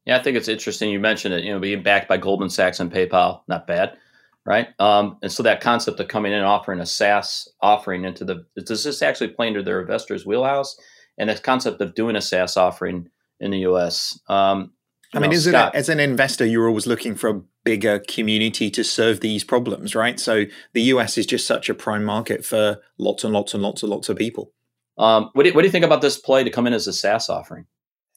yeah, 0.05 0.17
I 0.17 0.23
think 0.23 0.37
it's 0.37 0.47
interesting. 0.47 0.89
You 0.89 0.99
mentioned 0.99 1.33
it, 1.33 1.43
you 1.43 1.53
know, 1.53 1.59
being 1.59 1.83
backed 1.83 2.09
by 2.09 2.17
Goldman 2.17 2.49
Sachs 2.49 2.79
and 2.79 2.91
PayPal, 2.91 3.41
not 3.47 3.67
bad, 3.67 3.97
right? 4.45 4.67
Um, 4.79 5.17
and 5.21 5.31
so 5.31 5.43
that 5.43 5.61
concept 5.61 5.99
of 5.99 6.07
coming 6.07 6.31
in 6.31 6.39
and 6.39 6.47
offering 6.47 6.79
a 6.79 6.85
SaaS 6.85 7.47
offering 7.61 8.03
into 8.03 8.25
the 8.25 8.45
does 8.65 8.83
this 8.83 9.01
actually 9.01 9.29
play 9.29 9.47
into 9.47 9.63
their 9.63 9.81
investors' 9.81 10.25
wheelhouse? 10.25 10.75
And 11.17 11.29
the 11.29 11.35
concept 11.35 11.79
of 11.79 11.93
doing 11.93 12.15
a 12.15 12.21
SaaS 12.21 12.57
offering 12.57 13.09
in 13.39 13.51
the 13.51 13.59
U.S. 13.59 14.19
Um, 14.27 14.71
I 15.13 15.19
mean, 15.19 15.29
know, 15.29 15.35
is 15.35 15.47
Scott, 15.47 15.75
it 15.75 15.77
as 15.77 15.89
an 15.89 15.99
investor, 15.99 16.45
you're 16.45 16.67
always 16.67 16.87
looking 16.87 17.15
for 17.15 17.29
a 17.29 17.41
bigger 17.63 17.99
community 17.99 18.69
to 18.71 18.83
serve 18.83 19.19
these 19.19 19.43
problems, 19.43 19.95
right? 19.95 20.19
So 20.19 20.45
the 20.73 20.81
US 20.83 21.17
is 21.17 21.25
just 21.25 21.45
such 21.45 21.69
a 21.69 21.73
prime 21.73 22.03
market 22.03 22.43
for 22.43 22.81
lots 22.97 23.23
and 23.23 23.31
lots 23.31 23.53
and 23.53 23.61
lots 23.61 23.83
and 23.83 23.91
lots 23.91 24.09
of 24.09 24.17
people. 24.17 24.51
Um, 24.97 25.29
what, 25.33 25.43
do 25.43 25.49
you, 25.49 25.55
what 25.55 25.61
do 25.61 25.67
you 25.67 25.71
think 25.71 25.85
about 25.85 26.01
this 26.01 26.17
play 26.17 26.43
to 26.43 26.49
come 26.49 26.67
in 26.67 26.73
as 26.73 26.87
a 26.87 26.93
SaaS 26.93 27.29
offering? 27.29 27.67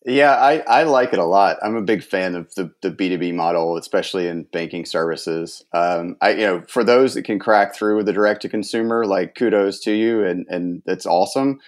Yeah, 0.09 0.37
I, 0.37 0.59
I 0.69 0.83
like 0.85 1.13
it 1.13 1.19
a 1.19 1.25
lot. 1.25 1.57
I'm 1.63 1.75
a 1.75 1.83
big 1.83 2.05
fan 2.05 2.37
of 2.37 2.55
the, 2.55 2.71
the 2.81 2.93
B2B 2.93 3.33
model, 3.33 3.77
especially 3.77 4.29
in 4.29 4.45
banking 4.45 4.85
services. 4.85 5.65
Um, 5.73 6.17
I, 6.21 6.31
you 6.31 6.47
know, 6.47 6.63
for 6.69 6.85
those 6.85 7.15
that 7.15 7.25
can 7.25 7.41
crack 7.41 7.75
through 7.75 7.97
with 7.97 8.07
the 8.07 8.13
direct 8.13 8.43
to 8.43 8.49
consumer, 8.49 9.05
like 9.05 9.35
kudos 9.35 9.81
to 9.81 9.93
you 9.93 10.25
and, 10.25 10.47
and 10.49 10.83
it's 10.87 11.07
awesome. 11.07 11.59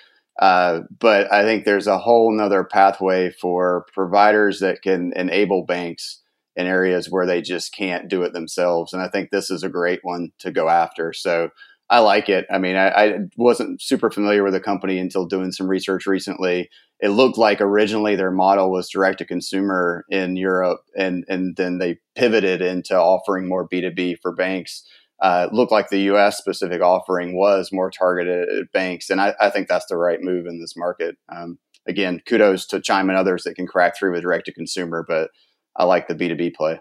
Uh, 0.41 0.83
but 1.01 1.33
I 1.33 1.43
think 1.43 1.65
there's 1.65 1.89
a 1.89 1.99
whole 1.99 2.31
nother 2.33 2.63
pathway 2.63 3.33
for 3.33 3.87
providers 3.93 4.61
that 4.61 4.83
can 4.83 5.13
enable 5.17 5.65
banks 5.65 6.23
in 6.55 6.69
areas 6.69 7.11
where 7.11 7.27
they 7.27 7.43
just 7.43 7.75
can't 7.75 8.09
do 8.09 8.23
it 8.23 8.35
themselves. 8.35 8.93
And 8.93 9.03
I 9.03 9.09
think 9.09 9.31
this 9.31 9.51
is 9.51 9.65
a 9.65 9.69
great 9.69 10.01
one 10.03 10.31
to 10.39 10.53
go 10.53 10.69
after. 10.69 11.13
So 11.13 11.51
I 11.91 12.01
like 12.01 12.29
it. 12.29 12.47
I 12.51 12.59
mean, 12.59 12.77
I, 12.77 12.89
I 12.89 13.19
wasn't 13.37 13.81
super 13.81 14.11
familiar 14.11 14.45
with 14.45 14.53
the 14.53 14.61
company 14.61 14.99
until 14.99 15.25
doing 15.27 15.53
some 15.53 15.69
research 15.69 16.07
recently 16.07 16.69
it 17.01 17.11
looked 17.11 17.39
like 17.39 17.61
originally 17.61 18.17
their 18.17 18.31
model 18.31 18.71
was 18.71 18.89
direct 18.91 19.19
to 19.19 19.25
consumer 19.25 20.05
in 20.09 20.37
Europe, 20.37 20.81
and 20.97 21.25
and 21.29 21.57
then 21.57 21.79
they 21.79 21.99
pivoted 22.17 22.61
into 22.61 22.97
offering 22.97 23.49
more 23.49 23.67
B 23.69 23.81
two 23.81 23.91
B 23.91 24.17
for 24.21 24.33
banks. 24.35 24.85
Uh, 25.21 25.49
looked 25.53 25.73
like 25.73 25.89
the 25.89 26.03
U.S. 26.03 26.39
specific 26.39 26.81
offering 26.81 27.37
was 27.37 27.71
more 27.73 27.91
targeted 27.91 28.49
at 28.49 28.73
banks, 28.73 29.11
and 29.11 29.21
I, 29.21 29.35
I 29.41 29.51
think 29.51 29.69
that's 29.69 29.87
the 29.87 29.97
right 29.97 30.21
move 30.21 30.47
in 30.47 30.61
this 30.61 30.77
market. 30.77 31.17
Um, 31.29 31.59
again, 31.89 32.21
kudos 32.27 32.67
to 32.69 32.81
Chime 32.81 33.09
and 33.11 33.19
others 33.19 33.43
that 33.45 33.55
can 33.55 33.67
crack 33.67 33.97
through 33.97 34.13
with 34.13 34.23
direct 34.23 34.47
to 34.47 34.53
consumer, 34.53 35.05
but 35.07 35.31
I 35.77 35.85
like 35.85 36.09
the 36.09 36.15
B 36.15 36.29
two 36.29 36.37
B 36.37 36.51
play. 36.51 36.81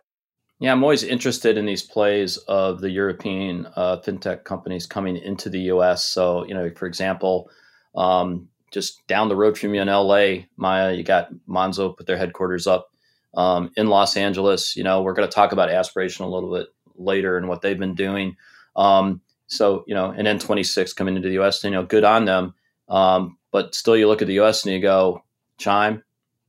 Yeah, 0.59 0.71
I'm 0.71 0.81
always 0.83 1.03
interested 1.03 1.55
in 1.57 1.65
these 1.65 1.83
plays 1.83 2.37
of 2.37 2.81
the 2.81 2.89
European 2.89 3.67
uh, 3.75 3.97
fintech 3.97 4.43
companies 4.43 4.87
coming 4.87 5.15
into 5.15 5.49
the 5.49 5.59
U.S. 5.61 6.03
So, 6.03 6.45
you 6.45 6.55
know, 6.55 6.71
for 6.75 6.87
example, 6.87 7.51
um, 7.95 8.47
just 8.71 9.05
down 9.07 9.29
the 9.29 9.35
road 9.35 9.57
from 9.57 9.75
you 9.75 9.81
in 9.81 9.87
LA, 9.87 10.45
Maia, 10.57 10.93
you 10.93 11.03
got 11.03 11.29
Monzo 11.47 11.95
put 11.95 12.07
their 12.07 12.17
headquarters 12.17 12.65
up 12.65 12.89
um, 13.35 13.71
in 13.77 13.87
Los 13.87 14.17
Angeles. 14.17 14.75
You 14.75 14.83
know, 14.83 15.03
we're 15.03 15.13
going 15.13 15.29
to 15.29 15.33
talk 15.33 15.51
about 15.51 15.69
aspiration 15.69 16.25
a 16.25 16.29
little 16.29 16.51
bit 16.51 16.67
later 16.95 17.37
and 17.37 17.47
what 17.47 17.61
they've 17.61 17.77
been 17.77 17.95
doing. 17.95 18.35
Um, 18.75 19.21
so, 19.45 19.83
you 19.87 19.93
know, 19.93 20.09
and 20.09 20.27
N26 20.27 20.95
coming 20.95 21.15
into 21.15 21.29
the 21.29 21.39
US, 21.39 21.63
you 21.63 21.69
know, 21.69 21.85
good 21.85 22.03
on 22.03 22.25
them. 22.25 22.55
Um, 22.89 23.37
but 23.51 23.75
still, 23.75 23.95
you 23.95 24.07
look 24.07 24.23
at 24.23 24.27
the 24.27 24.39
US 24.41 24.65
and 24.65 24.73
you 24.73 24.81
go, 24.81 25.23
Chime, 25.59 26.03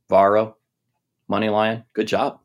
Varo, 0.09 0.57
MoneyLion, 1.29 1.85
good 1.93 2.07
job. 2.07 2.39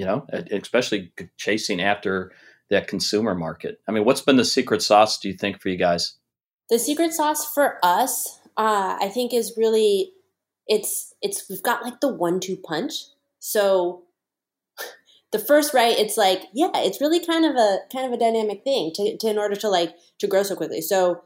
You 0.00 0.06
know, 0.06 0.26
especially 0.50 1.12
chasing 1.36 1.82
after 1.82 2.32
that 2.70 2.88
consumer 2.88 3.34
market. 3.34 3.80
I 3.86 3.92
mean, 3.92 4.06
what's 4.06 4.22
been 4.22 4.36
the 4.36 4.46
secret 4.46 4.80
sauce, 4.80 5.18
do 5.18 5.28
you 5.28 5.34
think, 5.34 5.60
for 5.60 5.68
you 5.68 5.76
guys? 5.76 6.14
The 6.70 6.78
secret 6.78 7.12
sauce 7.12 7.44
for 7.52 7.78
us 7.82 8.40
uh, 8.56 8.96
I 9.00 9.08
think 9.08 9.32
is 9.32 9.54
really 9.56 10.12
it's 10.66 11.14
it's 11.22 11.48
we've 11.48 11.62
got 11.62 11.82
like 11.82 12.00
the 12.00 12.12
one 12.12 12.40
two 12.40 12.56
punch. 12.56 13.04
So 13.38 14.04
the 15.32 15.38
first 15.38 15.74
right, 15.74 15.98
it's 15.98 16.16
like 16.16 16.44
yeah, 16.52 16.70
it's 16.74 17.00
really 17.00 17.24
kind 17.24 17.44
of 17.44 17.56
a 17.56 17.78
kind 17.92 18.06
of 18.06 18.12
a 18.12 18.18
dynamic 18.22 18.62
thing 18.64 18.92
to, 18.94 19.16
to 19.16 19.28
in 19.28 19.38
order 19.38 19.56
to 19.56 19.68
like 19.68 19.94
to 20.18 20.26
grow 20.26 20.42
so 20.42 20.56
quickly. 20.56 20.80
So 20.80 21.24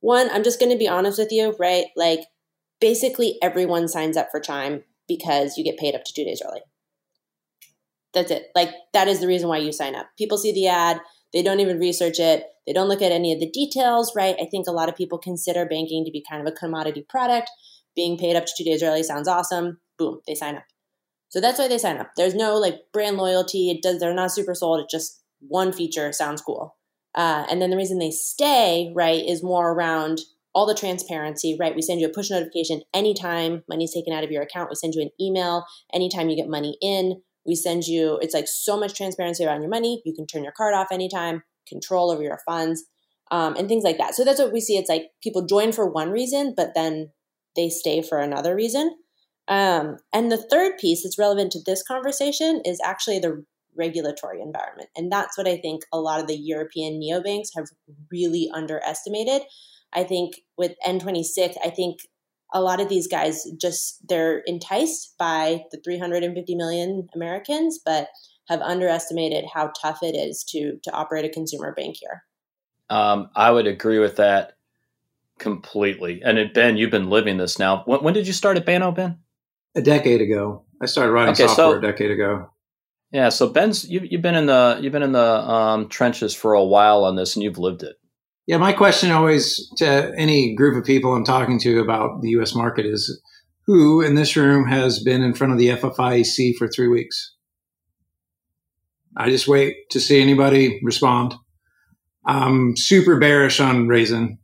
one, 0.00 0.30
I'm 0.30 0.44
just 0.44 0.60
going 0.60 0.72
to 0.72 0.78
be 0.78 0.88
honest 0.88 1.18
with 1.18 1.32
you, 1.32 1.56
right? 1.58 1.86
Like 1.96 2.20
basically 2.80 3.38
everyone 3.42 3.88
signs 3.88 4.16
up 4.16 4.28
for 4.30 4.40
Chime 4.40 4.84
because 5.08 5.56
you 5.56 5.64
get 5.64 5.78
paid 5.78 5.94
up 5.94 6.04
to 6.04 6.12
two 6.12 6.24
days 6.24 6.42
early. 6.46 6.60
That's 8.14 8.30
it. 8.30 8.48
Like 8.54 8.70
that 8.92 9.08
is 9.08 9.20
the 9.20 9.26
reason 9.26 9.48
why 9.48 9.58
you 9.58 9.72
sign 9.72 9.94
up. 9.94 10.06
People 10.16 10.38
see 10.38 10.52
the 10.52 10.68
ad, 10.68 11.00
they 11.32 11.42
don't 11.42 11.60
even 11.60 11.78
research 11.78 12.20
it. 12.20 12.46
They 12.66 12.72
don't 12.72 12.88
look 12.88 13.02
at 13.02 13.12
any 13.12 13.32
of 13.32 13.40
the 13.40 13.50
details, 13.50 14.12
right? 14.16 14.36
I 14.40 14.46
think 14.46 14.66
a 14.66 14.72
lot 14.72 14.88
of 14.88 14.96
people 14.96 15.18
consider 15.18 15.66
banking 15.66 16.04
to 16.04 16.10
be 16.10 16.24
kind 16.28 16.40
of 16.40 16.50
a 16.50 16.56
commodity 16.56 17.04
product. 17.08 17.50
Being 17.96 18.16
paid 18.16 18.36
up 18.36 18.46
to 18.46 18.52
two 18.56 18.64
days 18.64 18.82
early 18.82 19.02
sounds 19.02 19.28
awesome. 19.28 19.78
Boom, 19.98 20.20
they 20.26 20.34
sign 20.34 20.56
up. 20.56 20.64
So 21.28 21.40
that's 21.40 21.58
why 21.58 21.68
they 21.68 21.78
sign 21.78 21.98
up. 21.98 22.10
There's 22.16 22.34
no 22.34 22.56
like 22.56 22.80
brand 22.92 23.16
loyalty. 23.16 23.70
It 23.70 23.82
does. 23.82 23.98
They're 23.98 24.14
not 24.14 24.30
super 24.30 24.54
sold. 24.54 24.80
It's 24.80 24.92
just 24.92 25.22
one 25.40 25.72
feature 25.72 26.12
sounds 26.12 26.40
cool. 26.40 26.76
Uh, 27.14 27.44
and 27.50 27.60
then 27.60 27.70
the 27.70 27.76
reason 27.76 27.98
they 27.98 28.10
stay, 28.10 28.92
right, 28.94 29.24
is 29.24 29.42
more 29.42 29.72
around 29.72 30.20
all 30.54 30.66
the 30.66 30.74
transparency, 30.74 31.56
right? 31.58 31.74
We 31.74 31.82
send 31.82 32.00
you 32.00 32.06
a 32.06 32.12
push 32.12 32.30
notification 32.30 32.82
anytime 32.92 33.64
money's 33.68 33.92
taken 33.92 34.12
out 34.12 34.24
of 34.24 34.30
your 34.30 34.42
account. 34.42 34.70
We 34.70 34.76
send 34.76 34.94
you 34.94 35.02
an 35.02 35.10
email 35.20 35.64
anytime 35.92 36.28
you 36.28 36.36
get 36.36 36.48
money 36.48 36.78
in. 36.80 37.20
We 37.46 37.54
send 37.54 37.84
you, 37.84 38.18
it's 38.20 38.34
like 38.34 38.48
so 38.48 38.78
much 38.78 38.94
transparency 38.94 39.44
around 39.44 39.60
your 39.60 39.70
money. 39.70 40.02
You 40.04 40.14
can 40.14 40.26
turn 40.26 40.44
your 40.44 40.52
card 40.52 40.74
off 40.74 40.88
anytime, 40.90 41.42
control 41.68 42.10
over 42.10 42.22
your 42.22 42.40
funds, 42.46 42.84
um, 43.30 43.54
and 43.56 43.68
things 43.68 43.84
like 43.84 43.98
that. 43.98 44.14
So 44.14 44.24
that's 44.24 44.40
what 44.40 44.52
we 44.52 44.60
see. 44.60 44.76
It's 44.76 44.88
like 44.88 45.10
people 45.22 45.46
join 45.46 45.72
for 45.72 45.88
one 45.88 46.10
reason, 46.10 46.54
but 46.56 46.74
then 46.74 47.10
they 47.56 47.68
stay 47.68 48.02
for 48.02 48.18
another 48.18 48.54
reason. 48.54 48.94
Um, 49.48 49.96
and 50.12 50.32
the 50.32 50.38
third 50.38 50.78
piece 50.78 51.02
that's 51.02 51.18
relevant 51.18 51.52
to 51.52 51.60
this 51.64 51.82
conversation 51.82 52.62
is 52.64 52.80
actually 52.82 53.18
the 53.18 53.44
regulatory 53.76 54.40
environment. 54.40 54.88
And 54.96 55.10
that's 55.10 55.36
what 55.36 55.48
I 55.48 55.56
think 55.56 55.82
a 55.92 56.00
lot 56.00 56.20
of 56.20 56.26
the 56.26 56.36
European 56.36 57.00
neobanks 57.00 57.48
have 57.56 57.66
really 58.10 58.48
underestimated. 58.54 59.42
I 59.92 60.04
think 60.04 60.40
with 60.56 60.72
N26, 60.86 61.56
I 61.64 61.70
think 61.70 61.98
a 62.54 62.62
lot 62.62 62.80
of 62.80 62.88
these 62.88 63.08
guys 63.08 63.44
just 63.60 64.06
they're 64.08 64.38
enticed 64.46 65.18
by 65.18 65.64
the 65.72 65.78
350 65.84 66.54
million 66.54 67.08
Americans, 67.14 67.80
but 67.84 68.08
have 68.48 68.60
underestimated 68.60 69.44
how 69.52 69.72
tough 69.80 69.98
it 70.02 70.14
is 70.14 70.44
to 70.44 70.78
to 70.84 70.92
operate 70.92 71.24
a 71.24 71.28
consumer 71.28 71.74
bank 71.74 71.96
here. 71.98 72.22
Um, 72.88 73.28
I 73.34 73.50
would 73.50 73.66
agree 73.66 73.98
with 73.98 74.16
that 74.16 74.52
completely. 75.38 76.22
And 76.24 76.38
it, 76.38 76.54
Ben, 76.54 76.76
you've 76.76 76.90
been 76.90 77.10
living 77.10 77.38
this 77.38 77.58
now. 77.58 77.82
When, 77.86 78.00
when, 78.00 78.14
did 78.14 78.26
you 78.26 78.32
start 78.32 78.56
at 78.56 78.66
Banno, 78.66 78.94
Ben? 78.94 79.18
A 79.74 79.82
decade 79.82 80.20
ago. 80.20 80.62
I 80.80 80.86
started 80.86 81.12
writing 81.12 81.32
okay, 81.32 81.46
software 81.46 81.72
so, 81.72 81.78
a 81.78 81.80
decade 81.80 82.10
ago. 82.10 82.50
Yeah, 83.10 83.30
so 83.30 83.48
Ben's 83.48 83.88
you, 83.88 84.00
you've 84.00 84.22
been 84.22 84.34
in 84.34 84.46
the 84.46 84.78
you've 84.80 84.92
been 84.92 85.02
in 85.02 85.12
the 85.12 85.20
um, 85.20 85.88
trenches 85.88 86.34
for 86.34 86.54
a 86.54 86.64
while 86.64 87.04
on 87.04 87.16
this, 87.16 87.34
and 87.34 87.42
you've 87.42 87.58
lived 87.58 87.82
it. 87.82 87.96
Yeah, 88.46 88.58
my 88.58 88.74
question 88.74 89.10
always 89.10 89.70
to 89.78 90.12
any 90.18 90.54
group 90.54 90.76
of 90.76 90.84
people 90.84 91.14
I'm 91.14 91.24
talking 91.24 91.58
to 91.60 91.80
about 91.80 92.20
the 92.20 92.30
U.S. 92.30 92.54
market 92.54 92.84
is, 92.84 93.22
who 93.66 94.02
in 94.02 94.16
this 94.16 94.36
room 94.36 94.68
has 94.68 95.02
been 95.02 95.22
in 95.22 95.32
front 95.32 95.54
of 95.54 95.58
the 95.58 95.68
FFIEC 95.68 96.56
for 96.56 96.68
three 96.68 96.88
weeks? 96.88 97.34
I 99.16 99.30
just 99.30 99.48
wait 99.48 99.88
to 99.90 100.00
see 100.00 100.20
anybody 100.20 100.80
respond. 100.82 101.34
I'm 102.26 102.76
super 102.76 103.18
bearish 103.18 103.60
on 103.60 103.88
Raisin. 103.88 104.38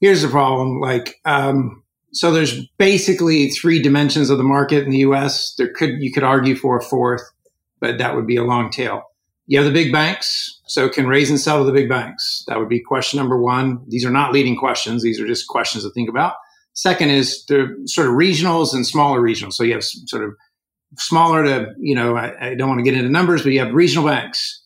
Here's 0.00 0.22
the 0.22 0.28
problem: 0.28 0.80
like, 0.80 1.16
um, 1.24 1.82
so 2.12 2.30
there's 2.30 2.66
basically 2.78 3.50
three 3.50 3.82
dimensions 3.82 4.30
of 4.30 4.38
the 4.38 4.44
market 4.44 4.84
in 4.84 4.90
the 4.90 4.98
U.S. 4.98 5.54
There 5.56 5.72
could 5.72 6.00
you 6.00 6.12
could 6.12 6.22
argue 6.22 6.54
for 6.54 6.78
a 6.78 6.82
fourth, 6.82 7.22
but 7.80 7.98
that 7.98 8.14
would 8.14 8.26
be 8.26 8.36
a 8.36 8.44
long 8.44 8.70
tail. 8.70 9.09
You 9.50 9.58
have 9.58 9.66
the 9.66 9.72
big 9.72 9.90
banks. 9.90 10.60
So 10.66 10.88
can 10.88 11.08
Raisin 11.08 11.36
sell 11.36 11.58
to 11.58 11.64
the 11.64 11.72
big 11.72 11.88
banks? 11.88 12.44
That 12.46 12.60
would 12.60 12.68
be 12.68 12.78
question 12.78 13.18
number 13.18 13.36
one. 13.36 13.82
These 13.88 14.04
are 14.04 14.10
not 14.10 14.32
leading 14.32 14.56
questions. 14.56 15.02
These 15.02 15.20
are 15.20 15.26
just 15.26 15.48
questions 15.48 15.82
to 15.82 15.90
think 15.90 16.08
about. 16.08 16.34
Second 16.74 17.10
is 17.10 17.44
the 17.46 17.76
sort 17.86 18.06
of 18.06 18.14
regionals 18.14 18.72
and 18.72 18.86
smaller 18.86 19.20
regionals. 19.20 19.54
So 19.54 19.64
you 19.64 19.72
have 19.72 19.82
sort 19.82 20.22
of 20.22 20.36
smaller 20.98 21.42
to, 21.42 21.74
you 21.80 21.96
know, 21.96 22.16
I, 22.16 22.50
I 22.50 22.54
don't 22.54 22.68
want 22.68 22.78
to 22.78 22.84
get 22.84 22.94
into 22.94 23.10
numbers, 23.10 23.42
but 23.42 23.50
you 23.50 23.58
have 23.58 23.74
regional 23.74 24.06
banks. 24.06 24.62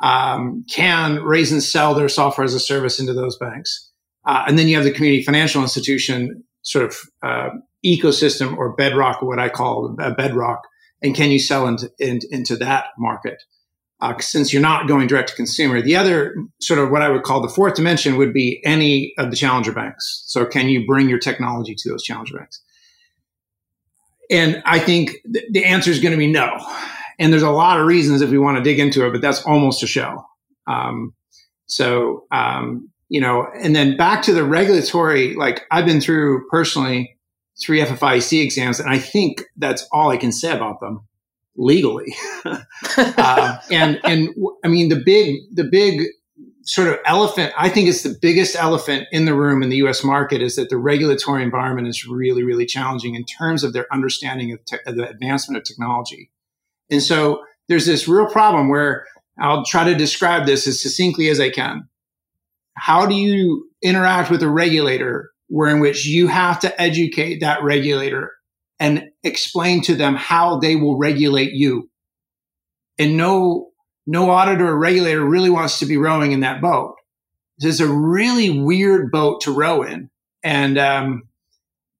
Um, 0.00 0.66
can 0.70 1.16
and 1.16 1.62
sell 1.62 1.94
their 1.94 2.10
software 2.10 2.44
as 2.44 2.52
a 2.52 2.60
service 2.60 3.00
into 3.00 3.14
those 3.14 3.38
banks? 3.38 3.90
Uh, 4.26 4.44
and 4.46 4.58
then 4.58 4.68
you 4.68 4.76
have 4.76 4.84
the 4.84 4.92
community 4.92 5.22
financial 5.22 5.62
institution 5.62 6.44
sort 6.60 6.84
of 6.84 6.96
uh, 7.22 7.48
ecosystem 7.82 8.54
or 8.58 8.76
bedrock, 8.76 9.22
what 9.22 9.38
I 9.38 9.48
call 9.48 9.96
a 9.98 10.10
bedrock. 10.10 10.60
And 11.00 11.14
can 11.14 11.30
you 11.30 11.38
sell 11.38 11.66
into, 11.66 11.90
into, 11.98 12.26
into 12.30 12.56
that 12.56 12.88
market? 12.98 13.42
Uh, 14.00 14.18
since 14.18 14.52
you're 14.52 14.62
not 14.62 14.88
going 14.88 15.06
direct 15.06 15.30
to 15.30 15.34
consumer. 15.34 15.80
The 15.80 15.96
other 15.96 16.34
sort 16.60 16.78
of 16.78 16.90
what 16.90 17.02
I 17.02 17.08
would 17.08 17.22
call 17.22 17.40
the 17.40 17.48
fourth 17.48 17.74
dimension 17.74 18.16
would 18.16 18.32
be 18.32 18.60
any 18.64 19.14
of 19.18 19.30
the 19.30 19.36
challenger 19.36 19.72
banks. 19.72 20.24
So 20.26 20.44
can 20.44 20.68
you 20.68 20.86
bring 20.86 21.08
your 21.08 21.18
technology 21.18 21.74
to 21.78 21.88
those 21.88 22.02
challenger 22.02 22.36
banks? 22.36 22.62
And 24.30 24.62
I 24.66 24.78
think 24.80 25.16
th- 25.32 25.46
the 25.50 25.64
answer 25.64 25.90
is 25.90 26.00
going 26.00 26.12
to 26.12 26.18
be 26.18 26.26
no. 26.26 26.58
And 27.18 27.32
there's 27.32 27.42
a 27.42 27.50
lot 27.50 27.80
of 27.80 27.86
reasons 27.86 28.20
if 28.20 28.30
we 28.30 28.38
want 28.38 28.58
to 28.58 28.62
dig 28.62 28.78
into 28.78 29.06
it, 29.06 29.12
but 29.12 29.22
that's 29.22 29.42
almost 29.44 29.82
a 29.82 29.86
show. 29.86 30.22
Um, 30.66 31.14
so, 31.66 32.26
um, 32.30 32.90
you 33.08 33.20
know, 33.20 33.46
and 33.54 33.74
then 33.74 33.96
back 33.96 34.22
to 34.22 34.34
the 34.34 34.44
regulatory, 34.44 35.34
like 35.34 35.62
I've 35.70 35.86
been 35.86 36.00
through 36.00 36.48
personally 36.50 37.16
three 37.64 37.80
FFIEC 37.80 38.42
exams, 38.42 38.80
and 38.80 38.90
I 38.90 38.98
think 38.98 39.44
that's 39.56 39.86
all 39.90 40.10
I 40.10 40.18
can 40.18 40.32
say 40.32 40.54
about 40.54 40.80
them 40.80 41.06
legally. 41.56 42.14
uh, 42.44 43.58
and 43.70 44.00
and 44.04 44.34
I 44.64 44.68
mean 44.68 44.88
the 44.88 45.02
big 45.04 45.40
the 45.52 45.64
big 45.64 46.02
sort 46.62 46.88
of 46.88 46.98
elephant. 47.04 47.52
I 47.56 47.68
think 47.68 47.88
it's 47.88 48.02
the 48.02 48.16
biggest 48.20 48.56
elephant 48.56 49.06
in 49.12 49.24
the 49.24 49.34
room 49.34 49.62
in 49.62 49.68
the 49.68 49.76
U.S. 49.76 50.02
market 50.02 50.42
is 50.42 50.56
that 50.56 50.68
the 50.68 50.76
regulatory 50.76 51.42
environment 51.42 51.88
is 51.88 52.06
really 52.06 52.42
really 52.42 52.66
challenging 52.66 53.14
in 53.14 53.24
terms 53.24 53.64
of 53.64 53.72
their 53.72 53.86
understanding 53.92 54.52
of, 54.52 54.64
te- 54.64 54.78
of 54.86 54.96
the 54.96 55.08
advancement 55.08 55.58
of 55.58 55.64
technology. 55.64 56.30
And 56.90 57.02
so 57.02 57.44
there's 57.68 57.86
this 57.86 58.06
real 58.06 58.26
problem 58.26 58.68
where 58.68 59.06
I'll 59.38 59.64
try 59.64 59.84
to 59.84 59.94
describe 59.94 60.46
this 60.46 60.66
as 60.66 60.80
succinctly 60.80 61.28
as 61.28 61.40
I 61.40 61.50
can. 61.50 61.88
How 62.74 63.06
do 63.06 63.14
you 63.14 63.70
interact 63.82 64.30
with 64.30 64.42
a 64.42 64.48
regulator 64.48 65.30
where 65.48 65.70
in 65.70 65.80
which 65.80 66.06
you 66.06 66.28
have 66.28 66.60
to 66.60 66.80
educate 66.80 67.40
that 67.40 67.62
regulator 67.62 68.32
and 68.78 69.10
explain 69.22 69.82
to 69.82 69.94
them 69.94 70.14
how 70.14 70.58
they 70.58 70.76
will 70.76 70.98
regulate 70.98 71.52
you. 71.52 71.90
And 72.98 73.16
no, 73.16 73.70
no 74.06 74.30
auditor 74.30 74.68
or 74.68 74.78
regulator 74.78 75.24
really 75.24 75.50
wants 75.50 75.78
to 75.78 75.86
be 75.86 75.96
rowing 75.96 76.32
in 76.32 76.40
that 76.40 76.60
boat. 76.60 76.94
This 77.58 77.74
is 77.74 77.80
a 77.80 77.92
really 77.92 78.60
weird 78.60 79.10
boat 79.10 79.42
to 79.42 79.52
row 79.52 79.82
in. 79.82 80.10
And, 80.42 80.78
um, 80.78 81.22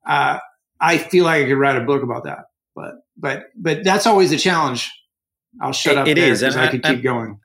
uh, 0.06 0.38
I 0.78 0.98
feel 0.98 1.24
like 1.24 1.44
I 1.44 1.48
could 1.48 1.56
write 1.56 1.80
a 1.80 1.84
book 1.84 2.02
about 2.02 2.24
that, 2.24 2.44
but, 2.74 2.96
but, 3.16 3.44
but 3.56 3.82
that's 3.82 4.06
always 4.06 4.30
a 4.32 4.36
challenge. 4.36 4.92
I'll 5.60 5.72
shut 5.72 5.94
it, 5.94 5.98
up. 5.98 6.06
It 6.06 6.18
is, 6.18 6.42
and 6.42 6.54
I, 6.54 6.66
I 6.66 6.68
could 6.68 6.82
keep 6.82 7.02
going. 7.02 7.40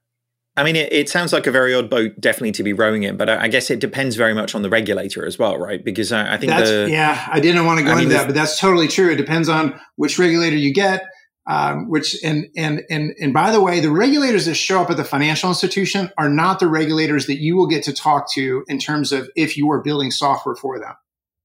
I 0.62 0.64
mean, 0.64 0.76
it, 0.76 0.94
it, 0.94 1.10
sounds 1.10 1.34
like 1.34 1.48
a 1.48 1.52
very 1.52 1.74
odd 1.74 1.90
boat, 1.90 2.12
definitely 2.20 2.52
to 2.54 2.64
be 2.64 2.72
rowing 2.72 3.02
in, 3.02 3.18
but 3.18 3.30
I, 3.30 3.44
I, 3.44 3.48
guess 3.48 3.72
it 3.72 3.80
depends 3.80 4.16
very 4.16 4.36
much 4.36 4.54
on 4.54 4.62
the 4.62 4.70
regulator 4.70 5.26
as 5.26 5.40
well, 5.40 5.58
right? 5.58 5.84
Because 5.84 6.12
I, 6.12 6.36
I 6.36 6.38
think 6.38 6.52
that's, 6.52 6.70
the, 6.70 6.88
yeah, 6.88 7.28
I 7.32 7.40
didn't 7.40 7.66
want 7.66 7.80
to 7.80 7.84
go 7.84 7.90
I 7.90 7.94
into 7.94 8.10
mean, 8.10 8.18
that, 8.18 8.28
but 8.28 8.36
that's 8.36 8.60
totally 8.60 8.88
true. 8.88 9.12
It 9.12 9.16
depends 9.16 9.50
on 9.50 9.80
which 9.96 10.20
regulator 10.20 10.56
you 10.56 10.72
get, 10.72 11.04
um, 11.50 11.90
which 11.90 12.16
and 12.24 12.46
and 12.56 12.84
and 12.92 13.16
and 13.20 13.34
by 13.34 13.52
the 13.52 13.60
way, 13.60 13.80
the 13.80 13.92
regulators 13.92 14.46
that 14.46 14.54
show 14.54 14.82
up 14.82 14.92
at 14.92 14.98
the 14.98 15.04
financial 15.04 15.50
institution 15.50 16.12
are 16.20 16.30
not 16.30 16.60
the 16.60 16.68
regulators 16.68 17.26
that 17.26 17.40
you 17.40 17.56
will 17.56 17.68
get 17.68 17.84
to 17.86 17.94
talk 17.94 18.32
to 18.34 18.64
in 18.68 18.78
terms 18.78 19.12
of 19.12 19.28
if 19.36 19.58
you 19.58 19.70
are 19.72 19.82
building 19.82 20.12
software 20.12 20.56
for 20.56 20.80
them. 20.80 20.94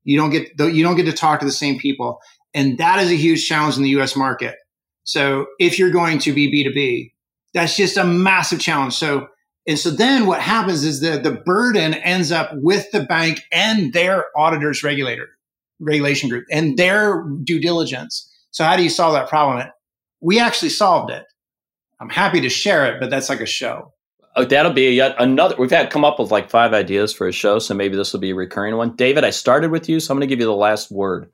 You 0.04 0.18
don't 0.18 0.30
get 0.30 0.50
you 0.58 0.84
don't 0.84 0.96
get 0.96 1.06
to 1.06 1.12
talk 1.12 1.40
to 1.40 1.46
the 1.46 1.52
same 1.52 1.78
people, 1.78 2.20
and 2.52 2.76
that 2.78 3.00
is 3.00 3.10
a 3.10 3.16
huge 3.16 3.48
challenge 3.48 3.78
in 3.78 3.82
the 3.82 3.90
U.S. 3.90 4.14
market. 4.14 4.56
So 5.04 5.46
if 5.58 5.78
you're 5.78 5.90
going 5.90 6.18
to 6.20 6.32
be 6.32 6.50
B 6.50 6.64
two 6.64 6.74
B, 6.74 7.14
that's 7.56 7.74
just 7.74 7.96
a 7.96 8.04
massive 8.04 8.60
challenge. 8.60 8.92
So, 8.94 9.28
and 9.66 9.78
so 9.78 9.90
then 9.90 10.26
what 10.26 10.42
happens 10.42 10.84
is 10.84 11.00
that 11.00 11.22
the 11.22 11.30
burden 11.32 11.94
ends 11.94 12.30
up 12.30 12.50
with 12.52 12.90
the 12.90 13.04
bank 13.04 13.40
and 13.50 13.94
their 13.94 14.26
auditors 14.36 14.84
regulator 14.84 15.28
regulation 15.80 16.28
group 16.28 16.44
and 16.50 16.76
their 16.76 17.24
due 17.44 17.58
diligence. 17.58 18.30
So 18.50 18.62
how 18.62 18.76
do 18.76 18.82
you 18.82 18.90
solve 18.90 19.14
that 19.14 19.30
problem? 19.30 19.66
We 20.20 20.38
actually 20.38 20.68
solved 20.68 21.10
it. 21.10 21.24
I'm 21.98 22.10
happy 22.10 22.42
to 22.42 22.50
share 22.50 22.92
it, 22.92 23.00
but 23.00 23.08
that's 23.08 23.30
like 23.30 23.40
a 23.40 23.46
show. 23.46 23.94
Oh, 24.36 24.44
that'll 24.44 24.74
be 24.74 24.90
yet 24.90 25.16
another. 25.18 25.56
We've 25.58 25.70
had 25.70 25.88
come 25.88 26.04
up 26.04 26.18
with 26.18 26.30
like 26.30 26.50
five 26.50 26.74
ideas 26.74 27.14
for 27.14 27.26
a 27.26 27.32
show, 27.32 27.58
so 27.58 27.72
maybe 27.72 27.96
this 27.96 28.12
will 28.12 28.20
be 28.20 28.32
a 28.32 28.34
recurring 28.34 28.76
one. 28.76 28.96
David, 28.96 29.24
I 29.24 29.30
started 29.30 29.70
with 29.70 29.88
you, 29.88 29.98
so 29.98 30.12
I'm 30.12 30.18
going 30.18 30.28
to 30.28 30.32
give 30.32 30.40
you 30.40 30.46
the 30.46 30.52
last 30.52 30.90
word 30.90 31.30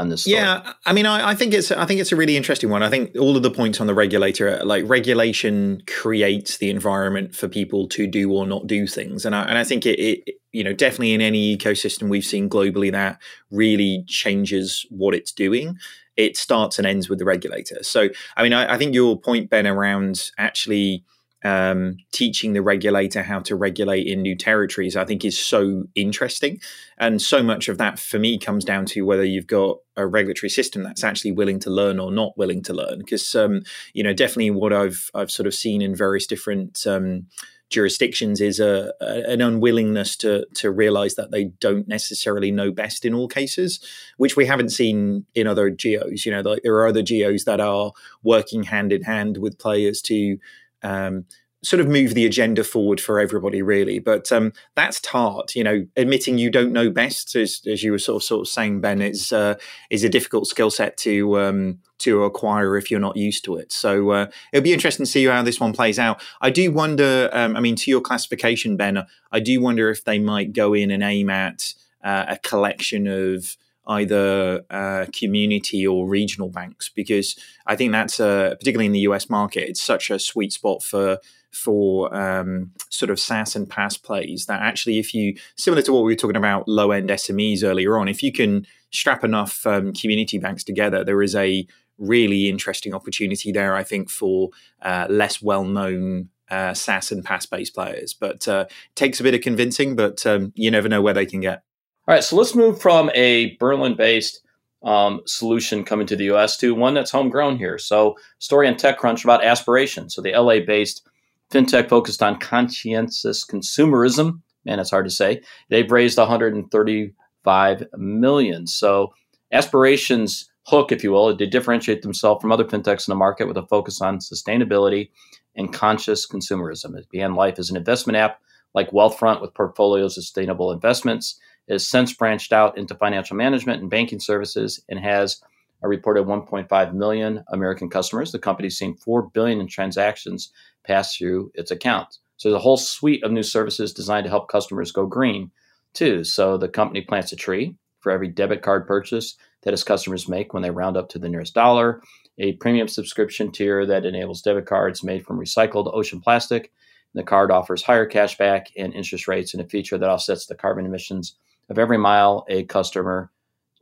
on 0.00 0.08
this. 0.08 0.22
Story. 0.22 0.36
Yeah, 0.36 0.72
I 0.84 0.92
mean, 0.92 1.06
I, 1.06 1.30
I, 1.30 1.34
think 1.34 1.54
it's 1.54 1.70
I 1.70 1.84
think 1.86 2.00
it's 2.00 2.12
a 2.12 2.16
really 2.16 2.36
interesting 2.36 2.70
one. 2.70 2.82
I 2.82 2.90
think 2.90 3.14
all 3.16 3.36
of 3.36 3.42
the 3.42 3.50
points 3.50 3.80
on 3.80 3.86
the 3.86 3.94
regulator, 3.94 4.60
like 4.64 4.88
regulation, 4.88 5.82
creates 5.86 6.58
the 6.58 6.70
environment 6.70 7.34
for 7.34 7.48
people 7.48 7.86
to 7.88 8.06
do 8.06 8.32
or 8.32 8.46
not 8.46 8.66
do 8.66 8.86
things, 8.86 9.24
and 9.24 9.34
I, 9.34 9.42
and 9.44 9.56
I 9.58 9.64
think 9.64 9.86
it, 9.86 10.00
it 10.00 10.34
you 10.52 10.64
know 10.64 10.72
definitely 10.72 11.14
in 11.14 11.20
any 11.20 11.56
ecosystem 11.56 12.08
we've 12.08 12.24
seen 12.24 12.48
globally 12.48 12.90
that 12.90 13.20
really 13.50 14.04
changes 14.08 14.86
what 14.90 15.14
it's 15.14 15.32
doing 15.32 15.78
it 16.16 16.36
starts 16.36 16.78
and 16.78 16.86
ends 16.86 17.08
with 17.08 17.18
the 17.18 17.24
regulator 17.24 17.78
so 17.82 18.08
i 18.36 18.42
mean 18.42 18.52
i, 18.52 18.74
I 18.74 18.78
think 18.78 18.94
your 18.94 19.18
point 19.18 19.48
ben 19.48 19.66
around 19.66 20.30
actually 20.38 21.04
um, 21.44 21.96
teaching 22.12 22.52
the 22.52 22.62
regulator 22.62 23.22
how 23.22 23.40
to 23.40 23.56
regulate 23.56 24.06
in 24.06 24.22
new 24.22 24.36
territories, 24.36 24.96
I 24.96 25.04
think 25.04 25.24
is 25.24 25.38
so 25.38 25.84
interesting. 25.94 26.60
And 26.98 27.20
so 27.20 27.42
much 27.42 27.68
of 27.68 27.78
that 27.78 27.98
for 27.98 28.18
me 28.18 28.38
comes 28.38 28.64
down 28.64 28.86
to 28.86 29.02
whether 29.02 29.24
you've 29.24 29.46
got 29.46 29.78
a 29.96 30.06
regulatory 30.06 30.50
system 30.50 30.82
that's 30.82 31.04
actually 31.04 31.32
willing 31.32 31.58
to 31.60 31.70
learn 31.70 31.98
or 31.98 32.12
not 32.12 32.36
willing 32.36 32.62
to 32.64 32.74
learn. 32.74 32.98
Because, 32.98 33.34
um, 33.34 33.62
you 33.94 34.02
know, 34.02 34.12
definitely 34.12 34.50
what 34.50 34.72
I've, 34.72 35.10
I've 35.14 35.30
sort 35.30 35.46
of 35.46 35.54
seen 35.54 35.80
in 35.80 35.96
various 35.96 36.26
different 36.26 36.86
um, 36.86 37.26
jurisdictions 37.70 38.40
is 38.40 38.60
a, 38.60 38.92
a, 39.00 39.30
an 39.30 39.40
unwillingness 39.40 40.16
to 40.16 40.44
to 40.54 40.70
realize 40.70 41.14
that 41.14 41.30
they 41.30 41.44
don't 41.44 41.88
necessarily 41.88 42.50
know 42.50 42.70
best 42.72 43.04
in 43.04 43.14
all 43.14 43.28
cases, 43.28 43.80
which 44.16 44.36
we 44.36 44.44
haven't 44.44 44.70
seen 44.70 45.24
in 45.34 45.46
other 45.46 45.70
geos. 45.70 46.26
You 46.26 46.32
know, 46.32 46.40
like 46.40 46.62
there 46.62 46.74
are 46.74 46.88
other 46.88 47.02
geos 47.02 47.44
that 47.44 47.60
are 47.60 47.92
working 48.22 48.64
hand 48.64 48.92
in 48.92 49.02
hand 49.02 49.38
with 49.38 49.58
players 49.58 50.02
to 50.02 50.38
um, 50.82 51.26
sort 51.62 51.80
of 51.80 51.88
move 51.88 52.14
the 52.14 52.24
agenda 52.24 52.64
forward 52.64 53.00
for 53.00 53.20
everybody, 53.20 53.60
really. 53.60 53.98
But 53.98 54.32
um, 54.32 54.52
that's 54.74 55.04
hard, 55.06 55.54
you 55.54 55.62
know. 55.62 55.86
Admitting 55.96 56.38
you 56.38 56.50
don't 56.50 56.72
know 56.72 56.90
best, 56.90 57.36
as, 57.36 57.60
as 57.66 57.82
you 57.82 57.92
were 57.92 57.98
sort 57.98 58.22
of 58.22 58.26
sort 58.26 58.40
of 58.42 58.48
saying, 58.48 58.80
Ben, 58.80 59.02
is 59.02 59.32
uh, 59.32 59.56
is 59.90 60.04
a 60.04 60.08
difficult 60.08 60.46
skill 60.46 60.70
set 60.70 60.96
to 60.98 61.38
um, 61.38 61.78
to 61.98 62.24
acquire 62.24 62.76
if 62.76 62.90
you're 62.90 63.00
not 63.00 63.16
used 63.16 63.44
to 63.44 63.56
it. 63.56 63.72
So 63.72 64.10
uh, 64.10 64.26
it'll 64.52 64.64
be 64.64 64.72
interesting 64.72 65.04
to 65.04 65.10
see 65.10 65.26
how 65.26 65.42
this 65.42 65.60
one 65.60 65.72
plays 65.72 65.98
out. 65.98 66.22
I 66.40 66.50
do 66.50 66.72
wonder. 66.72 67.28
Um, 67.32 67.56
I 67.56 67.60
mean, 67.60 67.76
to 67.76 67.90
your 67.90 68.00
classification, 68.00 68.76
Ben, 68.76 69.06
I 69.30 69.40
do 69.40 69.60
wonder 69.60 69.90
if 69.90 70.04
they 70.04 70.18
might 70.18 70.52
go 70.52 70.74
in 70.74 70.90
and 70.90 71.02
aim 71.02 71.30
at 71.30 71.74
uh, 72.02 72.26
a 72.28 72.38
collection 72.38 73.06
of 73.06 73.56
either 73.86 74.62
uh, 74.70 75.06
community 75.12 75.86
or 75.86 76.08
regional 76.08 76.48
banks 76.50 76.88
because 76.88 77.36
I 77.66 77.76
think 77.76 77.92
that's 77.92 78.18
particularly 78.18 78.86
in 78.86 78.92
the 78.92 79.00
US 79.00 79.28
market, 79.28 79.68
it's 79.68 79.82
such 79.82 80.10
a 80.10 80.18
sweet 80.18 80.52
spot 80.52 80.82
for 80.82 81.18
for 81.52 82.14
um, 82.14 82.70
sort 82.90 83.10
of 83.10 83.18
SaaS 83.18 83.56
and 83.56 83.68
PaaS 83.68 84.00
plays 84.00 84.46
that 84.46 84.62
actually, 84.62 84.98
if 84.98 85.14
you 85.14 85.36
similar 85.56 85.82
to 85.82 85.92
what 85.92 86.04
we 86.04 86.12
were 86.12 86.16
talking 86.16 86.36
about 86.36 86.68
low 86.68 86.90
end 86.90 87.10
SMEs 87.10 87.64
earlier 87.64 87.98
on, 87.98 88.08
if 88.08 88.22
you 88.22 88.32
can 88.32 88.66
strap 88.92 89.24
enough 89.24 89.66
um, 89.66 89.92
community 89.92 90.38
banks 90.38 90.64
together, 90.64 91.04
there 91.04 91.22
is 91.22 91.34
a 91.34 91.66
really 91.98 92.48
interesting 92.48 92.94
opportunity 92.94 93.52
there. 93.52 93.74
I 93.74 93.84
think 93.84 94.10
for 94.10 94.50
uh, 94.82 95.06
less 95.10 95.42
well 95.42 95.64
known 95.64 96.28
uh, 96.50 96.74
SaaS 96.74 97.12
and 97.12 97.24
PaaS 97.24 97.48
based 97.48 97.74
players, 97.74 98.14
but 98.14 98.46
uh, 98.48 98.66
takes 98.94 99.20
a 99.20 99.22
bit 99.22 99.34
of 99.34 99.40
convincing. 99.40 99.96
But 99.96 100.24
um, 100.26 100.52
you 100.54 100.70
never 100.70 100.88
know 100.88 101.02
where 101.02 101.14
they 101.14 101.26
can 101.26 101.40
get. 101.40 101.62
All 102.10 102.16
right, 102.16 102.24
so 102.24 102.34
let's 102.34 102.56
move 102.56 102.80
from 102.80 103.08
a 103.14 103.56
Berlin 103.60 103.94
based 103.94 104.40
um, 104.82 105.20
solution 105.26 105.84
coming 105.84 106.08
to 106.08 106.16
the 106.16 106.24
US 106.32 106.56
to 106.56 106.74
one 106.74 106.92
that's 106.92 107.12
homegrown 107.12 107.56
here. 107.56 107.78
So, 107.78 108.16
story 108.40 108.66
on 108.66 108.74
TechCrunch 108.74 109.22
about 109.22 109.44
aspiration. 109.44 110.10
So, 110.10 110.20
the 110.20 110.32
LA 110.32 110.58
based 110.58 111.08
fintech 111.52 111.88
focused 111.88 112.20
on 112.20 112.40
conscientious 112.40 113.46
consumerism. 113.46 114.40
Man, 114.64 114.80
it's 114.80 114.90
hard 114.90 115.06
to 115.06 115.10
say. 115.10 115.42
They've 115.68 115.88
raised 115.88 116.18
135 116.18 117.84
million. 117.96 118.66
So, 118.66 119.14
aspirations 119.52 120.50
hook, 120.66 120.90
if 120.90 121.04
you 121.04 121.12
will, 121.12 121.36
they 121.36 121.46
differentiate 121.46 122.02
themselves 122.02 122.42
from 122.42 122.50
other 122.50 122.64
fintechs 122.64 123.06
in 123.06 123.12
the 123.12 123.14
market 123.14 123.46
with 123.46 123.56
a 123.56 123.66
focus 123.68 124.00
on 124.00 124.18
sustainability 124.18 125.10
and 125.54 125.72
conscious 125.72 126.26
consumerism. 126.26 126.98
It 126.98 127.08
began 127.08 127.36
life 127.36 127.60
as 127.60 127.70
an 127.70 127.76
investment 127.76 128.16
app 128.16 128.40
like 128.74 128.90
Wealthfront 128.90 129.40
with 129.40 129.54
portfolios 129.54 130.18
of 130.18 130.24
sustainable 130.24 130.72
investments 130.72 131.38
has 131.70 131.88
since 131.88 132.12
branched 132.12 132.52
out 132.52 132.76
into 132.76 132.94
financial 132.94 133.36
management 133.36 133.80
and 133.80 133.90
banking 133.90 134.20
services 134.20 134.82
and 134.88 134.98
has 134.98 135.40
a 135.82 135.88
reported 135.88 136.26
1.5 136.26 136.92
million 136.92 137.44
American 137.48 137.88
customers. 137.88 138.32
The 138.32 138.38
company's 138.38 138.76
seen 138.76 138.96
4 138.96 139.22
billion 139.28 139.60
in 139.60 139.68
transactions 139.68 140.52
pass 140.84 141.16
through 141.16 141.52
its 141.54 141.70
accounts. 141.70 142.18
So 142.36 142.48
there's 142.48 142.58
a 142.58 142.62
whole 142.62 142.76
suite 142.76 143.22
of 143.22 143.32
new 143.32 143.42
services 143.42 143.92
designed 143.92 144.24
to 144.24 144.30
help 144.30 144.48
customers 144.48 144.92
go 144.92 145.06
green 145.06 145.50
too. 145.94 146.24
So 146.24 146.56
the 146.56 146.68
company 146.68 147.02
plants 147.02 147.32
a 147.32 147.36
tree 147.36 147.76
for 148.00 148.12
every 148.12 148.28
debit 148.28 148.62
card 148.62 148.86
purchase 148.86 149.36
that 149.62 149.74
its 149.74 149.84
customers 149.84 150.28
make 150.28 150.54
when 150.54 150.62
they 150.62 150.70
round 150.70 150.96
up 150.96 151.08
to 151.10 151.18
the 151.18 151.28
nearest 151.28 151.54
dollar, 151.54 152.02
a 152.38 152.52
premium 152.54 152.88
subscription 152.88 153.52
tier 153.52 153.84
that 153.84 154.06
enables 154.06 154.40
debit 154.40 154.66
cards 154.66 155.04
made 155.04 155.24
from 155.24 155.38
recycled 155.38 155.94
ocean 155.94 156.20
plastic. 156.20 156.72
The 157.12 157.22
card 157.22 157.50
offers 157.50 157.82
higher 157.82 158.06
cash 158.06 158.38
back 158.38 158.68
and 158.76 158.94
interest 158.94 159.28
rates 159.28 159.52
and 159.52 159.62
a 159.62 159.68
feature 159.68 159.98
that 159.98 160.08
offsets 160.08 160.46
the 160.46 160.54
carbon 160.54 160.86
emissions 160.86 161.34
of 161.70 161.78
every 161.78 161.96
mile 161.96 162.44
a 162.48 162.64
customer 162.64 163.30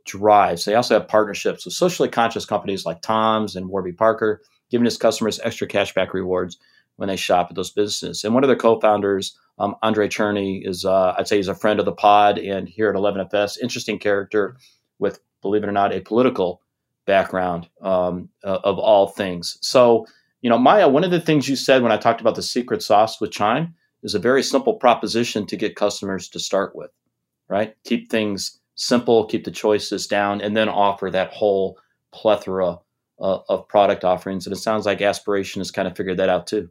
drives. 0.05 0.63
They 0.63 0.75
also 0.75 0.99
have 0.99 1.07
partnerships 1.07 1.65
with 1.65 1.73
socially 1.73 2.07
conscious 2.07 2.45
companies 2.45 2.85
like 2.85 3.01
Tom's 3.01 3.55
and 3.55 3.67
Warby 3.67 3.93
Parker, 3.93 4.41
giving 4.69 4.87
its 4.87 4.97
customers 4.97 5.39
extra 5.43 5.67
cashback 5.67 6.13
rewards 6.13 6.57
when 6.95 7.09
they 7.09 7.15
shop 7.15 7.47
at 7.49 7.55
those 7.55 7.71
businesses. 7.71 8.23
And 8.23 8.33
one 8.33 8.43
of 8.43 8.47
their 8.47 8.57
co-founders, 8.57 9.37
um, 9.57 9.75
Andrei 9.83 10.07
Cherny, 10.07 10.67
is 10.67 10.85
uh, 10.85 11.15
I'd 11.17 11.27
say 11.27 11.37
he's 11.37 11.47
a 11.47 11.55
friend 11.55 11.79
of 11.79 11.85
the 11.85 11.91
pod 11.91 12.37
and 12.37 12.69
here 12.69 12.89
at 12.89 12.95
11FS, 12.95 13.59
interesting 13.59 13.99
character 13.99 14.57
with, 14.99 15.19
believe 15.41 15.63
it 15.63 15.69
or 15.69 15.71
not, 15.71 15.93
a 15.93 16.01
political 16.01 16.61
background 17.05 17.67
um, 17.81 18.29
uh, 18.43 18.59
of 18.63 18.77
all 18.77 19.07
things. 19.07 19.57
So, 19.61 20.05
you 20.41 20.49
know, 20.49 20.57
Maia, 20.57 20.89
one 20.89 21.03
of 21.03 21.11
the 21.11 21.21
things 21.21 21.49
you 21.49 21.55
said 21.55 21.81
when 21.81 21.91
I 21.91 21.97
talked 21.97 22.21
about 22.21 22.35
the 22.35 22.43
secret 22.43 22.83
sauce 22.83 23.19
with 23.19 23.31
Chime 23.31 23.73
is 24.03 24.13
a 24.13 24.19
very 24.19 24.43
simple 24.43 24.75
proposition 24.75 25.45
to 25.47 25.57
get 25.57 25.75
customers 25.75 26.29
to 26.29 26.39
start 26.39 26.75
with 26.75 26.91
right? 27.49 27.75
Keep 27.83 28.09
things 28.09 28.59
simple, 28.75 29.25
keep 29.25 29.43
the 29.43 29.51
choices 29.51 30.07
down, 30.07 30.41
and 30.41 30.55
then 30.55 30.69
offer 30.69 31.11
that 31.11 31.33
whole 31.33 31.77
plethora 32.11 32.79
uh, 33.19 33.39
of 33.49 33.67
product 33.67 34.03
offerings. 34.03 34.45
And 34.45 34.55
it 34.55 34.59
sounds 34.59 34.85
like 34.85 35.01
Aspiration 35.01 35.59
has 35.59 35.71
kind 35.71 35.87
of 35.87 35.97
figured 35.97 36.17
that 36.17 36.29
out 36.29 36.47
too. 36.47 36.69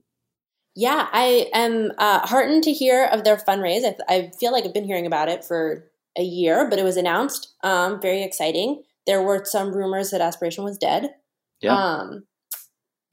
Yeah, 0.74 1.08
I 1.12 1.50
am 1.52 1.90
uh, 1.98 2.26
heartened 2.26 2.62
to 2.64 2.72
hear 2.72 3.06
of 3.06 3.24
their 3.24 3.36
fundraise. 3.36 3.78
I, 3.78 3.90
th- 3.90 4.00
I, 4.08 4.30
feel 4.38 4.52
like 4.52 4.64
I've 4.64 4.72
been 4.72 4.84
hearing 4.84 5.06
about 5.06 5.28
it 5.28 5.44
for 5.44 5.90
a 6.16 6.22
year, 6.22 6.68
but 6.70 6.78
it 6.78 6.84
was 6.84 6.96
announced. 6.96 7.54
Um, 7.64 8.00
very 8.00 8.22
exciting. 8.22 8.84
There 9.04 9.22
were 9.22 9.44
some 9.44 9.74
rumors 9.74 10.10
that 10.10 10.20
Aspiration 10.20 10.62
was 10.62 10.78
dead. 10.78 11.10
Yeah. 11.60 11.74
Um, 11.76 12.27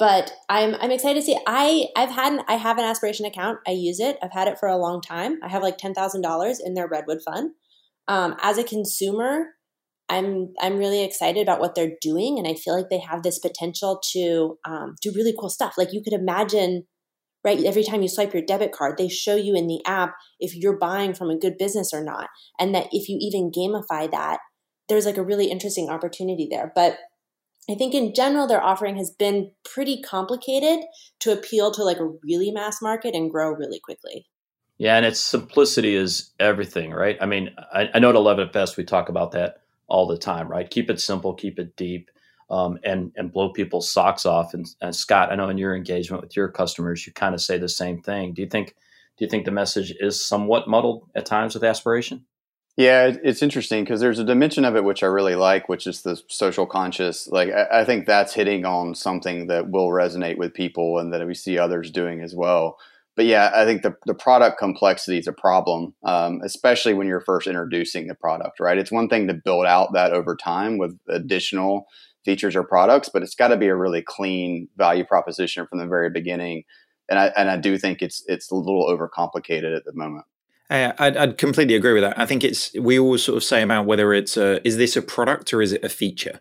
but 0.05 0.33
I'm 0.49 0.75
I'm 0.75 0.91
excited 0.91 1.19
to 1.19 1.25
see. 1.25 1.35
I 1.47 1.87
I've 1.95 2.11
had 2.11 2.33
an, 2.33 2.41
I 2.47 2.57
have 2.57 2.77
an 2.77 2.83
aspiration 2.85 3.25
account. 3.25 3.57
I 3.67 3.71
use 3.71 3.99
it. 3.99 4.19
I've 4.21 4.33
had 4.33 4.47
it 4.47 4.59
for 4.59 4.69
a 4.69 4.77
long 4.77 5.01
time. 5.01 5.39
I 5.41 5.47
have 5.47 5.63
like 5.63 5.79
ten 5.79 5.95
thousand 5.95 6.21
dollars 6.21 6.61
in 6.63 6.75
their 6.75 6.87
Redwood 6.87 7.21
fund. 7.25 7.53
Um, 8.07 8.35
as 8.43 8.59
a 8.59 8.63
consumer, 8.63 9.47
I'm 10.07 10.53
I'm 10.61 10.77
really 10.77 11.03
excited 11.03 11.41
about 11.41 11.59
what 11.59 11.73
they're 11.73 11.95
doing, 12.01 12.37
and 12.37 12.47
I 12.47 12.53
feel 12.53 12.77
like 12.77 12.91
they 12.91 12.99
have 12.99 13.23
this 13.23 13.39
potential 13.39 13.99
to 14.11 14.59
um, 14.63 14.93
do 15.01 15.11
really 15.15 15.33
cool 15.39 15.49
stuff. 15.49 15.73
Like 15.75 15.91
you 15.91 16.03
could 16.03 16.13
imagine, 16.13 16.83
right? 17.43 17.65
Every 17.65 17.83
time 17.83 18.03
you 18.03 18.07
swipe 18.07 18.31
your 18.31 18.45
debit 18.45 18.73
card, 18.73 18.99
they 18.99 19.09
show 19.09 19.35
you 19.35 19.55
in 19.55 19.65
the 19.65 19.81
app 19.87 20.13
if 20.39 20.55
you're 20.55 20.77
buying 20.77 21.15
from 21.15 21.31
a 21.31 21.39
good 21.39 21.57
business 21.57 21.91
or 21.91 22.03
not, 22.03 22.29
and 22.59 22.75
that 22.75 22.89
if 22.91 23.09
you 23.09 23.17
even 23.19 23.49
gamify 23.51 24.11
that, 24.11 24.37
there's 24.87 25.07
like 25.07 25.17
a 25.17 25.23
really 25.23 25.49
interesting 25.49 25.89
opportunity 25.89 26.47
there. 26.47 26.71
But 26.75 26.99
I 27.69 27.75
think 27.75 27.95
in 27.95 28.13
general, 28.13 28.47
their 28.47 28.63
offering 28.63 28.95
has 28.97 29.09
been 29.09 29.51
pretty 29.63 30.01
complicated 30.01 30.85
to 31.19 31.31
appeal 31.31 31.71
to 31.71 31.83
like 31.83 31.99
a 31.99 32.11
really 32.23 32.51
mass 32.51 32.81
market 32.81 33.15
and 33.15 33.31
grow 33.31 33.51
really 33.51 33.79
quickly. 33.79 34.27
Yeah, 34.77 34.97
and 34.97 35.05
its 35.05 35.19
simplicity 35.19 35.95
is 35.95 36.31
everything, 36.39 36.91
right? 36.91 37.17
I 37.21 37.25
mean, 37.25 37.51
I, 37.73 37.89
I 37.93 37.99
know 37.99 38.09
at 38.09 38.15
11FS 38.15 38.77
we 38.77 38.83
talk 38.83 39.09
about 39.09 39.31
that 39.31 39.61
all 39.87 40.05
the 40.05 40.17
time, 40.17 40.47
right? 40.47 40.69
Keep 40.69 40.89
it 40.89 40.99
simple, 40.99 41.33
keep 41.33 41.59
it 41.59 41.75
deep, 41.75 42.11
um, 42.49 42.77
and 42.83 43.11
and 43.15 43.31
blow 43.31 43.49
people's 43.49 43.89
socks 43.89 44.25
off. 44.25 44.53
And, 44.53 44.67
and 44.81 44.95
Scott, 44.95 45.31
I 45.31 45.35
know 45.35 45.49
in 45.49 45.57
your 45.57 45.75
engagement 45.75 46.21
with 46.21 46.35
your 46.35 46.49
customers, 46.49 47.07
you 47.07 47.13
kind 47.13 47.33
of 47.33 47.41
say 47.41 47.57
the 47.57 47.69
same 47.69 48.01
thing. 48.01 48.33
Do 48.33 48.41
you 48.41 48.47
think 48.47 48.75
do 49.17 49.23
you 49.23 49.29
think 49.29 49.45
the 49.45 49.51
message 49.51 49.93
is 49.99 50.23
somewhat 50.23 50.67
muddled 50.67 51.09
at 51.15 51.25
times 51.25 51.53
with 51.53 51.63
aspiration? 51.63 52.25
Yeah, 52.77 53.13
it's 53.23 53.41
interesting 53.41 53.85
because 53.85 54.01
there's 54.01 54.19
a 54.19 54.25
dimension 54.25 54.65
of 54.65 54.75
it 54.75 54.83
which 54.83 55.01
I 55.01 55.05
really 55.05 55.35
like, 55.35 55.69
which 55.69 55.87
is 55.87 56.01
the 56.01 56.21
social 56.27 56.65
conscious. 56.65 57.25
Like, 57.27 57.49
I, 57.49 57.85
think 57.85 58.05
that's 58.05 58.33
hitting 58.33 58.65
on 58.65 58.95
something 58.95 59.47
that 59.47 59.69
will 59.69 59.87
resonate 59.87 60.37
with 60.37 60.53
people 60.53 60.99
and 60.99 61.13
that 61.13 61.25
we 61.25 61.35
see 61.35 61.57
others 61.57 61.89
doing 61.89 62.19
as 62.19 62.35
well. 62.35 62.77
But 63.15 63.27
yeah, 63.27 63.49
I 63.55 63.63
think 63.63 63.81
the, 63.81 63.95
the 64.05 64.13
product 64.13 64.59
complexity 64.59 65.17
is 65.17 65.27
a 65.27 65.31
problem, 65.31 65.95
um, 66.03 66.41
especially 66.43 66.93
when 66.93 67.07
you're 67.07 67.21
first 67.21 67.47
introducing 67.47 68.07
the 68.07 68.15
product, 68.15 68.59
right? 68.59 68.77
It's 68.77 68.91
one 68.91 69.07
thing 69.07 69.27
to 69.27 69.33
build 69.33 69.65
out 69.65 69.93
that 69.93 70.11
over 70.11 70.35
time 70.35 70.77
with 70.77 70.99
additional 71.07 71.85
features 72.25 72.57
or 72.57 72.63
products, 72.63 73.07
but 73.07 73.23
it's 73.23 73.35
got 73.35 73.49
to 73.49 73.57
be 73.57 73.67
a 73.67 73.75
really 73.75 74.01
clean 74.01 74.67
value 74.75 75.05
proposition 75.05 75.65
from 75.67 75.79
the 75.79 75.87
very 75.87 76.09
beginning. 76.09 76.65
And 77.07 77.19
I, 77.19 77.27
and 77.37 77.49
I 77.49 77.55
do 77.55 77.77
think 77.77 78.01
it's, 78.01 78.21
it's 78.27 78.51
a 78.51 78.55
little 78.55 78.85
overcomplicated 78.89 79.73
at 79.73 79.85
the 79.85 79.93
moment. 79.93 80.25
Uh, 80.69 80.93
I'd, 80.97 81.15
I'd, 81.15 81.37
completely 81.37 81.75
agree 81.75 81.93
with 81.93 82.01
that. 82.01 82.17
I 82.17 82.25
think 82.25 82.43
it's 82.43 82.73
we 82.73 82.97
always 82.97 83.23
sort 83.23 83.37
of 83.37 83.43
say 83.43 83.61
about 83.61 83.85
whether 83.85 84.13
it's 84.13 84.35
a, 84.35 84.65
is 84.67 84.77
this 84.77 84.95
a 84.95 85.01
product 85.01 85.53
or 85.53 85.61
is 85.61 85.71
it 85.71 85.83
a 85.83 85.89
feature. 85.89 86.39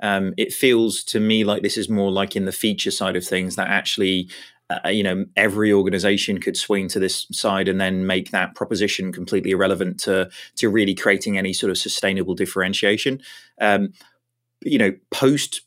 Um, 0.00 0.34
it 0.36 0.52
feels 0.52 1.02
to 1.04 1.20
me 1.20 1.44
like 1.44 1.62
this 1.62 1.76
is 1.76 1.88
more 1.88 2.10
like 2.10 2.36
in 2.36 2.44
the 2.44 2.52
feature 2.52 2.90
side 2.90 3.16
of 3.16 3.24
things 3.24 3.56
that 3.56 3.68
actually 3.68 4.28
uh, 4.68 4.88
you 4.88 5.02
know 5.02 5.24
every 5.36 5.72
organization 5.72 6.40
could 6.40 6.56
swing 6.56 6.88
to 6.88 6.98
this 6.98 7.26
side 7.30 7.68
and 7.68 7.80
then 7.80 8.06
make 8.06 8.30
that 8.30 8.54
proposition 8.54 9.12
completely 9.12 9.52
irrelevant 9.52 10.00
to 10.00 10.28
to 10.56 10.68
really 10.68 10.94
creating 10.94 11.38
any 11.38 11.52
sort 11.52 11.70
of 11.70 11.78
sustainable 11.78 12.34
differentiation 12.34 13.20
um, 13.60 13.92
you 14.62 14.78
know 14.78 14.92
post 15.10 15.62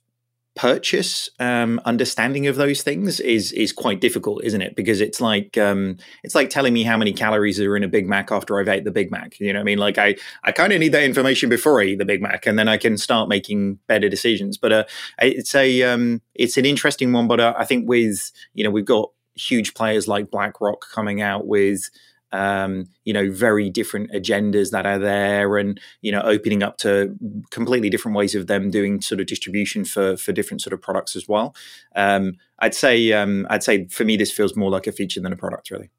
purchase 0.60 1.30
um, 1.40 1.80
understanding 1.86 2.46
of 2.46 2.58
those 2.58 2.82
things 2.82 3.22
is 3.22 3.54
is 3.54 3.72
quite 3.72 4.02
difficult, 4.02 4.44
isn't 4.44 4.62
it? 4.62 4.76
Because 4.76 5.00
it's 5.00 5.22
like 5.22 5.58
um, 5.58 5.96
it's 6.22 6.36
like 6.36 6.50
telling 6.50 6.74
me 6.74 6.84
how 6.84 6.98
many 6.98 7.14
calories 7.14 7.62
are 7.62 7.78
in 7.78 7.84
a 7.84 7.88
Big 7.88 8.10
Mac 8.10 8.30
after 8.30 8.60
I've 8.60 8.68
ate 8.68 8.84
the 8.84 8.92
Big 8.92 9.10
Mac. 9.10 9.40
You 9.40 9.54
know, 9.54 9.60
what 9.60 9.62
I 9.62 9.64
mean, 9.64 9.78
like 9.78 9.98
I 9.98 10.18
I 10.44 10.52
kind 10.52 10.74
of 10.74 10.82
need 10.82 10.92
that 10.92 11.04
information 11.04 11.48
before 11.48 11.80
I 11.80 11.86
eat 11.86 12.00
the 12.00 12.04
Big 12.04 12.22
Mac, 12.22 12.46
and 12.46 12.60
then 12.60 12.68
I 12.68 12.76
can 12.76 12.98
start 12.98 13.30
making 13.30 13.80
better 13.88 14.10
decisions. 14.10 14.58
But 14.58 14.74
uh, 14.74 14.84
it's 15.20 15.56
a 15.56 15.82
um, 15.84 16.22
it's 16.36 16.58
an 16.58 16.66
interesting 16.66 17.14
one. 17.14 17.30
But 17.30 17.40
uh, 17.40 17.54
I 17.58 17.64
think 17.64 17.88
with 17.88 18.30
you 18.54 18.66
know 18.66 18.70
we've 18.70 18.84
got 18.84 19.12
huge 19.36 19.74
players 19.76 20.10
like 20.10 20.30
BlackRock 20.30 20.84
coming 20.94 21.22
out 21.22 21.48
with 21.48 21.90
um, 22.32 22.86
you 23.04 23.14
know, 23.14 23.32
very 23.32 23.70
different 23.70 24.12
agendas 24.12 24.72
that 24.72 24.86
are 24.86 25.00
there, 25.00 25.58
and 25.58 25.80
you 26.02 26.12
know, 26.12 26.22
opening 26.22 26.64
up 26.64 26.78
to 26.78 27.16
completely 27.52 27.90
different 27.90 28.16
ways 28.16 28.36
of 28.36 28.48
them 28.48 28.70
doing 28.70 29.02
sort 29.02 29.20
of 29.20 29.28
distribution 29.28 29.86
for 29.86 30.18
for 30.18 30.32
different 30.32 30.62
sort 30.62 30.74
of 30.74 30.82
products 30.82 31.16
as 31.16 31.28
well. 31.28 31.56
Um, 31.96 32.38
I'd 32.60 32.76
say, 32.76 33.12
um, 33.14 33.48
I'd 33.50 33.64
say 33.64 33.88
for 33.88 34.06
me, 34.06 34.18
this 34.18 34.32
feels 34.32 34.56
more 34.56 34.70
like 34.70 34.88
a 34.88 34.92
feature 34.92 35.22
than 35.22 35.34
a 35.34 35.38
product, 35.38 35.72
really. 35.72 35.90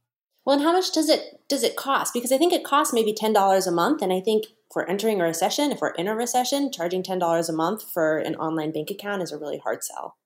Well, 0.44 0.56
and 0.56 0.64
how 0.64 0.72
much 0.72 0.92
does 0.92 1.08
it 1.08 1.40
does 1.48 1.62
it 1.62 1.76
cost? 1.76 2.14
Because 2.14 2.32
I 2.32 2.38
think 2.38 2.52
it 2.52 2.64
costs 2.64 2.94
maybe 2.94 3.12
ten 3.12 3.32
dollars 3.32 3.66
a 3.66 3.72
month, 3.72 4.02
and 4.02 4.12
I 4.12 4.20
think 4.20 4.44
if 4.46 4.76
we're 4.76 4.84
entering 4.86 5.20
a 5.20 5.24
recession, 5.24 5.72
if 5.72 5.80
we're 5.80 5.90
in 5.90 6.08
a 6.08 6.14
recession, 6.14 6.72
charging 6.72 7.02
ten 7.02 7.18
dollars 7.18 7.48
a 7.48 7.52
month 7.52 7.90
for 7.90 8.18
an 8.18 8.36
online 8.36 8.72
bank 8.72 8.90
account 8.90 9.22
is 9.22 9.32
a 9.32 9.38
really 9.38 9.58
hard 9.58 9.82
sell. 9.82 10.16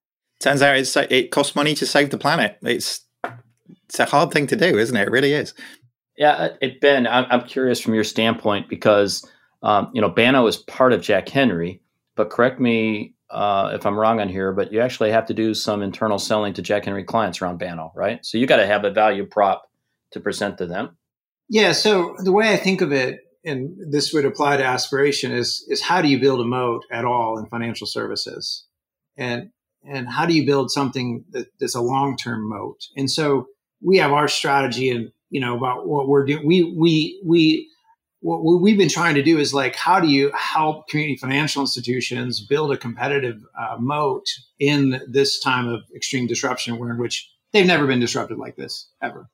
Turns 0.41 0.63
out 0.63 0.77
it's, 0.77 0.97
it 0.97 1.31
costs 1.31 1.57
money 1.57 1.75
to 1.75 1.87
save 1.87 2.11
the 2.11 2.19
planet. 2.19 2.59
It's 2.63 3.05
it's 3.89 3.99
a 3.99 4.05
hard 4.05 4.31
thing 4.31 4.47
to 4.49 4.57
do, 4.57 4.79
isn't 4.79 4.97
it? 4.97 5.09
It 5.09 5.11
really 5.11 5.33
is. 5.33 5.55
Yeah, 6.17 6.33
uh, 6.33 6.49
it, 6.61 6.81
Ben, 6.81 7.07
I'm, 7.07 7.27
I'm 7.31 7.47
curious 7.47 7.81
from 7.81 7.95
your 7.95 8.05
standpoint 8.05 8.69
because 8.69 9.29
um, 9.63 9.91
you 9.93 10.01
know 10.01 10.11
Banno 10.11 10.47
is 10.47 10.57
part 10.57 10.93
of 10.93 11.03
Jack 11.03 11.29
Henry, 11.29 11.81
but 12.15 12.31
correct 12.31 12.61
me 12.61 13.15
uh, 13.31 13.73
if 13.75 13.85
I'm 13.85 13.99
wrong 13.99 14.21
on 14.21 14.29
here, 14.29 14.53
but 14.53 14.73
you 14.73 14.81
actually 14.81 15.11
have 15.11 15.27
to 15.27 15.35
do 15.35 15.55
some 15.55 15.83
internal 15.83 16.19
selling 16.19 16.53
to 16.55 16.63
Jack 16.63 16.85
Henry 16.85 17.05
clients 17.05 17.43
around 17.43 17.59
Banno, 17.59 17.91
right? 17.95 18.25
So 18.25 18.39
you 18.39 18.47
got 18.47 18.59
to 18.59 18.67
have 18.67 18.85
a 18.85 18.91
value 18.91 19.27
prop 19.27 19.69
to 20.13 20.21
present 20.21 20.59
to 20.59 20.67
them. 20.67 20.97
Yeah. 21.49 21.73
So 21.73 22.15
the 22.19 22.33
way 22.33 22.53
I 22.53 22.57
think 22.57 22.81
of 22.81 22.93
it, 22.93 23.21
and 23.45 23.77
this 23.91 24.13
would 24.13 24.25
apply 24.25 24.57
to 24.57 24.65
aspiration, 24.65 25.33
is 25.33 25.65
is 25.69 25.83
how 25.83 26.01
do 26.01 26.09
you 26.09 26.21
build 26.21 26.41
a 26.41 26.45
moat 26.45 26.85
at 26.91 27.05
all 27.05 27.39
in 27.39 27.47
financial 27.47 27.87
services, 27.87 28.65
and 29.17 29.51
and 29.83 30.09
how 30.09 30.27
do 30.27 30.35
you 30.35 30.47
build 30.47 30.71
something 30.71 31.25
that, 31.31 31.49
that's 31.61 31.75
a 31.75 31.83
long 31.83 32.17
term 32.17 32.49
moat? 32.49 32.87
And 32.97 33.11
so 33.11 33.49
we 33.83 33.99
have 33.99 34.13
our 34.13 34.29
strategy 34.29 34.91
and 34.91 35.11
you 35.35 35.41
know 35.41 35.57
about 35.57 35.89
what 35.89 36.07
we're 36.07 36.25
doing. 36.25 36.47
We 36.47 36.63
we 36.63 37.21
we 37.25 37.69
what 38.21 38.63
we've 38.63 38.79
been 38.79 38.89
trying 38.89 39.17
to 39.17 39.23
do 39.23 39.39
is 39.39 39.53
like 39.53 39.75
how 39.75 39.99
do 39.99 40.07
you 40.07 40.31
help 40.33 40.89
community 40.89 41.17
financial 41.17 41.61
institutions 41.61 42.41
build 42.41 42.71
a 42.71 42.77
competitive 42.77 43.43
uh, 43.59 43.77
moat 43.81 44.27
in 44.61 45.03
this 45.09 45.41
time 45.41 45.67
of 45.67 45.83
extreme 45.95 46.29
disruption 46.29 46.79
where 46.79 46.91
in 46.91 46.99
which 46.99 47.29
they've 47.53 47.67
never 47.67 47.85
been 47.85 47.99
disrupted 47.99 48.39
like 48.39 48.55
this 48.55 48.89
ever? 49.03 49.29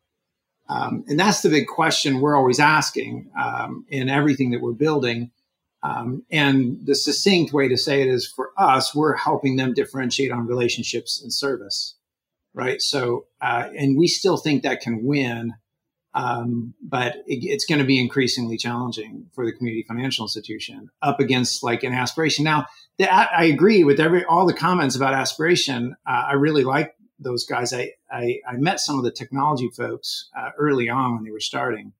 Um, 0.70 1.04
and 1.06 1.20
that's 1.20 1.42
the 1.42 1.50
big 1.50 1.66
question 1.66 2.22
we're 2.22 2.36
always 2.36 2.60
asking 2.60 3.30
um, 3.38 3.84
in 3.90 4.08
everything 4.08 4.52
that 4.52 4.62
we're 4.62 4.72
building. 4.72 5.30
Um, 5.82 6.24
and 6.30 6.78
the 6.86 6.94
succinct 6.94 7.52
way 7.52 7.68
to 7.68 7.76
say 7.76 8.00
it 8.00 8.08
is 8.08 8.26
for 8.26 8.52
us 8.56 8.94
we're 8.94 9.16
helping 9.16 9.56
them 9.56 9.74
differentiate 9.74 10.32
on 10.32 10.46
relationships 10.46 11.20
and 11.22 11.30
service 11.30 11.94
right? 12.54 12.82
So 12.82 13.26
uh, 13.40 13.68
and 13.76 13.96
we 13.96 14.08
still 14.08 14.36
think 14.36 14.62
that 14.62 14.80
can 14.80 15.04
win 15.04 15.54
um, 16.14 16.74
but 16.82 17.16
it, 17.26 17.44
it's 17.44 17.64
going 17.64 17.80
to 17.80 17.86
be 17.86 18.00
increasingly 18.00 18.56
challenging 18.56 19.26
for 19.34 19.44
the 19.44 19.52
community 19.52 19.84
financial 19.86 20.24
institution 20.24 20.90
up 21.02 21.20
against 21.20 21.62
like 21.62 21.82
an 21.82 21.92
aspiration. 21.92 22.44
Now, 22.44 22.66
the, 22.98 23.12
I 23.12 23.44
agree 23.44 23.84
with 23.84 24.00
every 24.00 24.24
all 24.24 24.46
the 24.46 24.54
comments 24.54 24.96
about 24.96 25.14
aspiration. 25.14 25.96
Uh, 26.06 26.24
I 26.30 26.32
really 26.34 26.64
like 26.64 26.94
those 27.18 27.44
guys. 27.44 27.72
I, 27.72 27.92
I, 28.10 28.40
I 28.48 28.56
met 28.56 28.80
some 28.80 28.98
of 28.98 29.04
the 29.04 29.12
technology 29.12 29.68
folks 29.76 30.28
uh, 30.36 30.50
early 30.58 30.88
on 30.88 31.14
when 31.14 31.24
they 31.24 31.30
were 31.30 31.40
starting, 31.40 31.92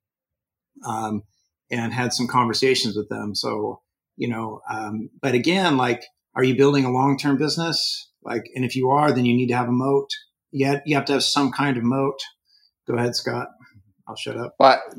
um, 0.86 1.22
and 1.70 1.92
had 1.92 2.12
some 2.12 2.26
conversations 2.26 2.96
with 2.96 3.08
them. 3.08 3.34
So 3.34 3.82
you 4.20 4.28
know, 4.28 4.60
um, 4.70 5.08
but 5.22 5.34
again, 5.34 5.78
like, 5.78 6.04
are 6.34 6.44
you 6.44 6.54
building 6.54 6.84
a 6.84 6.92
long 6.92 7.16
term 7.16 7.38
business? 7.38 8.10
Like, 8.22 8.50
and 8.54 8.66
if 8.66 8.76
you 8.76 8.90
are, 8.90 9.12
then 9.12 9.24
you 9.24 9.34
need 9.34 9.48
to 9.48 9.56
have 9.56 9.68
a 9.68 9.72
moat. 9.72 10.10
Yet 10.52 10.82
you 10.84 10.94
have 10.96 11.06
to 11.06 11.14
have 11.14 11.24
some 11.24 11.52
kind 11.52 11.78
of 11.78 11.84
moat. 11.84 12.20
Go 12.86 12.96
ahead, 12.96 13.16
Scott. 13.16 13.48
I'll 14.10 14.16
shut 14.16 14.36
up. 14.36 14.56
Well, 14.58 14.82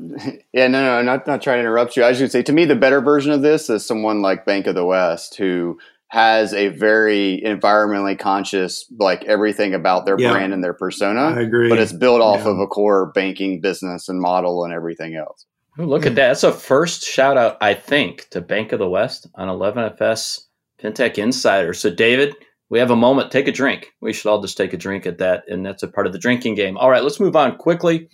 yeah, 0.52 0.68
no, 0.68 0.82
no, 0.82 1.02
not 1.02 1.26
not 1.26 1.42
trying 1.42 1.58
to 1.58 1.60
interrupt 1.60 1.96
you. 1.96 2.04
I 2.04 2.14
should 2.14 2.32
say, 2.32 2.42
to 2.42 2.52
me, 2.52 2.64
the 2.64 2.74
better 2.74 3.02
version 3.02 3.30
of 3.30 3.42
this 3.42 3.68
is 3.68 3.86
someone 3.86 4.22
like 4.22 4.46
Bank 4.46 4.66
of 4.66 4.74
the 4.74 4.86
West 4.86 5.36
who 5.36 5.78
has 6.08 6.54
a 6.54 6.68
very 6.68 7.42
environmentally 7.44 8.18
conscious, 8.18 8.86
like 8.98 9.24
everything 9.24 9.74
about 9.74 10.06
their 10.06 10.18
yeah. 10.18 10.32
brand 10.32 10.54
and 10.54 10.64
their 10.64 10.72
persona. 10.72 11.20
I 11.20 11.40
agree, 11.42 11.68
but 11.68 11.78
it's 11.78 11.92
built 11.92 12.22
off 12.22 12.44
yeah. 12.44 12.52
of 12.52 12.58
a 12.58 12.66
core 12.66 13.12
banking 13.12 13.60
business 13.60 14.08
and 14.08 14.18
model 14.18 14.64
and 14.64 14.72
everything 14.72 15.14
else. 15.14 15.44
Ooh, 15.78 15.84
look 15.84 16.06
at 16.06 16.14
that! 16.14 16.28
That's 16.28 16.44
a 16.44 16.52
first 16.52 17.04
shout 17.04 17.36
out, 17.36 17.58
I 17.60 17.74
think, 17.74 18.28
to 18.30 18.40
Bank 18.40 18.72
of 18.72 18.78
the 18.78 18.88
West 18.88 19.26
on 19.34 19.48
11FS 19.48 20.40
FinTech 20.82 21.18
Insider. 21.18 21.74
So, 21.74 21.90
David, 21.94 22.34
we 22.70 22.78
have 22.78 22.90
a 22.90 22.96
moment. 22.96 23.30
Take 23.30 23.48
a 23.48 23.52
drink. 23.52 23.88
We 24.00 24.14
should 24.14 24.30
all 24.30 24.40
just 24.40 24.56
take 24.56 24.72
a 24.72 24.78
drink 24.78 25.04
at 25.04 25.18
that, 25.18 25.44
and 25.48 25.66
that's 25.66 25.82
a 25.82 25.88
part 25.88 26.06
of 26.06 26.14
the 26.14 26.18
drinking 26.18 26.54
game. 26.54 26.78
All 26.78 26.88
right, 26.88 27.02
let's 27.02 27.20
move 27.20 27.36
on 27.36 27.56
quickly. 27.56 28.08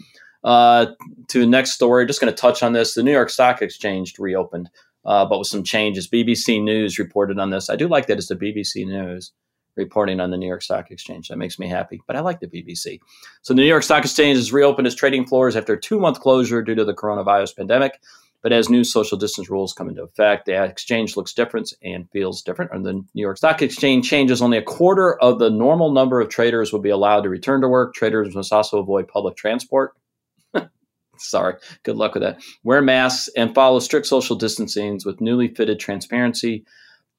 Uh, 0.44 0.86
to 1.28 1.40
the 1.40 1.46
next 1.46 1.72
story, 1.72 2.06
just 2.06 2.20
going 2.20 2.32
to 2.32 2.40
touch 2.40 2.62
on 2.62 2.72
this. 2.72 2.94
The 2.94 3.02
New 3.02 3.12
York 3.12 3.30
Stock 3.30 3.60
Exchange 3.60 4.18
reopened, 4.18 4.70
uh, 5.04 5.24
but 5.26 5.38
with 5.38 5.48
some 5.48 5.64
changes. 5.64 6.08
BBC 6.08 6.62
News 6.62 6.98
reported 6.98 7.38
on 7.38 7.50
this. 7.50 7.68
I 7.68 7.76
do 7.76 7.88
like 7.88 8.06
that 8.06 8.18
it's 8.18 8.28
the 8.28 8.36
BBC 8.36 8.86
News 8.86 9.32
reporting 9.76 10.20
on 10.20 10.30
the 10.30 10.36
New 10.36 10.46
York 10.46 10.62
Stock 10.62 10.90
Exchange. 10.90 11.28
That 11.28 11.38
makes 11.38 11.58
me 11.58 11.68
happy, 11.68 12.00
but 12.06 12.16
I 12.16 12.20
like 12.20 12.40
the 12.40 12.46
BBC. 12.46 13.00
So 13.42 13.54
the 13.54 13.62
New 13.62 13.66
York 13.66 13.82
Stock 13.82 14.04
Exchange 14.04 14.36
has 14.36 14.52
reopened 14.52 14.86
its 14.86 14.96
trading 14.96 15.26
floors 15.26 15.56
after 15.56 15.74
a 15.74 15.80
two 15.80 15.98
month 15.98 16.20
closure 16.20 16.62
due 16.62 16.74
to 16.74 16.84
the 16.84 16.94
coronavirus 16.94 17.56
pandemic. 17.56 18.00
But 18.40 18.52
as 18.52 18.68
new 18.68 18.84
social 18.84 19.18
distance 19.18 19.50
rules 19.50 19.72
come 19.72 19.88
into 19.88 20.04
effect, 20.04 20.46
the 20.46 20.62
exchange 20.62 21.16
looks 21.16 21.32
different 21.32 21.72
and 21.82 22.08
feels 22.12 22.40
different. 22.40 22.70
And 22.72 22.86
the 22.86 22.92
New 22.92 23.06
York 23.14 23.36
Stock 23.36 23.62
Exchange 23.62 24.08
changes 24.08 24.40
only 24.40 24.58
a 24.58 24.62
quarter 24.62 25.20
of 25.20 25.40
the 25.40 25.50
normal 25.50 25.90
number 25.90 26.20
of 26.20 26.28
traders 26.28 26.72
will 26.72 26.80
be 26.80 26.90
allowed 26.90 27.22
to 27.22 27.28
return 27.28 27.60
to 27.62 27.68
work. 27.68 27.94
Traders 27.94 28.36
must 28.36 28.52
also 28.52 28.78
avoid 28.78 29.08
public 29.08 29.36
transport 29.36 29.94
Sorry. 31.20 31.54
Good 31.82 31.96
luck 31.96 32.14
with 32.14 32.22
that. 32.22 32.40
Wear 32.62 32.82
masks 32.82 33.28
and 33.36 33.54
follow 33.54 33.78
strict 33.78 34.06
social 34.06 34.36
distancing 34.36 35.00
with 35.04 35.20
newly 35.20 35.48
fitted 35.48 35.80
transparency 35.80 36.64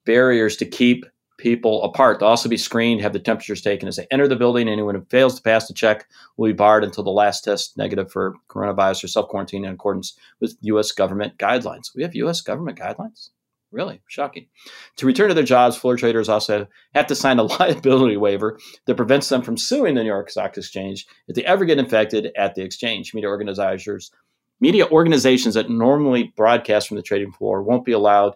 barriers 0.06 0.58
to 0.58 0.66
keep 0.66 1.06
people 1.38 1.84
apart. 1.84 2.20
They'll 2.20 2.30
also 2.30 2.50
be 2.50 2.58
screened, 2.58 3.02
have 3.02 3.14
the 3.14 3.20
temperatures 3.20 3.62
taken 3.62 3.88
as 3.88 3.96
they 3.96 4.06
enter 4.12 4.28
the 4.28 4.36
building. 4.36 4.68
Anyone 4.68 4.96
who 4.96 5.06
fails 5.10 5.36
to 5.36 5.42
pass 5.42 5.68
the 5.68 5.74
check 5.74 6.08
will 6.38 6.48
be 6.48 6.54
barred 6.54 6.84
until 6.84 7.04
the 7.04 7.10
last 7.10 7.44
test 7.44 7.78
negative 7.78 8.12
for 8.12 8.36
coronavirus 8.50 9.06
or 9.06 9.08
self 9.08 9.30
quarantine 9.30 9.66
in 9.66 9.74
accordance 9.74 10.18
with 10.40 10.58
U.S. 10.62 10.92
government 10.92 11.38
guidelines. 11.38 11.96
We 11.96 12.04
have 12.04 12.16
U.S. 12.16 12.42
government 12.42 12.78
guidelines. 12.78 13.30
Really 13.72 14.02
shocking. 14.08 14.48
To 14.96 15.06
return 15.06 15.28
to 15.28 15.36
their 15.36 15.44
jobs, 15.44 15.78
floor 15.78 15.96
traders 15.96 16.28
also 16.28 16.68
have 16.96 17.08
to 17.08 17.16
sign 17.16 17.38
a 17.38 17.44
liability 17.60 18.18
waiver 18.18 18.58
that 18.86 18.96
prevents 18.96 19.30
them 19.30 19.44
from 19.44 19.58
suing 19.58 19.94
the 19.94 20.02
New 20.02 20.10
York 20.10 20.30
Stock 20.32 20.58
Exchange 20.58 21.06
if 21.28 21.36
they 21.36 21.46
ever 21.46 21.66
get 21.66 21.78
infected 21.78 22.32
at 22.36 22.56
the 22.56 22.64
exchange. 22.64 23.14
Media 23.14 23.30
organizers, 23.30 24.12
media 24.60 24.88
organizations 24.88 25.54
that 25.54 25.70
normally 25.70 26.34
broadcast 26.36 26.88
from 26.88 26.98
the 26.98 27.04
trading 27.04 27.32
floor 27.32 27.62
won't 27.62 27.86
be 27.86 27.92
allowed 27.92 28.36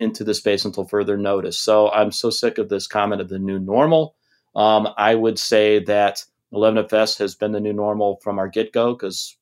into 0.00 0.24
the 0.24 0.34
space 0.34 0.64
until 0.64 0.84
further 0.84 1.16
notice. 1.16 1.58
So 1.58 1.88
I'm 1.90 2.10
so 2.10 2.30
sick 2.30 2.58
of 2.58 2.68
this 2.68 2.88
comment 2.88 3.20
of 3.20 3.28
the 3.28 3.38
new 3.38 3.60
normal. 3.60 4.16
Um, 4.56 4.88
I 4.96 5.14
would 5.14 5.38
say 5.38 5.78
that 5.84 6.24
11FS 6.52 7.18
has 7.18 7.36
been 7.36 7.52
the 7.52 7.60
new 7.60 7.72
normal 7.72 8.18
from 8.22 8.38
our 8.38 8.48
get 8.48 8.72
go 8.72 8.94
because 8.94 9.36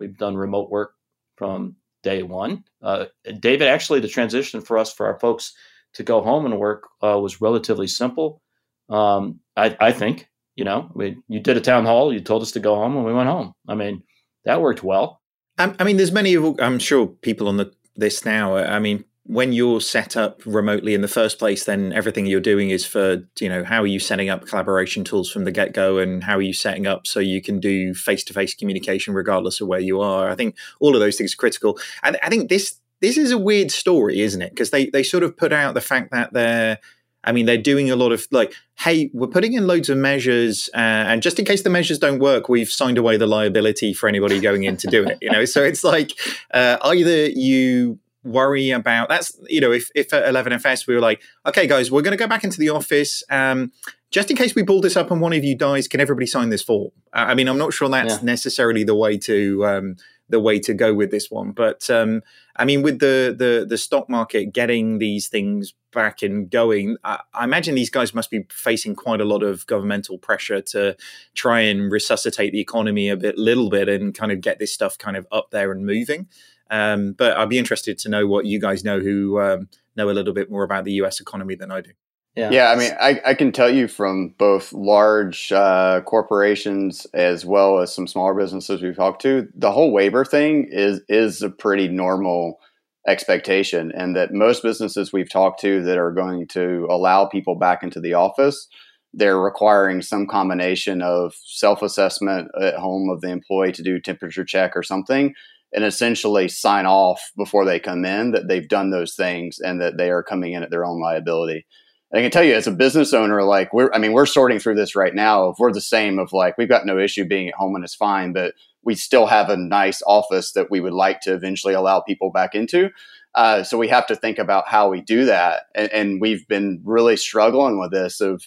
we've 0.00 0.18
done 0.18 0.36
remote 0.36 0.68
work 0.68 0.94
from 1.36 1.76
day 2.02 2.22
one. 2.22 2.64
Uh, 2.82 3.06
David, 3.38 3.68
actually, 3.68 4.00
the 4.00 4.08
transition 4.08 4.60
for 4.60 4.78
us, 4.78 4.92
for 4.92 5.06
our 5.06 5.18
folks 5.18 5.52
to 5.94 6.02
go 6.02 6.20
home 6.20 6.46
and 6.46 6.58
work, 6.58 6.88
uh, 7.02 7.18
was 7.18 7.40
relatively 7.40 7.86
simple. 7.86 8.40
Um, 8.88 9.40
I, 9.56 9.76
I, 9.80 9.92
think, 9.92 10.28
you 10.56 10.64
know, 10.64 10.90
you 11.28 11.40
did 11.40 11.56
a 11.56 11.60
town 11.60 11.84
hall, 11.84 12.12
you 12.12 12.20
told 12.20 12.42
us 12.42 12.52
to 12.52 12.60
go 12.60 12.74
home, 12.74 12.96
and 12.96 13.04
we 13.04 13.12
went 13.12 13.28
home. 13.28 13.52
I 13.68 13.74
mean, 13.74 14.02
that 14.44 14.60
worked 14.60 14.82
well. 14.82 15.20
I, 15.58 15.74
I 15.78 15.84
mean, 15.84 15.96
there's 15.96 16.12
many 16.12 16.34
of, 16.34 16.58
I'm 16.60 16.78
sure, 16.78 17.06
people 17.06 17.48
on 17.48 17.56
the 17.56 17.72
this 17.96 18.24
now. 18.24 18.56
I 18.56 18.78
mean, 18.78 19.04
when 19.30 19.52
you're 19.52 19.80
set 19.80 20.16
up 20.16 20.42
remotely 20.44 20.92
in 20.92 21.02
the 21.02 21.08
first 21.08 21.38
place, 21.38 21.62
then 21.62 21.92
everything 21.92 22.26
you're 22.26 22.40
doing 22.40 22.70
is 22.70 22.84
for 22.84 23.22
you 23.38 23.48
know 23.48 23.62
how 23.62 23.80
are 23.80 23.86
you 23.86 24.00
setting 24.00 24.28
up 24.28 24.44
collaboration 24.44 25.04
tools 25.04 25.30
from 25.30 25.44
the 25.44 25.52
get 25.52 25.72
go, 25.72 25.98
and 25.98 26.24
how 26.24 26.36
are 26.36 26.42
you 26.42 26.52
setting 26.52 26.88
up 26.88 27.06
so 27.06 27.20
you 27.20 27.40
can 27.40 27.60
do 27.60 27.94
face 27.94 28.24
to 28.24 28.32
face 28.32 28.54
communication 28.54 29.14
regardless 29.14 29.60
of 29.60 29.68
where 29.68 29.78
you 29.78 30.00
are. 30.00 30.28
I 30.28 30.34
think 30.34 30.56
all 30.80 30.96
of 30.96 31.00
those 31.00 31.16
things 31.16 31.32
are 31.34 31.36
critical. 31.36 31.78
And 32.02 32.18
I 32.24 32.28
think 32.28 32.48
this 32.48 32.80
this 33.00 33.16
is 33.16 33.30
a 33.30 33.38
weird 33.38 33.70
story, 33.70 34.20
isn't 34.20 34.42
it? 34.42 34.50
Because 34.50 34.70
they 34.70 34.86
they 34.86 35.04
sort 35.04 35.22
of 35.22 35.36
put 35.36 35.52
out 35.52 35.74
the 35.74 35.80
fact 35.80 36.10
that 36.10 36.32
they're 36.32 36.78
I 37.22 37.32
mean, 37.32 37.46
they're 37.46 37.58
doing 37.58 37.88
a 37.88 37.96
lot 37.96 38.10
of 38.10 38.26
like, 38.32 38.54
hey, 38.78 39.10
we're 39.12 39.28
putting 39.28 39.52
in 39.52 39.66
loads 39.66 39.90
of 39.90 39.98
measures, 39.98 40.70
uh, 40.74 40.78
and 40.78 41.22
just 41.22 41.38
in 41.38 41.44
case 41.44 41.62
the 41.62 41.70
measures 41.70 41.98
don't 41.98 42.18
work, 42.18 42.48
we've 42.48 42.72
signed 42.72 42.98
away 42.98 43.16
the 43.16 43.26
liability 43.26 43.92
for 43.92 44.08
anybody 44.08 44.40
going 44.40 44.64
in 44.64 44.76
to 44.78 44.88
do 44.88 45.04
it. 45.04 45.18
You 45.20 45.30
know, 45.30 45.44
so 45.44 45.62
it's 45.62 45.84
like 45.84 46.12
uh, 46.52 46.78
either 46.82 47.26
you 47.26 48.00
worry 48.22 48.70
about 48.70 49.08
that's 49.08 49.38
you 49.48 49.60
know 49.60 49.72
if 49.72 49.90
if 49.94 50.12
at 50.12 50.24
11fs 50.24 50.86
we 50.86 50.94
were 50.94 51.00
like 51.00 51.22
okay 51.46 51.66
guys 51.66 51.90
we're 51.90 52.02
going 52.02 52.16
to 52.16 52.22
go 52.22 52.26
back 52.26 52.44
into 52.44 52.58
the 52.58 52.68
office 52.68 53.22
um, 53.30 53.72
just 54.10 54.30
in 54.30 54.36
case 54.36 54.54
we 54.54 54.62
pull 54.62 54.80
this 54.80 54.96
up 54.96 55.10
and 55.10 55.20
one 55.20 55.32
of 55.32 55.42
you 55.42 55.56
dies 55.56 55.88
can 55.88 56.00
everybody 56.00 56.26
sign 56.26 56.50
this 56.50 56.62
form 56.62 56.90
i 57.14 57.34
mean 57.34 57.48
i'm 57.48 57.58
not 57.58 57.72
sure 57.72 57.88
that's 57.88 58.16
yeah. 58.16 58.22
necessarily 58.22 58.84
the 58.84 58.94
way 58.94 59.16
to 59.16 59.64
um, 59.64 59.96
the 60.30 60.40
way 60.40 60.58
to 60.60 60.72
go 60.72 60.94
with 60.94 61.10
this 61.10 61.30
one. 61.30 61.52
But 61.52 61.90
um, 61.90 62.22
I 62.56 62.64
mean, 62.64 62.82
with 62.82 63.00
the, 63.00 63.34
the 63.36 63.66
the 63.68 63.76
stock 63.76 64.08
market 64.08 64.52
getting 64.52 64.98
these 64.98 65.28
things 65.28 65.74
back 65.92 66.22
and 66.22 66.50
going, 66.50 66.96
I, 67.04 67.20
I, 67.34 67.44
imagine 67.44 67.74
these 67.74 67.90
guys 67.90 68.14
must 68.14 68.30
be 68.30 68.46
facing 68.50 68.94
quite 68.94 69.20
a 69.20 69.24
lot 69.24 69.42
of 69.42 69.66
governmental 69.66 70.18
pressure 70.18 70.62
to 70.62 70.96
try 71.34 71.60
and 71.60 71.90
resuscitate 71.90 72.52
the 72.52 72.60
economy 72.60 73.08
a 73.08 73.16
bit, 73.16 73.36
little 73.36 73.68
bit, 73.68 73.88
and 73.88 74.14
kind 74.14 74.32
of 74.32 74.40
get 74.40 74.58
this 74.58 74.72
stuff 74.72 74.96
kind 74.96 75.16
of 75.16 75.26
up 75.30 75.50
there 75.50 75.72
and 75.72 75.84
moving. 75.84 76.28
Um, 76.70 77.12
but 77.12 77.36
I'd 77.36 77.48
be 77.48 77.58
interested 77.58 77.98
to 77.98 78.08
know 78.08 78.26
what 78.26 78.46
you 78.46 78.60
guys 78.60 78.84
know 78.84 79.00
who 79.00 79.40
um, 79.40 79.68
know 79.96 80.08
a 80.08 80.12
little 80.12 80.34
bit 80.34 80.50
more 80.50 80.62
about 80.62 80.84
the 80.84 80.92
U.S. 80.92 81.20
economy 81.20 81.56
than 81.56 81.70
I 81.70 81.80
do. 81.80 81.90
Yeah. 82.36 82.50
yeah, 82.50 82.70
I 82.70 82.76
mean, 82.76 82.92
I, 83.00 83.20
I 83.26 83.34
can 83.34 83.50
tell 83.50 83.68
you 83.68 83.88
from 83.88 84.34
both 84.38 84.72
large 84.72 85.50
uh, 85.50 86.00
corporations 86.02 87.04
as 87.12 87.44
well 87.44 87.80
as 87.80 87.92
some 87.92 88.06
smaller 88.06 88.34
businesses 88.34 88.80
we've 88.80 88.94
talked 88.96 89.20
to, 89.22 89.48
the 89.52 89.72
whole 89.72 89.92
waiver 89.92 90.24
thing 90.24 90.68
is 90.70 91.00
is 91.08 91.42
a 91.42 91.50
pretty 91.50 91.88
normal 91.88 92.60
expectation, 93.08 93.90
and 93.96 94.14
that 94.14 94.32
most 94.32 94.62
businesses 94.62 95.12
we've 95.12 95.30
talked 95.30 95.60
to 95.62 95.82
that 95.82 95.98
are 95.98 96.12
going 96.12 96.46
to 96.48 96.86
allow 96.88 97.26
people 97.26 97.56
back 97.56 97.82
into 97.82 97.98
the 97.98 98.14
office, 98.14 98.68
they're 99.12 99.40
requiring 99.40 100.00
some 100.00 100.26
combination 100.26 101.02
of 101.02 101.34
self 101.44 101.82
assessment 101.82 102.48
at 102.60 102.76
home 102.76 103.10
of 103.10 103.22
the 103.22 103.30
employee 103.30 103.72
to 103.72 103.82
do 103.82 103.98
temperature 103.98 104.44
check 104.44 104.76
or 104.76 104.84
something, 104.84 105.34
and 105.72 105.84
essentially 105.84 106.48
sign 106.48 106.86
off 106.86 107.32
before 107.36 107.64
they 107.64 107.78
come 107.78 108.04
in 108.04 108.32
that 108.32 108.48
they've 108.48 108.68
done 108.68 108.90
those 108.90 109.14
things 109.14 109.58
and 109.60 109.80
that 109.80 109.96
they 109.96 110.10
are 110.10 110.22
coming 110.22 110.52
in 110.52 110.62
at 110.62 110.70
their 110.70 110.84
own 110.84 111.00
liability. 111.00 111.66
I 112.12 112.20
can 112.20 112.32
tell 112.32 112.42
you 112.42 112.54
as 112.54 112.66
a 112.66 112.72
business 112.72 113.14
owner, 113.14 113.44
like 113.44 113.72
we're, 113.72 113.92
I 113.92 113.98
mean, 113.98 114.12
we're 114.12 114.26
sorting 114.26 114.58
through 114.58 114.74
this 114.74 114.96
right 114.96 115.14
now. 115.14 115.50
If 115.50 115.58
we're 115.60 115.72
the 115.72 115.80
same 115.80 116.18
of 116.18 116.32
like, 116.32 116.58
we've 116.58 116.68
got 116.68 116.84
no 116.84 116.98
issue 116.98 117.24
being 117.24 117.48
at 117.48 117.54
home 117.54 117.76
and 117.76 117.84
it's 117.84 117.94
fine, 117.94 118.32
but 118.32 118.54
we 118.82 118.96
still 118.96 119.26
have 119.26 119.48
a 119.48 119.56
nice 119.56 120.02
office 120.06 120.52
that 120.52 120.72
we 120.72 120.80
would 120.80 120.92
like 120.92 121.20
to 121.20 121.34
eventually 121.34 121.74
allow 121.74 122.00
people 122.00 122.32
back 122.32 122.56
into. 122.56 122.90
Uh, 123.36 123.62
so 123.62 123.78
we 123.78 123.86
have 123.86 124.08
to 124.08 124.16
think 124.16 124.38
about 124.38 124.66
how 124.66 124.88
we 124.88 125.00
do 125.00 125.24
that. 125.26 125.64
And, 125.76 125.92
and 125.92 126.20
we've 126.20 126.48
been 126.48 126.80
really 126.84 127.16
struggling 127.16 127.78
with 127.78 127.92
this 127.92 128.20
of, 128.20 128.42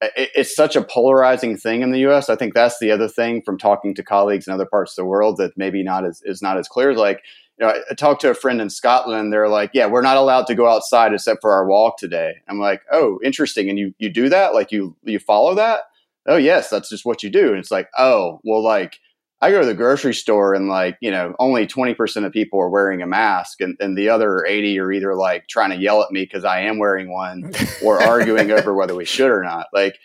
it, 0.00 0.30
it's 0.34 0.54
such 0.54 0.76
a 0.76 0.82
polarizing 0.82 1.56
thing 1.56 1.82
in 1.82 1.90
the 1.90 2.00
U.S. 2.00 2.28
I 2.28 2.36
think 2.36 2.54
that's 2.54 2.78
the 2.78 2.90
other 2.90 3.08
thing 3.08 3.42
from 3.42 3.58
talking 3.58 3.94
to 3.94 4.02
colleagues 4.02 4.46
in 4.46 4.52
other 4.52 4.66
parts 4.66 4.92
of 4.92 4.96
the 5.02 5.06
world 5.06 5.36
that 5.38 5.56
maybe 5.56 5.82
not 5.82 6.04
as 6.04 6.22
is 6.24 6.42
not 6.42 6.58
as 6.58 6.68
clear. 6.68 6.94
Like 6.94 7.22
you 7.58 7.66
know, 7.66 7.74
I 7.90 7.94
talked 7.94 8.22
to 8.22 8.30
a 8.30 8.34
friend 8.34 8.60
in 8.60 8.70
Scotland. 8.70 9.32
They're 9.32 9.48
like, 9.48 9.70
"Yeah, 9.74 9.86
we're 9.86 10.02
not 10.02 10.16
allowed 10.16 10.46
to 10.46 10.54
go 10.54 10.68
outside 10.68 11.12
except 11.12 11.42
for 11.42 11.52
our 11.52 11.66
walk 11.66 11.98
today." 11.98 12.36
I'm 12.48 12.58
like, 12.58 12.82
"Oh, 12.90 13.18
interesting." 13.22 13.68
And 13.68 13.78
you 13.78 13.94
you 13.98 14.08
do 14.10 14.28
that? 14.30 14.54
Like 14.54 14.72
you 14.72 14.96
you 15.04 15.18
follow 15.18 15.54
that? 15.54 15.80
Oh, 16.26 16.36
yes, 16.36 16.70
that's 16.70 16.88
just 16.90 17.04
what 17.04 17.22
you 17.22 17.30
do. 17.30 17.48
And 17.48 17.58
it's 17.58 17.70
like, 17.70 17.88
"Oh, 17.98 18.40
well, 18.44 18.62
like." 18.62 18.98
I 19.42 19.50
go 19.50 19.60
to 19.60 19.66
the 19.66 19.74
grocery 19.74 20.14
store 20.14 20.54
and 20.54 20.68
like, 20.68 20.98
you 21.00 21.10
know, 21.10 21.34
only 21.38 21.66
20% 21.66 22.26
of 22.26 22.32
people 22.32 22.60
are 22.60 22.68
wearing 22.68 23.00
a 23.00 23.06
mask 23.06 23.60
and, 23.60 23.76
and 23.80 23.96
the 23.96 24.10
other 24.10 24.44
80 24.44 24.78
are 24.78 24.92
either 24.92 25.14
like 25.14 25.48
trying 25.48 25.70
to 25.70 25.76
yell 25.76 26.02
at 26.02 26.10
me 26.10 26.24
because 26.24 26.44
I 26.44 26.60
am 26.60 26.78
wearing 26.78 27.10
one 27.10 27.50
or 27.84 28.02
arguing 28.02 28.50
over 28.50 28.74
whether 28.74 28.94
we 28.94 29.06
should 29.06 29.30
or 29.30 29.42
not. 29.42 29.66
Like, 29.72 29.96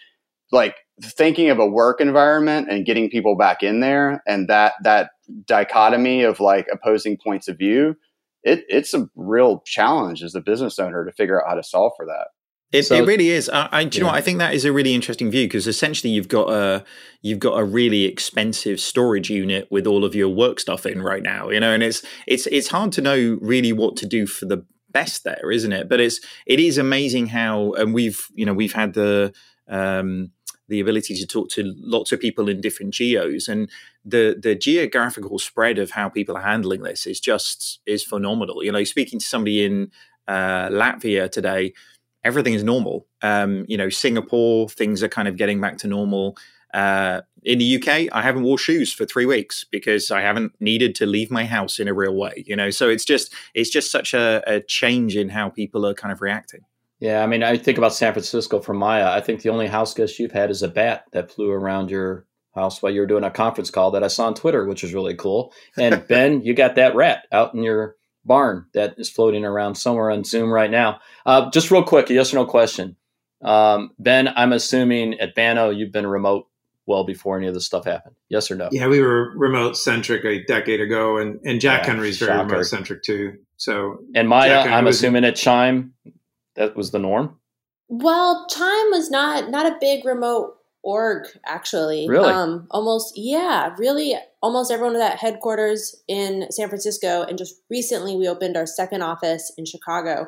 like 0.52 0.76
thinking 1.02 1.50
of 1.50 1.60
a 1.60 1.66
work 1.66 2.00
environment 2.00 2.70
and 2.70 2.86
getting 2.86 3.10
people 3.10 3.36
back 3.36 3.62
in 3.62 3.82
there 3.82 4.24
and 4.26 4.48
that 4.48 4.74
that 4.84 5.10
dichotomy 5.46 6.24
of 6.24 6.40
like 6.40 6.68
opposing 6.72 7.18
points 7.18 7.48
of 7.48 7.58
view 7.58 7.96
it, 8.44 8.64
it's 8.70 8.94
a 8.94 9.10
real 9.16 9.62
challenge 9.66 10.24
as 10.24 10.36
a 10.36 10.42
business 10.42 10.80
owner 10.80 11.04
to 11.04 11.12
figure 11.12 11.42
out 11.42 11.50
how 11.50 11.56
to 11.56 11.64
solve 11.64 11.94
for 11.98 12.06
that 12.06 12.28
it, 12.72 12.84
so, 12.84 12.96
it 12.96 13.06
really 13.06 13.30
is. 13.30 13.50
I, 13.50 13.70
I 13.72 13.84
do 13.86 13.98
you 13.98 14.04
know 14.04 14.10
what? 14.10 14.18
I 14.18 14.22
think 14.22 14.40
that 14.40 14.54
is 14.54 14.66
a 14.66 14.74
really 14.74 14.94
interesting 14.94 15.32
view 15.32 15.46
because 15.46 15.68
essentially 15.68 16.12
you've 16.12 16.28
got 16.28 16.50
a 16.50 16.84
you've 17.22 17.40
got 17.40 17.60
a 17.60 17.64
really 17.64 18.04
expensive 18.04 18.80
storage 18.80 19.30
unit 19.30 19.68
with 19.72 19.88
all 19.88 20.04
of 20.04 20.16
your 20.16 20.30
work 20.30 20.60
stuff 20.60 20.86
in 20.86 21.02
right 21.02 21.24
now. 21.24 21.50
You 21.50 21.60
know, 21.60 21.72
and 21.72 21.84
it's 21.84 22.04
it's 22.28 22.48
it's 22.48 22.68
hard 22.68 22.92
to 22.94 23.02
know 23.02 23.38
really 23.42 23.72
what 23.72 23.96
to 23.98 24.06
do 24.06 24.28
for 24.28 24.46
the 24.46 24.66
best 24.92 25.24
there, 25.24 25.52
isn't 25.52 25.74
it? 25.74 25.88
But 25.88 26.00
it's 26.00 26.20
it 26.46 26.60
is 26.60 26.78
amazing 26.78 27.28
how 27.28 27.74
and 27.74 27.94
we've 27.94 28.28
you 28.34 28.46
know 28.46 28.54
we've 28.54 28.74
had 28.74 28.94
the 28.94 29.34
um, 29.68 30.32
the 30.68 30.80
ability 30.80 31.16
to 31.16 31.28
talk 31.28 31.50
to 31.50 31.74
lots 31.78 32.12
of 32.12 32.20
people 32.20 32.50
in 32.50 32.62
different 32.62 32.94
geos 32.94 33.48
and 33.48 33.70
the 34.04 34.36
the 34.42 34.56
geographical 34.56 35.40
spread 35.40 35.78
of 35.78 35.92
how 35.92 36.10
people 36.10 36.36
are 36.36 36.42
handling 36.42 36.82
this 36.82 37.06
is 37.06 37.20
just 37.20 37.80
is 37.86 38.04
phenomenal 38.04 38.64
you 38.64 38.72
know 38.72 38.84
speaking 38.84 39.20
to 39.20 39.26
somebody 39.26 39.64
in 39.64 39.92
uh, 40.28 40.68
latvia 40.70 41.32
today 41.32 41.72
everything 42.26 42.54
is 42.54 42.64
normal 42.64 43.08
um, 43.22 43.66
you 43.68 43.78
know 43.78 43.90
singapore 43.90 44.68
things 44.68 45.02
are 45.02 45.08
kind 45.08 45.28
of 45.28 45.38
getting 45.38 45.62
back 45.62 45.78
to 45.78 45.88
normal 45.88 46.36
uh, 46.74 47.22
in 47.44 47.60
the 47.60 47.78
uk 47.78 47.88
i 47.88 48.22
haven't 48.22 48.44
worn 48.44 48.58
shoes 48.58 48.92
for 48.92 49.06
three 49.06 49.26
weeks 49.26 49.64
because 49.72 50.12
i 50.12 50.20
haven't 50.20 50.52
needed 50.60 50.94
to 50.96 51.06
leave 51.06 51.32
my 51.32 51.46
house 51.46 51.80
in 51.80 51.88
a 51.88 51.94
real 51.94 52.16
way 52.16 52.44
you 52.46 52.56
know 52.56 52.70
so 52.70 52.90
it's 52.90 53.06
just 53.06 53.34
it's 53.54 53.70
just 53.70 53.90
such 53.90 54.14
a, 54.14 54.44
a 54.46 54.60
change 54.60 55.16
in 55.16 55.30
how 55.30 55.48
people 55.48 55.86
are 55.86 55.94
kind 55.94 56.12
of 56.12 56.22
reacting 56.22 56.62
yeah, 57.00 57.22
I 57.22 57.28
mean, 57.28 57.44
I 57.44 57.58
think 57.58 57.78
about 57.78 57.94
San 57.94 58.14
Francisco 58.14 58.62
from 58.62 58.78
Maia. 58.78 59.12
I 59.12 59.20
think 59.20 59.42
the 59.42 59.50
only 59.50 59.68
house 59.68 59.94
guest 59.94 60.18
you've 60.18 60.32
had 60.32 60.50
is 60.50 60.64
a 60.64 60.70
bat 60.70 61.04
that 61.12 61.30
flew 61.30 61.52
around 61.52 61.92
your 61.92 62.26
house 62.56 62.82
while 62.82 62.92
you 62.92 63.02
were 63.02 63.06
doing 63.06 63.26
a 63.26 63.30
conference 63.30 63.70
call 63.70 63.92
that 63.92 64.04
I 64.04 64.08
saw 64.08 64.28
on 64.28 64.34
Twitter, 64.34 64.66
which 64.66 64.82
was 64.82 64.94
really 64.94 65.14
cool. 65.14 65.54
And 65.78 66.08
Ben, 66.08 66.42
you 66.42 66.54
got 66.54 66.76
that 66.76 66.96
rat 66.96 67.28
out 67.32 67.54
in 67.54 67.64
your 67.64 67.96
barn 68.26 68.66
that 68.74 68.96
is 68.98 69.10
floating 69.10 69.46
around 69.46 69.76
somewhere 69.76 70.12
on 70.12 70.24
Zoom 70.24 70.52
right 70.52 70.72
now. 70.72 71.00
Uh, 71.26 71.50
just 71.52 71.72
real 71.72 71.84
quick, 71.84 72.10
a 72.10 72.14
yes 72.14 72.34
or 72.34 72.38
no 72.38 72.46
question. 72.46 72.96
Um, 73.42 73.92
ben, 74.00 74.30
I'm 74.36 74.54
assuming 74.54 75.20
at 75.20 75.36
Banno 75.36 75.70
you've 75.70 75.92
been 75.92 76.08
remote 76.08 76.48
well 76.88 77.04
before 77.04 77.38
any 77.38 77.48
of 77.48 77.54
this 77.54 77.66
stuff 77.66 77.86
happened. 77.86 78.16
Yes 78.30 78.50
or 78.50 78.56
no? 78.56 78.70
Yeah, 78.72 78.88
we 78.88 79.02
were 79.02 79.32
remote 79.36 79.78
centric 79.78 80.24
a 80.26 80.44
decade 80.44 80.82
ago, 80.82 81.18
and 81.18 81.40
and 81.46 81.62
Jack 81.62 81.82
yeah, 81.82 81.94
Henry's 81.94 82.18
very 82.18 82.38
remote 82.38 82.64
centric 82.64 83.04
too. 83.04 83.38
So 83.58 84.00
and 84.16 84.28
Maia, 84.28 84.62
I'm 84.62 84.88
assuming 84.88 85.26
at 85.26 85.36
Chime 85.36 85.94
that 86.56 86.76
was 86.76 86.92
the 86.92 87.00
norm? 87.00 87.38
Well, 87.88 88.48
Chime 88.50 88.92
was 88.92 89.12
not 89.12 89.50
not 89.50 89.66
a 89.66 89.78
big 89.80 90.06
remote 90.06 90.56
org 90.82 91.28
actually. 91.46 92.08
Really? 92.10 92.32
Um, 92.32 92.68
almost 92.72 93.18
yeah, 93.18 93.76
really 93.78 94.16
almost 94.46 94.70
everyone 94.70 94.94
was 94.94 95.02
at 95.02 95.18
headquarters 95.18 96.04
in 96.08 96.46
San 96.52 96.70
Francisco 96.70 97.24
and 97.24 97.36
just 97.36 97.56
recently 97.72 98.16
we 98.16 98.28
opened 98.28 98.56
our 98.56 98.68
second 98.68 99.02
office 99.02 99.52
in 99.58 99.66
Chicago. 99.66 100.28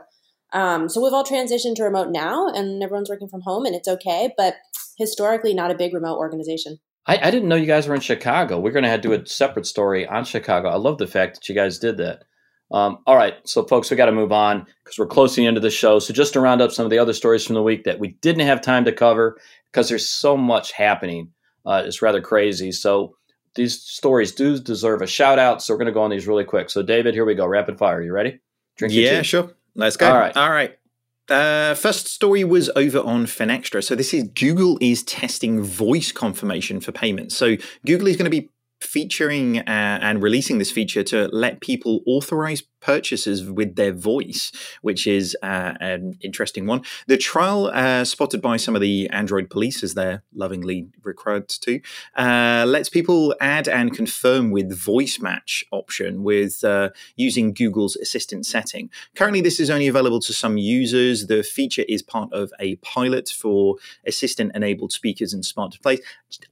Um, 0.54 0.90
so 0.90 1.04
we've 1.04 1.14
all 1.14 1.24
transitioned 1.24 1.76
to 1.76 1.84
remote 1.84 2.10
now 2.10 2.48
and 2.48 2.82
everyone's 2.82 3.12
working 3.12 3.28
from 3.28 3.42
home 3.42 3.68
and 3.68 3.76
it's 3.76 3.88
okay, 3.88 4.34
but 4.36 4.56
historically 4.98 5.54
not 5.54 5.70
a 5.70 5.76
big 5.76 5.94
remote 5.94 6.18
organization. 6.18 6.80
I, 7.06 7.20
I 7.28 7.30
didn't 7.30 7.48
know 7.48 7.56
you 7.56 7.68
guys 7.68 7.88
were 7.88 7.94
in 7.94 8.02
Chicago. 8.02 8.60
We're 8.60 8.72
going 8.72 8.86
to 8.86 8.90
have 8.90 9.02
to 9.02 9.08
do 9.08 9.14
a 9.14 9.24
separate 9.28 9.68
story 9.68 10.08
on 10.08 10.26
Chicago. 10.26 10.70
I 10.70 10.78
love 10.78 10.98
the 10.98 11.06
fact 11.06 11.36
that 11.36 11.48
you 11.48 11.54
guys 11.54 11.78
did 11.78 11.98
that. 11.98 12.24
Um, 12.72 12.98
all 13.06 13.16
right, 13.16 13.36
so 13.46 13.66
folks, 13.66 13.92
we 13.92 13.98
got 13.98 14.08
to 14.08 14.12
move 14.12 14.32
on 14.32 14.66
because 14.84 14.98
we're 14.98 15.06
close 15.06 15.36
to 15.36 15.42
the 15.42 15.48
end 15.48 15.58
of 15.58 15.64
the 15.64 15.70
show. 15.70 16.00
So 16.00 16.12
just 16.12 16.34
to 16.34 16.40
round 16.40 16.64
up 16.64 16.72
some 16.72 16.86
of 16.86 16.90
the 16.90 16.98
other 16.98 17.14
stories 17.14 17.46
from 17.46 17.54
the 17.54 17.62
week 17.62 17.84
that 17.84 18.00
we 18.00 18.18
didn't 18.22 18.48
have 18.48 18.62
time 18.62 18.84
to 18.86 18.92
cover 18.92 19.38
because 19.72 19.90
there's 19.90 20.10
so 20.10 20.36
much 20.36 20.72
happening, 20.72 21.30
uh, 21.68 21.84
it's 21.86 22.02
rather 22.02 22.20
crazy. 22.20 22.72
So 22.72 23.14
these 23.58 23.82
stories 23.82 24.32
do 24.32 24.58
deserve 24.58 25.02
a 25.02 25.08
shout 25.08 25.38
out. 25.38 25.62
So 25.62 25.74
we're 25.74 25.80
going 25.80 25.88
to 25.88 25.92
go 25.92 26.02
on 26.02 26.10
these 26.10 26.28
really 26.28 26.46
quick. 26.46 26.70
So 26.70 26.82
David, 26.82 27.14
here 27.14 27.26
we 27.26 27.36
go, 27.36 27.46
rapid 27.46 27.78
fire. 27.78 28.02
You 28.02 28.14
ready? 28.14 28.40
Drink 28.78 28.94
yeah, 28.94 29.22
sure. 29.24 29.52
Let's 29.76 29.98
go. 29.98 30.10
All 30.10 30.18
right. 30.18 30.38
All 30.38 30.50
right. 30.50 30.78
Uh, 31.30 31.74
first 31.74 32.08
story 32.08 32.46
was 32.46 32.70
over 32.78 33.00
on 33.00 33.26
Finextra. 33.26 33.84
So 33.84 33.96
this 33.96 34.14
is 34.14 34.30
Google 34.30 34.78
is 34.80 35.04
testing 35.04 35.62
voice 35.62 36.14
confirmation 36.14 36.80
for 36.80 36.94
payments. 36.94 37.36
So 37.36 37.58
Google 37.86 38.08
is 38.08 38.16
going 38.16 38.32
to 38.32 38.42
be 38.42 38.50
featuring 38.80 39.60
uh, 39.60 40.00
and 40.02 40.22
releasing 40.22 40.60
this 40.60 40.72
feature 40.72 41.04
to 41.04 41.28
let 41.34 41.60
people 41.60 42.02
authorize 42.06 42.62
purchases 42.80 43.50
with 43.50 43.76
their 43.76 43.94
voice, 43.94 44.52
which 44.82 45.08
is 45.08 45.36
uh, 45.44 45.74
an 45.80 46.18
interesting 46.22 46.66
one. 46.66 46.82
The 47.08 47.18
trial, 47.18 47.68
uh, 47.68 48.06
spotted 48.06 48.42
by 48.42 48.58
some 48.58 48.76
of 48.76 48.82
the 48.82 49.10
Android 49.10 49.50
police, 49.50 49.84
as 49.84 49.94
they're 49.94 50.24
lovingly 50.34 50.88
referred 51.04 51.50
to, 51.50 51.80
uh, 52.16 52.66
lets 52.68 52.90
people 52.90 53.36
add 53.42 53.68
and 53.68 53.94
confirm 53.96 54.52
with 54.52 54.72
voice 54.78 55.20
match 55.20 55.66
option 55.72 56.24
with 56.24 56.64
uh, 56.64 56.90
using 57.16 57.54
Google's 57.54 57.96
Assistant 57.96 58.46
setting. 58.46 58.90
Currently, 59.16 59.42
this 59.42 59.60
is 59.60 59.70
only 59.70 59.88
available 59.88 60.20
to 60.22 60.34
some 60.34 60.58
users. 60.58 61.28
The 61.28 61.44
feature 61.44 61.86
is 61.88 62.02
part 62.02 62.32
of 62.34 62.52
a 62.60 62.76
pilot 62.78 63.30
for 63.30 63.76
Assistant 64.06 64.52
enabled 64.56 64.92
speakers 64.92 65.34
and 65.34 65.46
smart 65.46 65.72
displays. 65.72 66.00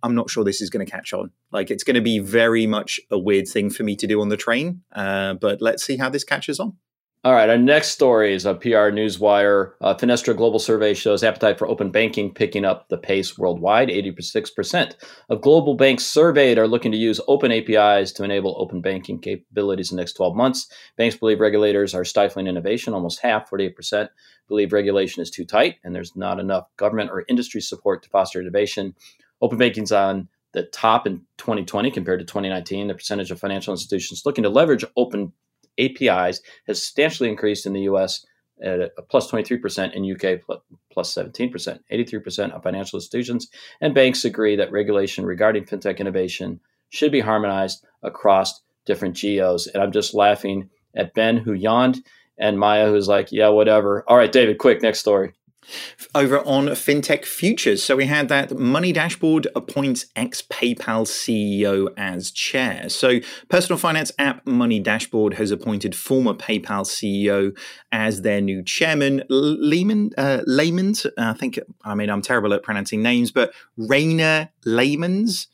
I'm 0.04 0.16
not 0.16 0.30
sure 0.30 0.44
this 0.44 0.62
is 0.62 0.70
going 0.70 0.86
to 0.86 0.92
catch 0.92 1.14
on. 1.14 1.32
Like, 1.52 1.72
it's 1.72 1.84
going 1.84 1.96
to 1.96 2.02
be 2.02 2.20
very 2.20 2.68
much 2.68 3.00
a 3.10 3.18
weird 3.18 3.48
thing 3.48 3.70
for 3.70 3.84
me 3.84 3.96
to 3.98 4.08
do 4.08 4.20
on 4.22 4.30
the 4.30 4.38
train, 4.38 4.82
uh, 4.94 5.36
but 5.36 5.62
let's 5.62 5.84
see 5.86 5.98
how 5.98 6.10
this 6.16 6.24
catches 6.24 6.60
on. 6.60 6.78
All 7.26 7.34
right, 7.34 7.50
our 7.50 7.58
next 7.58 7.88
story 7.88 8.36
is 8.36 8.46
a 8.46 8.54
PR 8.54 8.94
Newswire. 8.94 9.72
Uh, 9.82 9.96
Finastra 9.96 10.38
Global 10.38 10.60
Survey 10.60 10.94
shows 10.94 11.24
appetite 11.24 11.58
for 11.58 11.68
open 11.68 11.90
banking 11.90 12.32
picking 12.32 12.64
up 12.64 12.88
the 12.88 13.00
pace 13.00 13.36
worldwide. 13.36 13.90
86% 13.90 14.94
of 15.30 15.42
global 15.42 15.74
banks 15.74 16.06
surveyed 16.06 16.60
are 16.60 16.68
looking 16.68 16.92
to 16.92 17.00
use 17.00 17.20
open 17.28 17.52
APIs 17.52 18.12
to 18.12 18.24
enable 18.24 18.56
open 18.62 18.80
banking 18.80 19.20
capabilities 19.20 19.90
in 19.90 19.96
the 19.96 20.02
next 20.02 20.14
12 20.14 20.36
months. 20.36 20.68
Banks 20.98 21.16
believe 21.16 21.40
regulators 21.40 21.96
are 21.96 22.06
stifling 22.06 22.46
innovation. 22.46 22.94
Almost 22.94 23.22
half, 23.22 23.50
48%, 23.50 24.08
believe 24.48 24.72
regulation 24.72 25.24
is 25.24 25.32
too 25.32 25.46
tight 25.46 25.78
and 25.84 25.96
there's 25.96 26.16
not 26.16 26.40
enough 26.40 26.68
government 26.78 27.10
or 27.10 27.26
industry 27.28 27.60
support 27.60 28.04
to 28.04 28.10
foster 28.10 28.40
innovation. 28.40 28.94
Open 29.42 29.58
banking's 29.58 29.92
on 29.92 30.28
the 30.54 30.62
top 30.62 31.08
in 31.08 31.22
2020 31.40 31.90
compared 31.90 32.20
to 32.20 32.26
2019. 32.26 32.88
The 32.88 32.94
percentage 32.94 33.32
of 33.32 33.40
financial 33.40 33.74
institutions 33.74 34.22
looking 34.28 34.44
to 34.44 34.50
leverage 34.50 34.86
open 34.96 35.34
APIs 35.80 36.42
has 36.68 36.84
substantially 36.84 37.30
increased 37.30 37.66
in 37.66 37.74
the 37.74 37.82
US 37.82 38.26
at 38.64 38.80
a 38.98 39.02
plus 39.02 39.30
23%, 39.30 39.94
in 39.94 40.12
UK 40.12 40.40
plus 40.92 41.14
17%. 41.14 41.80
83% 41.92 42.52
of 42.52 42.64
financial 42.64 42.98
institutions 42.98 43.50
and 43.82 43.94
banks 43.94 44.24
agree 44.24 44.56
that 44.56 44.72
regulation 44.72 45.26
regarding 45.26 45.66
fintech 45.66 46.00
innovation 46.00 46.60
should 46.90 47.12
be 47.12 47.20
harmonized 47.20 47.86
across 48.04 48.62
different 48.86 49.16
geos. 49.16 49.68
And 49.68 49.84
I'm 49.84 49.92
just 49.92 50.14
laughing 50.14 50.70
at 50.96 51.14
Ben, 51.14 51.38
who 51.38 51.54
yawned, 51.54 52.04
and 52.38 52.58
Maia, 52.58 52.90
who's 52.90 53.08
like, 53.08 53.32
yeah, 53.32 53.50
whatever. 53.50 54.04
All 54.08 54.18
right, 54.18 54.32
David, 54.32 54.58
quick, 54.58 54.82
next 54.82 55.00
story 55.00 55.34
over 56.14 56.40
on 56.40 56.68
FinTech 56.68 57.26
Futures. 57.26 57.84
So 57.84 57.96
we 57.96 58.06
had 58.06 58.30
that 58.30 58.58
Money 58.58 58.92
Dashboard 58.92 59.48
appoints 59.56 60.06
ex 60.16 60.42
PayPal 60.42 61.06
CEO 61.06 61.94
as 61.98 62.32
chair. 62.32 62.90
So 62.90 63.20
personal 63.50 63.78
finance 63.78 64.12
app 64.18 64.46
Money 64.46 64.80
Dashboard 64.80 65.36
has 65.36 65.52
appointed 65.52 65.96
former 65.96 66.34
PayPal 66.34 66.86
CEO 66.86 67.58
as 67.92 68.22
their 68.22 68.42
new 68.42 68.64
chairman. 68.64 69.24
Lehman, 69.30 70.12
uh, 70.18 70.42
Lehman's, 70.46 71.06
I 71.18 71.34
think, 71.34 71.60
I 71.84 71.96
mean, 71.96 72.10
I'm 72.10 72.22
terrible 72.22 72.54
at 72.54 72.64
pronouncing 72.64 73.02
names, 73.02 73.32
but 73.32 73.54
Rainer 73.78 74.50
Lehman's 74.66 75.48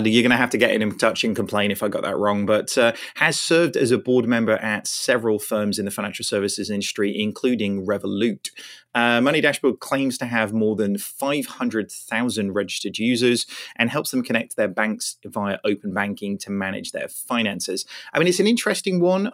you're 0.00 0.22
going 0.22 0.30
to 0.30 0.36
have 0.36 0.50
to 0.50 0.58
get 0.58 0.70
in 0.70 0.98
touch 0.98 1.24
and 1.24 1.34
complain 1.36 1.70
if 1.70 1.82
I 1.82 1.88
got 1.88 2.02
that 2.02 2.16
wrong, 2.16 2.46
but 2.46 2.76
uh, 2.78 2.92
has 3.16 3.38
served 3.38 3.76
as 3.76 3.90
a 3.90 3.98
board 3.98 4.26
member 4.26 4.56
at 4.56 4.86
several 4.86 5.38
firms 5.38 5.78
in 5.78 5.84
the 5.84 5.90
financial 5.90 6.24
services 6.24 6.70
industry, 6.70 7.18
including 7.18 7.86
Revolut. 7.86 8.50
Uh, 8.94 9.20
Money 9.20 9.40
Dashboard 9.40 9.80
claims 9.80 10.18
to 10.18 10.26
have 10.26 10.52
more 10.52 10.76
than 10.76 10.98
500,000 10.98 12.52
registered 12.52 12.98
users 12.98 13.46
and 13.76 13.90
helps 13.90 14.10
them 14.10 14.22
connect 14.22 14.56
their 14.56 14.68
banks 14.68 15.16
via 15.24 15.58
open 15.64 15.94
banking 15.94 16.36
to 16.38 16.50
manage 16.50 16.92
their 16.92 17.08
finances. 17.08 17.86
I 18.12 18.18
mean, 18.18 18.28
it's 18.28 18.40
an 18.40 18.46
interesting 18.46 19.00
one. 19.00 19.32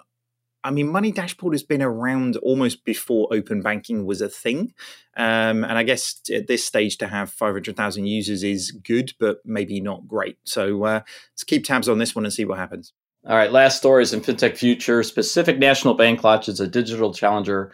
I 0.64 0.70
mean, 0.70 0.88
Money 0.88 1.12
Dashboard 1.12 1.54
has 1.54 1.62
been 1.62 1.82
around 1.82 2.36
almost 2.38 2.84
before 2.84 3.28
open 3.30 3.62
banking 3.62 4.04
was 4.04 4.20
a 4.20 4.28
thing. 4.28 4.74
Um, 5.16 5.64
and 5.64 5.78
I 5.78 5.82
guess 5.82 6.20
at 6.34 6.46
this 6.46 6.64
stage 6.64 6.98
to 6.98 7.06
have 7.06 7.30
500,000 7.30 8.06
users 8.06 8.42
is 8.42 8.72
good, 8.72 9.12
but 9.20 9.38
maybe 9.44 9.80
not 9.80 10.08
great. 10.08 10.38
So 10.44 10.84
uh, 10.84 11.00
let's 11.32 11.44
keep 11.44 11.64
tabs 11.64 11.88
on 11.88 11.98
this 11.98 12.14
one 12.14 12.24
and 12.24 12.34
see 12.34 12.44
what 12.44 12.58
happens. 12.58 12.92
All 13.26 13.36
right, 13.36 13.52
last 13.52 13.78
stories 13.78 14.12
in 14.12 14.20
FinTech 14.20 14.56
Future. 14.56 15.02
Specific 15.02 15.58
National 15.58 15.94
Bank 15.94 16.24
launches 16.24 16.60
a 16.60 16.66
digital 16.66 17.12
challenger 17.12 17.72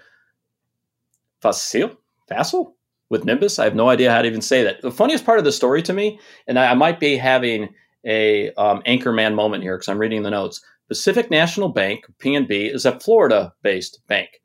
Facile? 1.40 1.96
Facile? 2.28 2.74
With 3.10 3.24
Nymbus? 3.24 3.58
I 3.58 3.64
have 3.64 3.74
no 3.74 3.88
idea 3.90 4.10
how 4.10 4.22
to 4.22 4.28
even 4.28 4.40
say 4.40 4.64
that. 4.64 4.80
The 4.80 4.90
funniest 4.90 5.26
part 5.26 5.38
of 5.38 5.44
the 5.44 5.52
story 5.52 5.82
to 5.82 5.92
me, 5.92 6.18
and 6.48 6.58
I, 6.58 6.70
I 6.70 6.74
might 6.74 6.98
be 6.98 7.16
having 7.16 7.74
a 8.04 8.50
um, 8.54 8.82
anchorman 8.82 9.34
moment 9.34 9.62
here 9.62 9.76
because 9.76 9.88
I'm 9.88 9.98
reading 9.98 10.22
the 10.22 10.30
notes 10.30 10.62
Pacific 10.88 11.30
National 11.30 11.68
Bank, 11.68 12.04
PNB, 12.18 12.74
is 12.74 12.84
a 12.84 12.98
Florida 12.98 13.52
based 13.62 14.00
bank. 14.06 14.40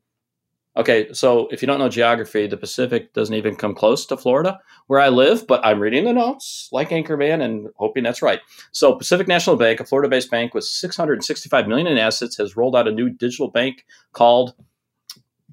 Okay, 0.77 1.11
so 1.11 1.47
if 1.51 1.61
you 1.61 1.65
don't 1.65 1.79
know 1.79 1.89
geography, 1.89 2.47
the 2.47 2.55
Pacific 2.55 3.11
doesn't 3.13 3.35
even 3.35 3.55
come 3.55 3.75
close 3.75 4.05
to 4.05 4.15
Florida, 4.15 4.59
where 4.87 5.01
I 5.01 5.09
live, 5.09 5.45
but 5.45 5.65
I'm 5.65 5.79
reading 5.79 6.05
the 6.05 6.13
notes 6.13 6.69
like 6.71 6.91
Anchorman 6.91 7.43
and 7.43 7.67
hoping 7.75 8.03
that's 8.03 8.21
right. 8.21 8.39
So, 8.71 8.95
Pacific 8.95 9.27
National 9.27 9.57
Bank, 9.57 9.81
a 9.81 9.85
Florida 9.85 10.07
based 10.07 10.31
bank 10.31 10.53
with 10.53 10.63
665 10.63 11.67
million 11.67 11.87
in 11.87 11.97
assets, 11.97 12.37
has 12.37 12.55
rolled 12.55 12.77
out 12.77 12.87
a 12.87 12.91
new 12.91 13.09
digital 13.09 13.49
bank 13.49 13.85
called 14.13 14.53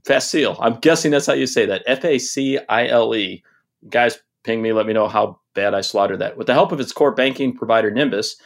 Facile. 0.04 0.56
I'm 0.60 0.76
guessing 0.76 1.10
that's 1.10 1.26
how 1.26 1.32
you 1.32 1.46
say 1.48 1.66
that. 1.66 1.82
F 1.86 2.04
A 2.04 2.18
C 2.18 2.60
I 2.68 2.86
L 2.86 3.12
E. 3.14 3.42
Guys, 3.88 4.18
ping 4.44 4.62
me, 4.62 4.72
let 4.72 4.86
me 4.86 4.92
know 4.92 5.08
how 5.08 5.40
bad 5.54 5.74
I 5.74 5.80
slaughtered 5.80 6.20
that. 6.20 6.36
With 6.36 6.46
the 6.46 6.54
help 6.54 6.70
of 6.70 6.78
its 6.78 6.92
core 6.92 7.12
banking 7.12 7.56
provider 7.56 7.90
Nymbus, 7.90 8.36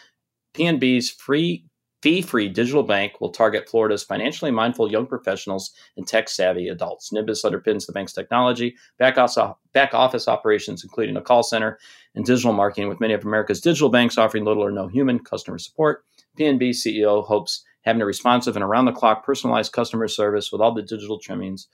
PNB's 0.55 1.11
free 1.11 1.67
Fee 2.03 2.23
free 2.23 2.49
digital 2.49 2.83
bank 2.83 3.21
will 3.21 3.31
target 3.31 3.69
Florida's 3.69 4.03
financially 4.03 4.51
mindful 4.51 4.91
young 4.91 5.07
professionals 5.07 5.73
and 5.97 6.07
tech 6.07 6.31
savvy 6.31 6.69
adults. 6.69 7.11
Nymbus 7.13 7.45
underpins 7.45 7.87
the 7.87 7.93
bank's 7.93 8.15
technology, 8.15 8.75
back 8.99 9.19
office, 9.19 9.55
back 9.75 9.93
office 9.93 10.27
operations, 10.27 10.83
including 10.83 11.17
a 11.17 11.21
call 11.21 11.43
center 11.43 11.79
and 12.15 12.25
digital 12.25 12.55
marketing, 12.55 12.89
with 12.89 13.01
many 13.01 13.13
of 13.13 13.25
America's 13.25 13.61
digital 13.61 13.91
banks 13.91 14.17
offering 14.17 14.45
little 14.45 14.65
or 14.65 14.71
no 14.71 14.89
human 14.89 15.19
customer 15.19 15.59
support. 15.59 16.05
PNB 16.39 16.71
CEO 16.71 17.25
hopes 17.25 17.65
having 17.83 18.01
a 18.01 18.07
responsive 18.07 18.57
and 18.57 18.65
around 18.65 18.87
the 18.87 18.93
clock 18.93 19.25
personalized 19.25 19.73
customer 19.73 20.09
service 20.09 20.51
with 20.51 20.61
all 20.61 20.73
the 20.73 20.83
digital 20.83 21.19
trimmings 21.19 21.69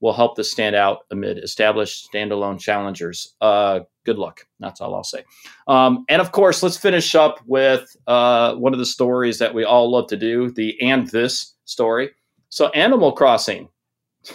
will 0.00 0.12
help 0.12 0.36
this 0.36 0.50
stand 0.50 0.76
out 0.76 1.00
amid 1.10 1.38
established 1.38 2.08
standalone 2.12 2.58
challengers. 2.58 3.34
Uh, 3.40 3.80
good 4.08 4.18
luck. 4.18 4.46
That's 4.58 4.80
all 4.80 4.94
I'll 4.94 5.04
say. 5.04 5.24
Um, 5.66 6.06
and 6.08 6.22
of 6.22 6.32
course, 6.32 6.62
let's 6.62 6.78
finish 6.78 7.14
up 7.14 7.40
with 7.44 7.94
uh, 8.06 8.54
one 8.54 8.72
of 8.72 8.78
the 8.78 8.86
stories 8.86 9.38
that 9.38 9.52
we 9.52 9.64
all 9.64 9.90
love 9.90 10.06
to 10.08 10.16
do 10.16 10.50
the 10.50 10.80
and 10.80 11.06
this 11.08 11.54
story. 11.66 12.12
So, 12.48 12.68
Animal 12.70 13.12
Crossing. 13.12 13.68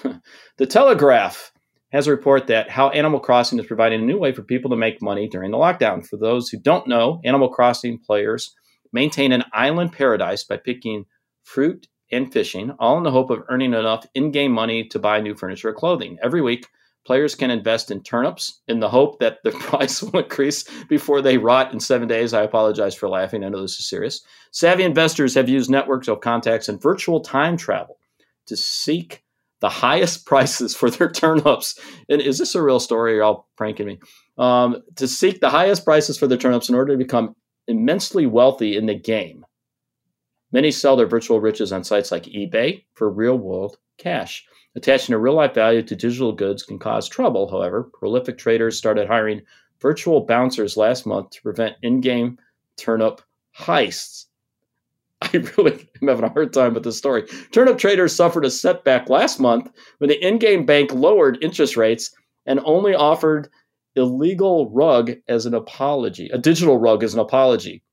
the 0.57 0.67
Telegraph 0.67 1.51
has 1.91 2.05
a 2.05 2.11
report 2.11 2.45
that 2.47 2.69
how 2.69 2.89
Animal 2.89 3.19
Crossing 3.19 3.57
is 3.57 3.65
providing 3.65 4.03
a 4.03 4.05
new 4.05 4.19
way 4.19 4.31
for 4.31 4.43
people 4.43 4.69
to 4.69 4.77
make 4.77 5.01
money 5.01 5.27
during 5.27 5.49
the 5.49 5.57
lockdown. 5.57 6.07
For 6.07 6.17
those 6.17 6.49
who 6.49 6.59
don't 6.59 6.87
know, 6.87 7.19
Animal 7.23 7.49
Crossing 7.49 7.97
players 7.97 8.53
maintain 8.91 9.31
an 9.31 9.43
island 9.53 9.91
paradise 9.91 10.43
by 10.43 10.57
picking 10.57 11.05
fruit 11.41 11.87
and 12.11 12.31
fishing, 12.31 12.69
all 12.77 12.97
in 12.97 13.03
the 13.03 13.09
hope 13.09 13.31
of 13.31 13.41
earning 13.49 13.73
enough 13.73 14.05
in 14.13 14.29
game 14.29 14.51
money 14.51 14.87
to 14.89 14.99
buy 14.99 15.19
new 15.19 15.33
furniture 15.33 15.69
or 15.69 15.73
clothing. 15.73 16.19
Every 16.21 16.43
week, 16.43 16.67
players 17.05 17.35
can 17.35 17.51
invest 17.51 17.91
in 17.91 18.01
turnips 18.01 18.61
in 18.67 18.79
the 18.79 18.89
hope 18.89 19.19
that 19.19 19.39
the 19.43 19.51
price 19.67 20.01
will 20.01 20.21
increase 20.21 20.63
before 20.87 21.21
they 21.21 21.37
rot 21.37 21.73
in 21.73 21.79
seven 21.79 22.07
days. 22.07 22.33
I 22.33 22.43
apologize 22.43 22.95
for 22.95 23.09
laughing. 23.09 23.43
I 23.43 23.49
know 23.49 23.61
this 23.61 23.79
is 23.79 23.87
serious. 23.87 24.21
Savvy 24.51 24.83
investors 24.83 25.35
have 25.35 25.49
used 25.49 25.69
networks 25.69 26.07
of 26.07 26.21
contacts 26.21 26.69
and 26.69 26.81
virtual 26.81 27.19
time 27.19 27.57
travel 27.57 27.97
to 28.47 28.57
seek 28.57 29.23
the 29.59 29.69
highest 29.69 30.25
prices 30.27 30.75
for 30.75 30.89
their 30.89 31.11
turnips. 31.11 31.79
And 32.09 32.21
is 32.21 32.37
this 32.37 32.55
a 32.55 32.61
real 32.61 32.79
story? 32.79 33.15
You're 33.15 33.23
all 33.23 33.49
pranking 33.57 33.87
me. 33.87 33.99
Um, 34.37 34.81
to 34.95 35.07
seek 35.07 35.39
the 35.39 35.49
highest 35.49 35.85
prices 35.85 36.17
for 36.17 36.27
their 36.27 36.37
turnips 36.37 36.69
in 36.69 36.75
order 36.75 36.93
to 36.93 36.97
become 36.97 37.35
immensely 37.67 38.25
wealthy 38.25 38.75
in 38.75 38.87
the 38.87 38.95
game. 38.95 39.45
Many 40.51 40.69
sell 40.69 40.95
their 40.95 41.07
virtual 41.07 41.39
riches 41.39 41.71
on 41.71 41.83
sites 41.83 42.11
like 42.11 42.23
eBay 42.23 42.83
for 42.93 43.09
real 43.09 43.37
world 43.37 43.77
cash. 43.97 44.45
Attaching 44.75 45.13
a 45.13 45.19
real 45.19 45.35
life 45.35 45.53
value 45.53 45.83
to 45.83 45.95
digital 45.95 46.31
goods 46.31 46.63
can 46.63 46.79
cause 46.79 47.07
trouble, 47.07 47.49
however. 47.49 47.83
Prolific 47.83 48.37
traders 48.37 48.77
started 48.77 49.07
hiring 49.07 49.41
virtual 49.79 50.21
bouncers 50.21 50.77
last 50.77 51.05
month 51.05 51.31
to 51.31 51.41
prevent 51.41 51.75
in 51.83 52.01
game 52.01 52.39
turnip 52.77 53.21
heists. 53.57 54.25
I 55.21 55.29
really 55.57 55.87
am 56.01 56.07
having 56.07 56.25
a 56.25 56.29
hard 56.29 56.53
time 56.53 56.73
with 56.73 56.83
this 56.83 56.97
story. 56.97 57.23
Turnip 57.51 57.77
traders 57.77 58.15
suffered 58.15 58.45
a 58.45 58.51
setback 58.51 59.09
last 59.09 59.39
month 59.39 59.69
when 59.99 60.09
the 60.09 60.25
in 60.25 60.39
game 60.39 60.65
bank 60.65 60.91
lowered 60.93 61.37
interest 61.41 61.77
rates 61.77 62.11
and 62.45 62.59
only 62.63 62.95
offered 62.95 63.49
illegal 63.95 64.69
rug 64.71 65.13
as 65.27 65.45
an 65.45 65.53
apology, 65.53 66.29
a 66.33 66.37
digital 66.37 66.77
rug 66.77 67.03
as 67.03 67.13
an 67.13 67.19
apology. 67.19 67.83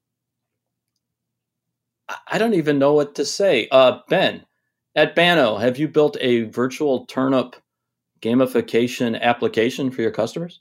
I 2.26 2.38
don't 2.38 2.54
even 2.54 2.78
know 2.78 2.94
what 2.94 3.14
to 3.16 3.24
say. 3.24 3.68
Uh, 3.70 3.98
ben, 4.08 4.44
at 4.94 5.14
Banno, 5.14 5.60
have 5.60 5.78
you 5.78 5.88
built 5.88 6.16
a 6.20 6.42
virtual 6.42 7.06
turnip 7.06 7.56
gamification 8.20 9.20
application 9.20 9.90
for 9.90 10.02
your 10.02 10.10
customers? 10.10 10.60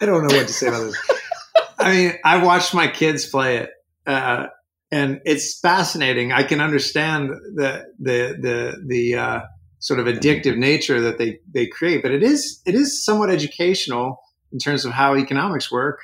I 0.00 0.06
don't 0.06 0.26
know 0.26 0.36
what 0.36 0.46
to 0.46 0.52
say 0.52 0.68
about 0.68 0.84
this. 0.84 1.10
I 1.78 1.94
mean, 1.94 2.12
I 2.24 2.42
watched 2.42 2.74
my 2.74 2.88
kids 2.88 3.26
play 3.26 3.58
it, 3.58 3.70
uh, 4.06 4.46
and 4.90 5.20
it's 5.24 5.58
fascinating. 5.60 6.32
I 6.32 6.42
can 6.42 6.60
understand 6.60 7.30
the 7.30 7.84
the 7.98 8.36
the 8.40 8.84
the 8.86 9.14
uh, 9.14 9.40
sort 9.78 10.00
of 10.00 10.06
addictive 10.06 10.56
nature 10.56 11.00
that 11.02 11.18
they 11.18 11.40
they 11.52 11.66
create, 11.66 12.02
but 12.02 12.10
it 12.10 12.22
is 12.22 12.60
it 12.66 12.74
is 12.74 13.04
somewhat 13.04 13.30
educational 13.30 14.20
in 14.52 14.58
terms 14.58 14.84
of 14.84 14.92
how 14.92 15.16
economics 15.16 15.70
work. 15.70 16.00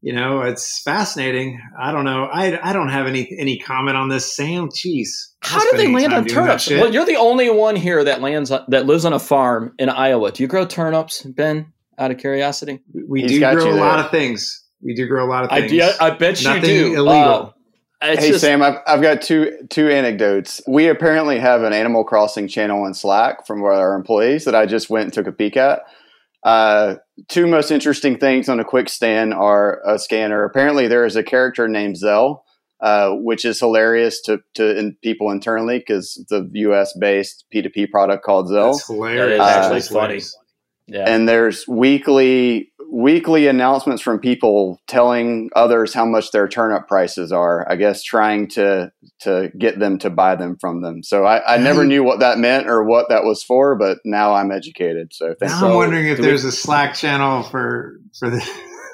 You 0.00 0.12
know, 0.12 0.42
it's 0.42 0.80
fascinating. 0.82 1.60
I 1.78 1.90
don't 1.90 2.04
know. 2.04 2.24
I, 2.24 2.70
I 2.70 2.72
don't 2.72 2.90
have 2.90 3.06
any 3.08 3.28
any 3.36 3.58
comment 3.58 3.96
on 3.96 4.08
this. 4.08 4.34
Sam, 4.34 4.68
cheese. 4.72 5.34
How 5.40 5.60
do 5.70 5.76
they 5.76 5.92
land 5.92 6.12
on 6.12 6.24
turnips? 6.24 6.70
Well, 6.70 6.92
you're 6.92 7.04
the 7.04 7.16
only 7.16 7.50
one 7.50 7.74
here 7.74 8.04
that 8.04 8.20
lands 8.20 8.50
that 8.50 8.86
lives 8.86 9.04
on 9.04 9.12
a 9.12 9.18
farm 9.18 9.74
in 9.78 9.88
Iowa. 9.88 10.30
Do 10.30 10.42
you 10.42 10.46
grow 10.46 10.66
turnips, 10.66 11.22
Ben? 11.22 11.72
Out 12.00 12.12
of 12.12 12.18
curiosity, 12.18 12.78
we 13.08 13.22
He's 13.22 13.32
do 13.32 13.40
grow 13.40 13.72
a 13.72 13.74
lot 13.74 13.98
of 13.98 14.12
things. 14.12 14.64
We 14.80 14.94
do 14.94 15.08
grow 15.08 15.26
a 15.26 15.26
lot 15.26 15.42
of 15.42 15.50
things. 15.50 15.72
I, 15.72 15.74
yeah, 15.74 15.92
I 16.00 16.10
bet 16.10 16.40
Nothing 16.44 16.70
you 16.70 16.84
do. 16.90 16.94
Illegal. 16.94 17.54
Uh, 18.00 18.16
hey 18.16 18.28
just, 18.28 18.40
Sam, 18.40 18.62
I've, 18.62 18.76
I've 18.86 19.02
got 19.02 19.20
two 19.20 19.66
two 19.68 19.88
anecdotes. 19.88 20.62
We 20.68 20.86
apparently 20.86 21.40
have 21.40 21.64
an 21.64 21.72
Animal 21.72 22.04
Crossing 22.04 22.46
channel 22.46 22.86
in 22.86 22.94
Slack 22.94 23.44
from 23.48 23.64
our 23.64 23.96
employees 23.96 24.44
that 24.44 24.54
I 24.54 24.66
just 24.66 24.88
went 24.88 25.06
and 25.06 25.12
took 25.12 25.26
a 25.26 25.32
peek 25.32 25.56
at. 25.56 25.82
Uh, 26.44 26.94
two 27.28 27.46
most 27.46 27.70
interesting 27.70 28.18
things 28.18 28.48
on 28.48 28.60
a 28.60 28.64
quick 28.64 28.88
scan 28.88 29.32
are 29.32 29.80
a 29.84 29.98
scanner. 29.98 30.44
Apparently, 30.44 30.86
there 30.86 31.04
is 31.04 31.16
a 31.16 31.22
character 31.22 31.68
named 31.68 31.96
Zell, 31.96 32.44
uh, 32.80 33.10
which 33.10 33.44
is 33.44 33.58
hilarious 33.58 34.20
to 34.22 34.40
to 34.54 34.78
in 34.78 34.96
people 35.02 35.30
internally 35.30 35.78
because 35.78 36.24
the 36.28 36.48
U.S. 36.52 36.96
based 36.98 37.44
P2P 37.52 37.90
product 37.90 38.24
called 38.24 38.48
Zelle. 38.48 38.72
That's 38.72 38.86
hilarious. 38.86 39.38
That 39.38 39.74
is 39.74 39.82
actually 39.82 39.98
uh, 39.98 40.00
funny. 40.00 40.20
Yeah. 40.86 41.04
And 41.06 41.28
there's 41.28 41.68
weekly 41.68 42.72
weekly 42.90 43.46
announcements 43.46 44.02
from 44.02 44.18
people 44.18 44.80
telling 44.86 45.50
others 45.54 45.92
how 45.92 46.04
much 46.04 46.30
their 46.30 46.48
turnip 46.48 46.88
prices 46.88 47.32
are. 47.32 47.70
I 47.70 47.76
guess 47.76 48.02
trying 48.02 48.48
to 48.50 48.90
to 49.20 49.50
get 49.58 49.78
them 49.78 49.98
to 49.98 50.10
buy 50.10 50.36
them 50.36 50.56
from 50.60 50.82
them. 50.82 51.02
So 51.02 51.24
I, 51.24 51.54
I 51.54 51.58
never 51.58 51.84
knew 51.84 52.02
what 52.02 52.20
that 52.20 52.38
meant 52.38 52.68
or 52.68 52.84
what 52.84 53.08
that 53.08 53.24
was 53.24 53.42
for, 53.42 53.76
but 53.76 53.98
now 54.04 54.34
I'm 54.34 54.50
educated. 54.50 55.12
So 55.12 55.34
now 55.40 55.68
I'm 55.68 55.74
wondering 55.74 56.08
if 56.08 56.18
there's 56.18 56.44
we, 56.44 56.50
a 56.50 56.52
Slack 56.52 56.94
channel 56.94 57.42
for 57.42 58.00
for 58.18 58.30
this 58.30 58.48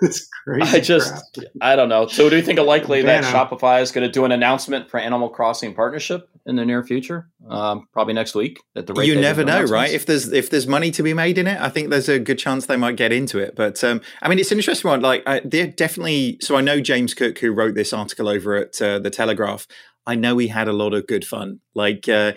crazy. 0.05 0.21
I 0.47 0.81
just, 0.81 1.35
crap. 1.35 1.47
I 1.61 1.77
don't 1.77 1.89
know. 1.89 2.07
So, 2.07 2.29
do 2.29 2.37
you 2.37 2.43
think 2.43 2.59
it 2.59 2.65
likely 2.65 3.03
that 3.03 3.25
Shopify 3.25 3.81
is 3.81 3.93
going 3.93 4.07
to 4.07 4.13
do 4.13 4.25
an 4.25 4.33
announcement 4.33 4.91
for 4.91 4.99
Animal 4.99 5.31
Crossing 5.31 5.75
partnership 5.75 6.29
in 6.45 6.57
the 6.57 6.65
near 6.65 6.83
future? 6.83 7.31
Um, 7.49 7.89
probably 7.93 8.15
next 8.15 8.35
week. 8.35 8.61
At 8.77 8.87
the 8.87 8.93
rate 8.93 9.07
you 9.07 9.19
never 9.19 9.45
know, 9.45 9.63
right? 9.65 9.91
If 9.91 10.07
there's 10.07 10.33
if 10.33 10.51
there's 10.51 10.67
money 10.67 10.91
to 10.93 11.03
be 11.03 11.15
made 11.15 11.39
in 11.39 11.47
it, 11.47 11.61
I 11.61 11.71
think 11.71 11.89
there's 11.89 12.09
a 12.09 12.19
good 12.19 12.39
chance 12.39 12.67
they 12.67 12.77
might 12.77 12.97
get 12.97 13.13
into 13.13 13.39
it. 13.39 13.57
But 13.57 13.83
um, 13.83 14.03
I 14.21 14.29
mean, 14.29 14.39
it's 14.39 14.53
an 14.53 14.59
interesting 14.59 14.91
one. 14.91 15.01
Like, 15.01 15.23
uh, 15.27 15.41
they're 15.45 15.69
definitely. 15.69 16.39
So 16.41 16.57
I 16.57 16.61
know 16.61 16.81
James 16.81 17.15
Cook, 17.15 17.39
who 17.39 17.53
wrote 17.53 17.75
this 17.75 17.93
article 17.93 18.29
over 18.29 18.57
at 18.57 18.81
uh, 18.83 18.99
the 18.99 19.11
Telegraph. 19.11 19.67
I 20.07 20.15
know 20.15 20.37
he 20.37 20.49
had 20.49 20.69
a 20.69 20.73
lot 20.73 20.95
of 20.95 21.07
good 21.07 21.25
fun. 21.25 21.61
Like. 21.75 22.09
Uh, 22.09 22.35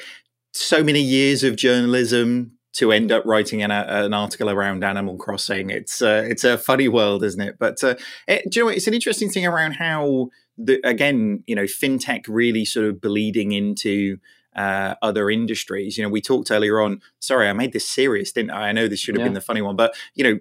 so 0.53 0.83
many 0.83 1.01
years 1.01 1.43
of 1.43 1.55
journalism, 1.55 2.56
to 2.77 2.91
end 2.91 3.11
up 3.11 3.23
writing 3.25 3.63
an, 3.63 3.71
an 3.71 4.13
article 4.13 4.51
around 4.51 4.83
Animal 4.83 5.17
Crossing. 5.17 5.71
It's 5.71 6.01
uh, 6.01 6.23
it's 6.27 6.43
a 6.43 6.57
funny 6.57 6.87
world, 6.87 7.23
isn't 7.23 7.41
it? 7.41 7.57
But 7.57 7.83
uh, 7.83 7.95
it, 8.27 8.49
do 8.49 8.59
you 8.59 8.61
know 8.61 8.65
what? 8.67 8.77
It's 8.77 8.87
an 8.87 8.93
interesting 8.93 9.29
thing 9.29 9.47
around 9.47 9.73
how 9.73 10.29
the 10.57 10.79
again, 10.83 11.43
you 11.47 11.55
know, 11.55 11.63
fintech 11.63 12.25
really 12.27 12.65
sort 12.65 12.87
of 12.87 13.01
bleeding 13.01 13.51
into. 13.51 14.17
Uh, 14.55 14.95
other 15.03 15.29
industries, 15.29 15.99
you 15.99 16.03
know, 16.03 16.09
we 16.09 16.19
talked 16.19 16.49
earlier 16.49 16.81
on. 16.81 16.99
Sorry, 17.19 17.47
I 17.47 17.53
made 17.53 17.73
this 17.73 17.87
serious, 17.87 18.31
didn't 18.31 18.49
I? 18.49 18.69
I 18.69 18.71
know 18.71 18.87
this 18.87 18.99
should 18.99 19.13
have 19.13 19.19
yeah. 19.19 19.25
been 19.25 19.35
the 19.35 19.39
funny 19.39 19.61
one, 19.61 19.75
but 19.75 19.95
you 20.15 20.23
know, 20.23 20.39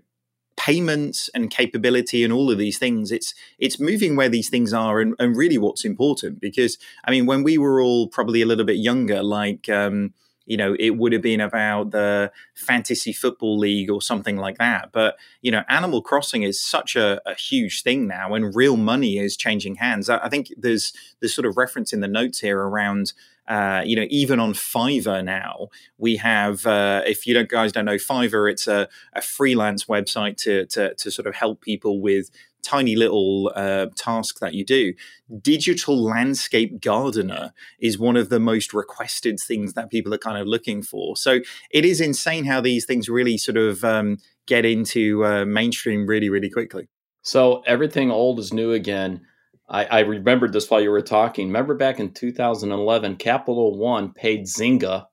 payments 0.57 1.28
and 1.34 1.51
capability 1.51 2.24
and 2.24 2.32
all 2.32 2.51
of 2.51 2.57
these 2.57 2.78
things 2.78 3.12
it's 3.12 3.34
it's 3.59 3.78
moving 3.78 4.16
where 4.16 4.30
these 4.30 4.49
things 4.49 4.72
are 4.72 5.01
and, 5.01 5.14
and 5.18 5.37
really 5.37 5.59
what's 5.59 5.84
important 5.84 6.41
because 6.41 6.78
i 7.05 7.11
mean 7.11 7.26
when 7.26 7.43
we 7.43 7.59
were 7.59 7.78
all 7.78 8.09
probably 8.09 8.41
a 8.41 8.47
little 8.47 8.64
bit 8.64 8.78
younger 8.78 9.22
like 9.22 9.68
um, 9.68 10.14
you 10.47 10.57
know 10.57 10.75
it 10.79 10.97
would 10.97 11.13
have 11.13 11.23
been 11.23 11.41
about 11.41 11.91
the 11.91 12.33
fantasy 12.55 13.13
football 13.13 13.59
league 13.59 13.91
or 13.91 14.01
something 14.01 14.37
like 14.37 14.59
that 14.59 14.91
but 14.93 15.17
you 15.43 15.51
know 15.51 15.63
animal 15.69 16.01
crossing 16.01 16.43
is 16.43 16.61
such 16.61 16.97
a, 16.97 17.21
a 17.27 17.35
huge 17.35 17.83
thing 17.83 18.07
now 18.07 18.35
and 18.35 18.55
real 18.55 18.77
money 18.77 19.19
is 19.19 19.37
changing 19.37 19.77
hands 19.77 20.09
I, 20.09 20.19
I, 20.19 20.29
think 20.29 20.53
there's 20.57 20.93
there's 21.21 21.35
sort 21.35 21.47
of 21.47 21.57
reference 21.57 21.93
in 21.93 22.01
the 22.01 22.09
notes 22.09 22.41
here 22.41 22.61
around 22.61 23.13
uh, 23.49 23.83
you 23.85 23.95
know, 23.95 24.07
even 24.11 24.41
on 24.41 24.53
Fiverr 24.53 25.25
now, 25.25 25.69
we 25.99 26.17
have. 26.17 26.67
Uh, 26.67 27.03
if 27.07 27.27
you 27.27 27.35
don't, 27.35 27.49
guys 27.49 27.71
don't 27.71 27.85
know 27.85 27.95
Fiverr, 27.95 28.51
it's 28.51 28.67
a, 28.67 28.89
a 29.13 29.23
freelance 29.23 29.85
website 29.85 30.37
to, 30.39 30.67
to 30.67 30.95
to 30.95 31.11
sort 31.13 31.29
of 31.29 31.35
help 31.37 31.61
people 31.61 32.01
with 32.01 32.31
tiny 32.67 32.97
little 32.97 33.53
uh, 33.55 33.87
task 33.97 34.41
that 34.41 34.55
you 34.55 34.64
do. 34.64 34.93
Digital 35.41 36.03
landscape 36.03 36.81
gardener 36.81 37.53
is 37.79 37.99
one 37.99 38.17
of 38.17 38.29
the 38.29 38.41
most 38.41 38.75
requested 38.75 39.39
things 39.39 39.75
that 39.75 39.91
people 39.91 40.12
are 40.12 40.19
kind 40.19 40.39
of 40.39 40.47
looking 40.47 40.83
for. 40.83 41.17
So 41.17 41.41
it 41.71 41.85
is 41.85 42.01
insane 42.01 42.45
how 42.45 42.61
these 42.61 42.85
things 42.85 43.09
really 43.09 43.39
sort 43.39 43.57
of 43.57 43.85
um, 43.85 44.19
get 44.47 44.64
into 44.64 45.25
uh, 45.25 45.45
mainstream 45.45 46.07
really, 46.07 46.29
really 46.29 46.51
quickly. 46.51 46.89
So 47.23 47.62
everything 47.67 48.11
old 48.11 48.39
is 48.39 48.53
new 48.53 48.73
again. 48.73 49.23
I, 49.69 49.85
I, 49.87 50.01
remembered 50.01 50.53
this 50.53 50.71
while 50.71 50.81
you 50.81 50.93
were 50.93 51.03
talking. 51.03 51.49
Remember 51.49 51.75
back 51.75 51.99
in 51.99 52.12
2011, 52.12 53.17
Capital 53.17 53.77
One 53.77 54.12
paid 54.12 54.45
Zynga 54.45 55.07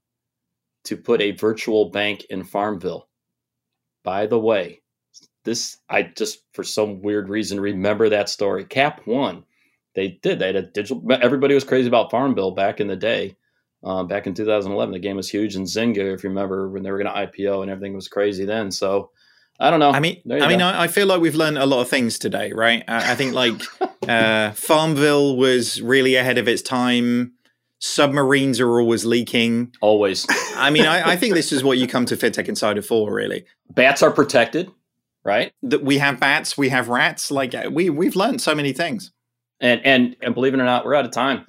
to 0.84 0.98
put 0.98 1.22
a 1.22 1.32
virtual 1.32 1.90
bank 1.90 2.26
in 2.30 2.44
Farmville. 2.44 3.10
By 4.04 4.28
the 4.28 4.40
way, 4.40 4.83
this 5.44 5.78
I 5.90 6.04
just 6.04 6.40
for 6.54 6.64
some 6.64 7.02
weird 7.02 7.30
reason 7.30 7.60
remember 7.60 8.10
that 8.10 8.30
story. 8.30 8.66
Cap 8.66 9.02
One, 9.06 9.44
they 9.96 10.20
did. 10.22 10.40
They 10.40 10.48
had 10.48 10.56
a 10.56 10.62
digital. 10.62 11.04
Everybody 11.12 11.54
was 11.54 11.64
crazy 11.64 11.88
about 11.88 12.12
Farmville 12.12 12.52
back 12.52 12.80
in 12.80 12.88
the 12.88 12.96
day. 12.96 13.36
Uh, 13.84 14.04
back 14.04 14.28
in 14.28 14.34
2011, 14.34 14.94
the 14.94 15.00
game 15.00 15.18
was 15.18 15.30
huge, 15.30 15.56
and 15.56 15.68
Zynga, 15.68 16.14
if 16.14 16.24
you 16.24 16.30
remember, 16.30 16.70
when 16.70 16.84
they 16.84 16.92
were 16.92 17.04
going 17.04 17.14
to 17.14 17.28
IPO 17.28 17.64
and 17.64 17.70
everything 17.70 17.94
was 17.94 18.08
crazy 18.08 18.46
then. 18.46 18.72
So 18.72 19.12
I 19.60 19.70
don't 19.70 19.80
know. 19.80 19.92
I 19.92 20.00
mean, 20.00 20.22
I 20.32 20.48
mean, 20.48 20.62
I, 20.62 20.88
feel 20.88 21.08
like 21.08 21.20
we've 21.20 21.36
learned 21.36 21.58
a 21.58 21.66
lot 21.66 21.82
of 21.82 21.90
things 21.90 22.18
today, 22.18 22.54
right? 22.54 22.84
I, 22.88 23.12
I 23.12 23.16
think 23.16 23.34
like 23.34 23.62
uh, 24.08 24.52
Farmville 24.52 25.36
was 25.36 25.82
really 25.82 26.16
ahead 26.16 26.38
of 26.38 26.48
its 26.48 26.62
time. 26.62 27.34
Submarines 27.80 28.62
are 28.62 28.80
always 28.80 29.04
leaking. 29.04 29.74
Always. 29.82 30.26
I 30.56 30.70
mean, 30.70 30.86
I, 30.86 31.12
I 31.12 31.16
think 31.18 31.34
this 31.34 31.52
is 31.52 31.64
what 31.64 31.78
you 31.78 31.88
come 31.88 32.06
to 32.06 32.16
FinTech 32.16 32.48
Insider 32.48 32.82
for, 32.82 33.14
really. 33.14 33.46
Bats 33.70 34.02
are 34.02 34.12
protected 34.12 34.72
right? 35.24 35.54
That 35.64 35.84
we 35.84 35.98
have 35.98 36.20
bats, 36.20 36.58
we 36.58 36.70
have 36.70 36.90
rats. 36.90 37.32
Like 37.32 37.56
uh, 37.56 37.70
we 37.72 37.90
we've 37.90 38.16
learned 38.16 38.42
so 38.42 38.56
many 38.56 38.74
things. 38.74 39.12
And 39.60 39.82
and 39.86 40.16
and 40.22 40.34
believe 40.34 40.54
it 40.54 40.60
or 40.60 40.66
not, 40.66 40.86
we're 40.86 40.96
out 40.96 41.06
of 41.06 41.12
time. 41.12 41.46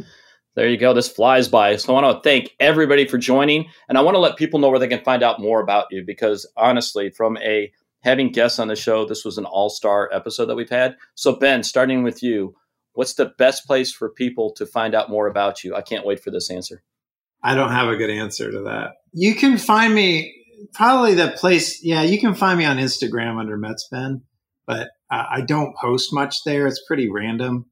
There 0.54 0.68
you 0.68 0.76
go. 0.76 0.94
This 0.94 1.08
flies 1.08 1.48
by. 1.48 1.76
So 1.76 1.94
I 1.94 2.00
want 2.00 2.16
to 2.16 2.28
thank 2.28 2.54
everybody 2.60 3.08
for 3.08 3.18
joining, 3.18 3.66
and 3.88 3.98
I 3.98 4.02
want 4.02 4.14
to 4.14 4.20
let 4.20 4.36
people 4.36 4.60
know 4.60 4.68
where 4.68 4.78
they 4.78 4.86
can 4.86 5.02
find 5.02 5.22
out 5.22 5.40
more 5.40 5.60
about 5.60 5.86
you. 5.90 6.04
Because 6.06 6.46
honestly, 6.56 7.10
from 7.10 7.36
a 7.38 7.72
having 8.02 8.30
guests 8.30 8.58
on 8.58 8.68
the 8.68 8.76
show, 8.76 9.04
this 9.04 9.24
was 9.24 9.38
an 9.38 9.46
all-star 9.46 10.10
episode 10.12 10.46
that 10.46 10.56
we've 10.56 10.70
had. 10.70 10.96
So 11.14 11.34
Ben, 11.34 11.62
starting 11.62 12.02
with 12.02 12.22
you, 12.22 12.54
what's 12.92 13.14
the 13.14 13.32
best 13.38 13.66
place 13.66 13.92
for 13.92 14.10
people 14.10 14.52
to 14.52 14.66
find 14.66 14.94
out 14.94 15.10
more 15.10 15.26
about 15.26 15.64
you? 15.64 15.74
I 15.74 15.80
can't 15.80 16.06
wait 16.06 16.22
for 16.22 16.30
this 16.30 16.50
answer. 16.50 16.82
I 17.42 17.54
don't 17.54 17.72
have 17.72 17.88
a 17.88 17.96
good 17.96 18.10
answer 18.10 18.52
to 18.52 18.60
that. 18.62 18.92
You 19.12 19.34
can 19.34 19.58
find 19.58 19.94
me 19.94 20.43
probably 20.72 21.14
the 21.14 21.30
place. 21.30 21.82
Yeah, 21.82 22.02
you 22.02 22.20
can 22.20 22.34
find 22.34 22.58
me 22.58 22.64
on 22.64 22.78
Instagram 22.78 23.38
under 23.38 23.58
Metsben, 23.58 24.22
but 24.66 24.88
uh, 25.10 25.24
I 25.30 25.40
don't 25.42 25.76
post 25.76 26.12
much 26.12 26.36
there. 26.44 26.66
It's 26.66 26.82
pretty 26.86 27.10
random. 27.10 27.66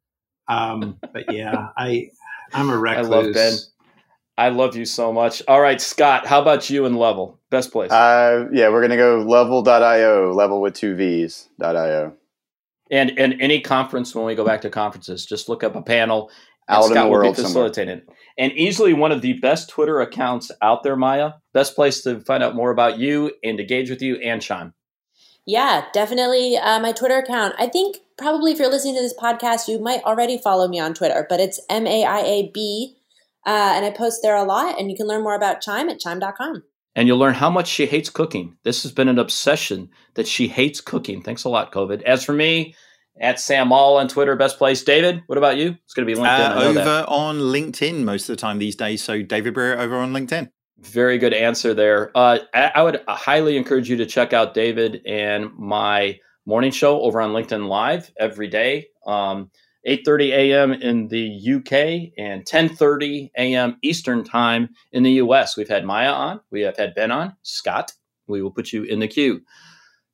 Um, 0.49 0.99
but 1.12 1.32
yeah, 1.32 1.68
I 1.76 2.09
I'm 2.53 2.70
a 2.70 2.78
recluse. 2.78 3.07
I 3.07 3.11
love 3.11 3.34
Ben. 3.34 3.55
I 4.38 4.49
love 4.49 4.76
you 4.76 4.84
so 4.84 5.12
much. 5.12 5.43
All 5.47 5.61
right, 5.61 5.80
Scott, 5.80 6.26
how 6.26 6.40
about 6.40 6.70
you 6.70 6.86
and 6.86 6.97
Levvel? 6.97 7.36
Best 7.51 7.70
place. 7.70 7.90
Uh, 7.90 8.49
yeah, 8.53 8.70
we're 8.70 8.80
gonna 8.80 8.97
go 8.97 9.24
levvel.io, 9.24 10.34
levvel 10.34 10.61
with 10.61 10.74
two 10.74 10.97
V's. 10.97 11.49
V's.io. 11.59 12.14
And 12.90 13.18
and 13.18 13.40
any 13.40 13.61
conference 13.61 14.14
when 14.14 14.24
we 14.24 14.34
go 14.34 14.45
back 14.45 14.62
to 14.62 14.70
conferences, 14.70 15.26
just 15.26 15.49
look 15.49 15.62
up 15.62 15.76
a 15.76 15.82
panel 15.82 16.30
out 16.69 16.85
Scott 16.85 16.97
in 16.97 17.03
the 17.03 17.11
world 17.11 17.25
will 17.25 17.33
be 17.33 17.43
facilitating 17.43 17.99
somewhere. 17.99 18.17
And 18.39 18.53
easily 18.53 18.93
one 18.93 19.13
of 19.13 19.23
the 19.23 19.35
best 19.35 19.69
Twitter 19.69 20.01
accounts 20.01 20.51
out 20.63 20.83
there, 20.83 20.97
Maia. 20.97 21.33
Best 21.53 21.75
place 21.75 22.03
to 22.03 22.21
find 22.21 22.43
out 22.43 22.55
more 22.55 22.71
about 22.71 22.99
you 22.99 23.33
and 23.43 23.61
engage 23.61 23.91
with 23.91 24.03
you 24.03 24.17
and 24.17 24.41
Chime. 24.41 24.75
Yeah, 25.45 25.85
definitely 25.93 26.57
uh, 26.57 26.79
my 26.81 26.93
Twitter 26.93 27.19
account. 27.19 27.55
I 27.59 27.67
think 27.67 27.97
probably 28.17 28.53
if 28.53 28.59
you're 28.59 28.71
listening 28.71 28.95
to 28.95 29.03
this 29.03 29.15
podcast, 29.15 29.69
you 29.69 29.81
might 29.81 30.03
already 30.05 30.39
follow 30.39 30.69
me 30.69 30.79
on 30.79 30.95
Twitter, 30.95 31.27
but 31.29 31.41
it's 31.41 31.61
M 31.69 31.87
A 31.87 32.05
I 32.05 32.21
A 32.21 32.51
B. 32.55 32.97
Uh, 33.45 33.73
and 33.75 33.85
I 33.85 33.91
post 33.91 34.21
there 34.23 34.37
a 34.37 34.45
lot, 34.45 34.79
and 34.79 34.89
you 34.89 34.97
can 34.97 35.09
learn 35.09 35.25
more 35.25 35.35
about 35.35 35.61
Chime 35.61 35.89
at 35.89 35.99
chime.com. 35.99 36.63
And 36.95 37.09
you'll 37.09 37.19
learn 37.19 37.35
how 37.35 37.51
much 37.51 37.67
she 37.67 37.87
hates 37.87 38.09
cooking. 38.09 38.57
This 38.63 38.85
has 38.85 38.93
been 38.93 39.09
an 39.09 39.19
obsession 39.19 39.91
that 40.15 40.29
she 40.29 40.47
hates 40.47 40.81
cooking. 40.81 41.23
Thanks 41.23 41.43
a 41.43 41.49
lot, 41.49 41.73
COVID. 41.73 42.03
As 42.03 42.25
for 42.25 42.33
me, 42.33 42.77
at 43.21 43.39
Sam 43.39 43.69
Maule 43.69 43.97
on 43.97 44.09
Twitter, 44.09 44.37
best 44.37 44.59
place. 44.59 44.83
David, 44.83 45.23
what 45.27 45.39
about 45.39 45.57
you? 45.57 45.77
It's 45.85 45.95
going 45.95 46.07
to 46.07 46.15
be 46.15 46.19
LinkedIn. 46.19 46.57
Uh, 46.57 46.63
over 46.63 47.05
on 47.09 47.39
LinkedIn 47.39 48.05
most 48.05 48.29
of 48.29 48.37
the 48.37 48.41
time 48.41 48.59
these 48.59 48.77
days. 48.77 49.03
So 49.03 49.23
David 49.23 49.55
Brear 49.55 49.79
over 49.79 49.97
on 49.97 50.13
LinkedIn. 50.13 50.51
Very 50.79 51.19
good 51.19 51.33
answer 51.33 51.75
there. 51.75 52.11
Uh, 52.17 52.39
I, 52.55 52.73
I, 52.75 52.83
would 52.83 53.03
highly 53.07 53.57
encourage 53.57 53.89
you 53.89 53.97
to 53.99 54.07
check 54.07 54.33
out 54.33 54.53
David 54.53 55.01
and 55.07 55.53
my 55.57 56.19
morning 56.45 56.73
show 56.73 57.01
over 57.03 57.21
on 57.21 57.31
LinkedIn 57.31 57.69
Live 57.69 58.11
every 58.19 58.49
day. 58.49 58.89
Um, 59.07 59.51
8:30 59.87 60.31
a.m. 60.31 60.73
in 60.73 61.09
the 61.09 61.29
UK 61.57 62.13
and 62.19 62.45
10:30 62.45 63.31
a.m. 63.37 63.77
Eastern 63.83 64.25
Time 64.25 64.71
in 64.93 65.03
the 65.03 65.13
US. 65.13 65.57
We've 65.57 65.69
had 65.69 65.85
Maia 65.85 66.11
on, 66.11 66.41
we 66.51 66.63
have 66.63 66.77
had 66.77 66.95
Ben 66.95 67.11
on, 67.11 67.37
Scott. 67.43 67.93
We 68.27 68.43
will 68.43 68.53
put 68.53 68.73
you 68.73 68.85
in 68.85 69.01
the 69.01 69.09
queue. 69.09 69.43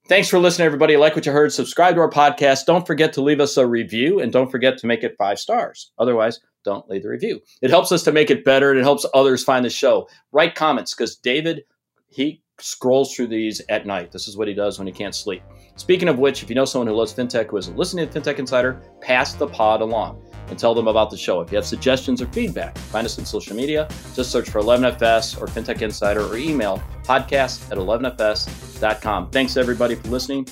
Thanks 0.08 0.30
for 0.30 0.38
listening, 0.38 0.64
everybody. 0.64 0.96
Like 0.96 1.14
what 1.14 1.26
you 1.26 1.32
heard, 1.32 1.52
subscribe 1.52 1.94
to 1.96 2.00
our 2.00 2.08
podcast. 2.08 2.64
Don't 2.64 2.86
forget 2.86 3.12
to 3.12 3.20
leave 3.20 3.40
us 3.40 3.58
a 3.58 3.66
review 3.66 4.20
and 4.20 4.32
don't 4.32 4.50
forget 4.50 4.78
to 4.78 4.86
make 4.86 5.04
it 5.04 5.14
five 5.18 5.38
stars. 5.38 5.92
Otherwise, 5.98 6.40
don't 6.64 6.88
leave 6.88 7.02
the 7.02 7.10
review. 7.10 7.42
It 7.60 7.68
helps 7.68 7.92
us 7.92 8.04
to 8.04 8.12
make 8.12 8.30
it 8.30 8.42
better 8.42 8.70
and 8.70 8.80
it 8.80 8.84
helps 8.84 9.04
others 9.12 9.44
find 9.44 9.66
the 9.66 9.70
show. 9.70 10.08
Write 10.32 10.54
comments 10.54 10.94
because 10.94 11.16
David, 11.16 11.64
he 12.08 12.40
scrolls 12.58 13.14
through 13.14 13.26
these 13.26 13.60
at 13.68 13.84
night. 13.84 14.10
This 14.10 14.28
is 14.28 14.34
what 14.34 14.48
he 14.48 14.54
does 14.54 14.78
when 14.78 14.86
he 14.86 14.94
can't 14.94 15.14
sleep. 15.14 15.42
Speaking 15.76 16.08
of 16.08 16.18
which, 16.18 16.42
if 16.42 16.48
you 16.48 16.54
know 16.54 16.64
someone 16.64 16.86
who 16.86 16.94
loves 16.94 17.12
fintech 17.12 17.50
who 17.50 17.58
isn't 17.58 17.76
listening 17.76 18.08
to 18.08 18.20
FinTech 18.20 18.38
Insider, 18.38 18.80
pass 19.02 19.34
the 19.34 19.46
pod 19.46 19.82
along 19.82 20.22
and 20.50 20.58
tell 20.58 20.74
them 20.74 20.88
about 20.88 21.10
the 21.10 21.16
show. 21.16 21.40
If 21.40 21.50
you 21.50 21.56
have 21.56 21.66
suggestions 21.66 22.22
or 22.22 22.26
feedback, 22.26 22.76
find 22.78 23.04
us 23.04 23.18
on 23.18 23.24
social 23.24 23.56
media. 23.56 23.88
Just 24.14 24.30
search 24.30 24.50
for 24.50 24.60
11FS 24.60 25.40
or 25.40 25.46
FinTech 25.46 25.82
Insider 25.82 26.22
or 26.22 26.36
email 26.36 26.82
podcast 27.04 27.70
at 27.70 27.78
11FS.com. 27.78 29.30
Thanks 29.30 29.56
everybody 29.56 29.94
for 29.94 30.08
listening. 30.08 30.46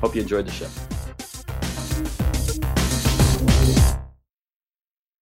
Hope 0.00 0.14
you 0.14 0.22
enjoyed 0.22 0.46
the 0.46 0.52
show. 0.52 0.68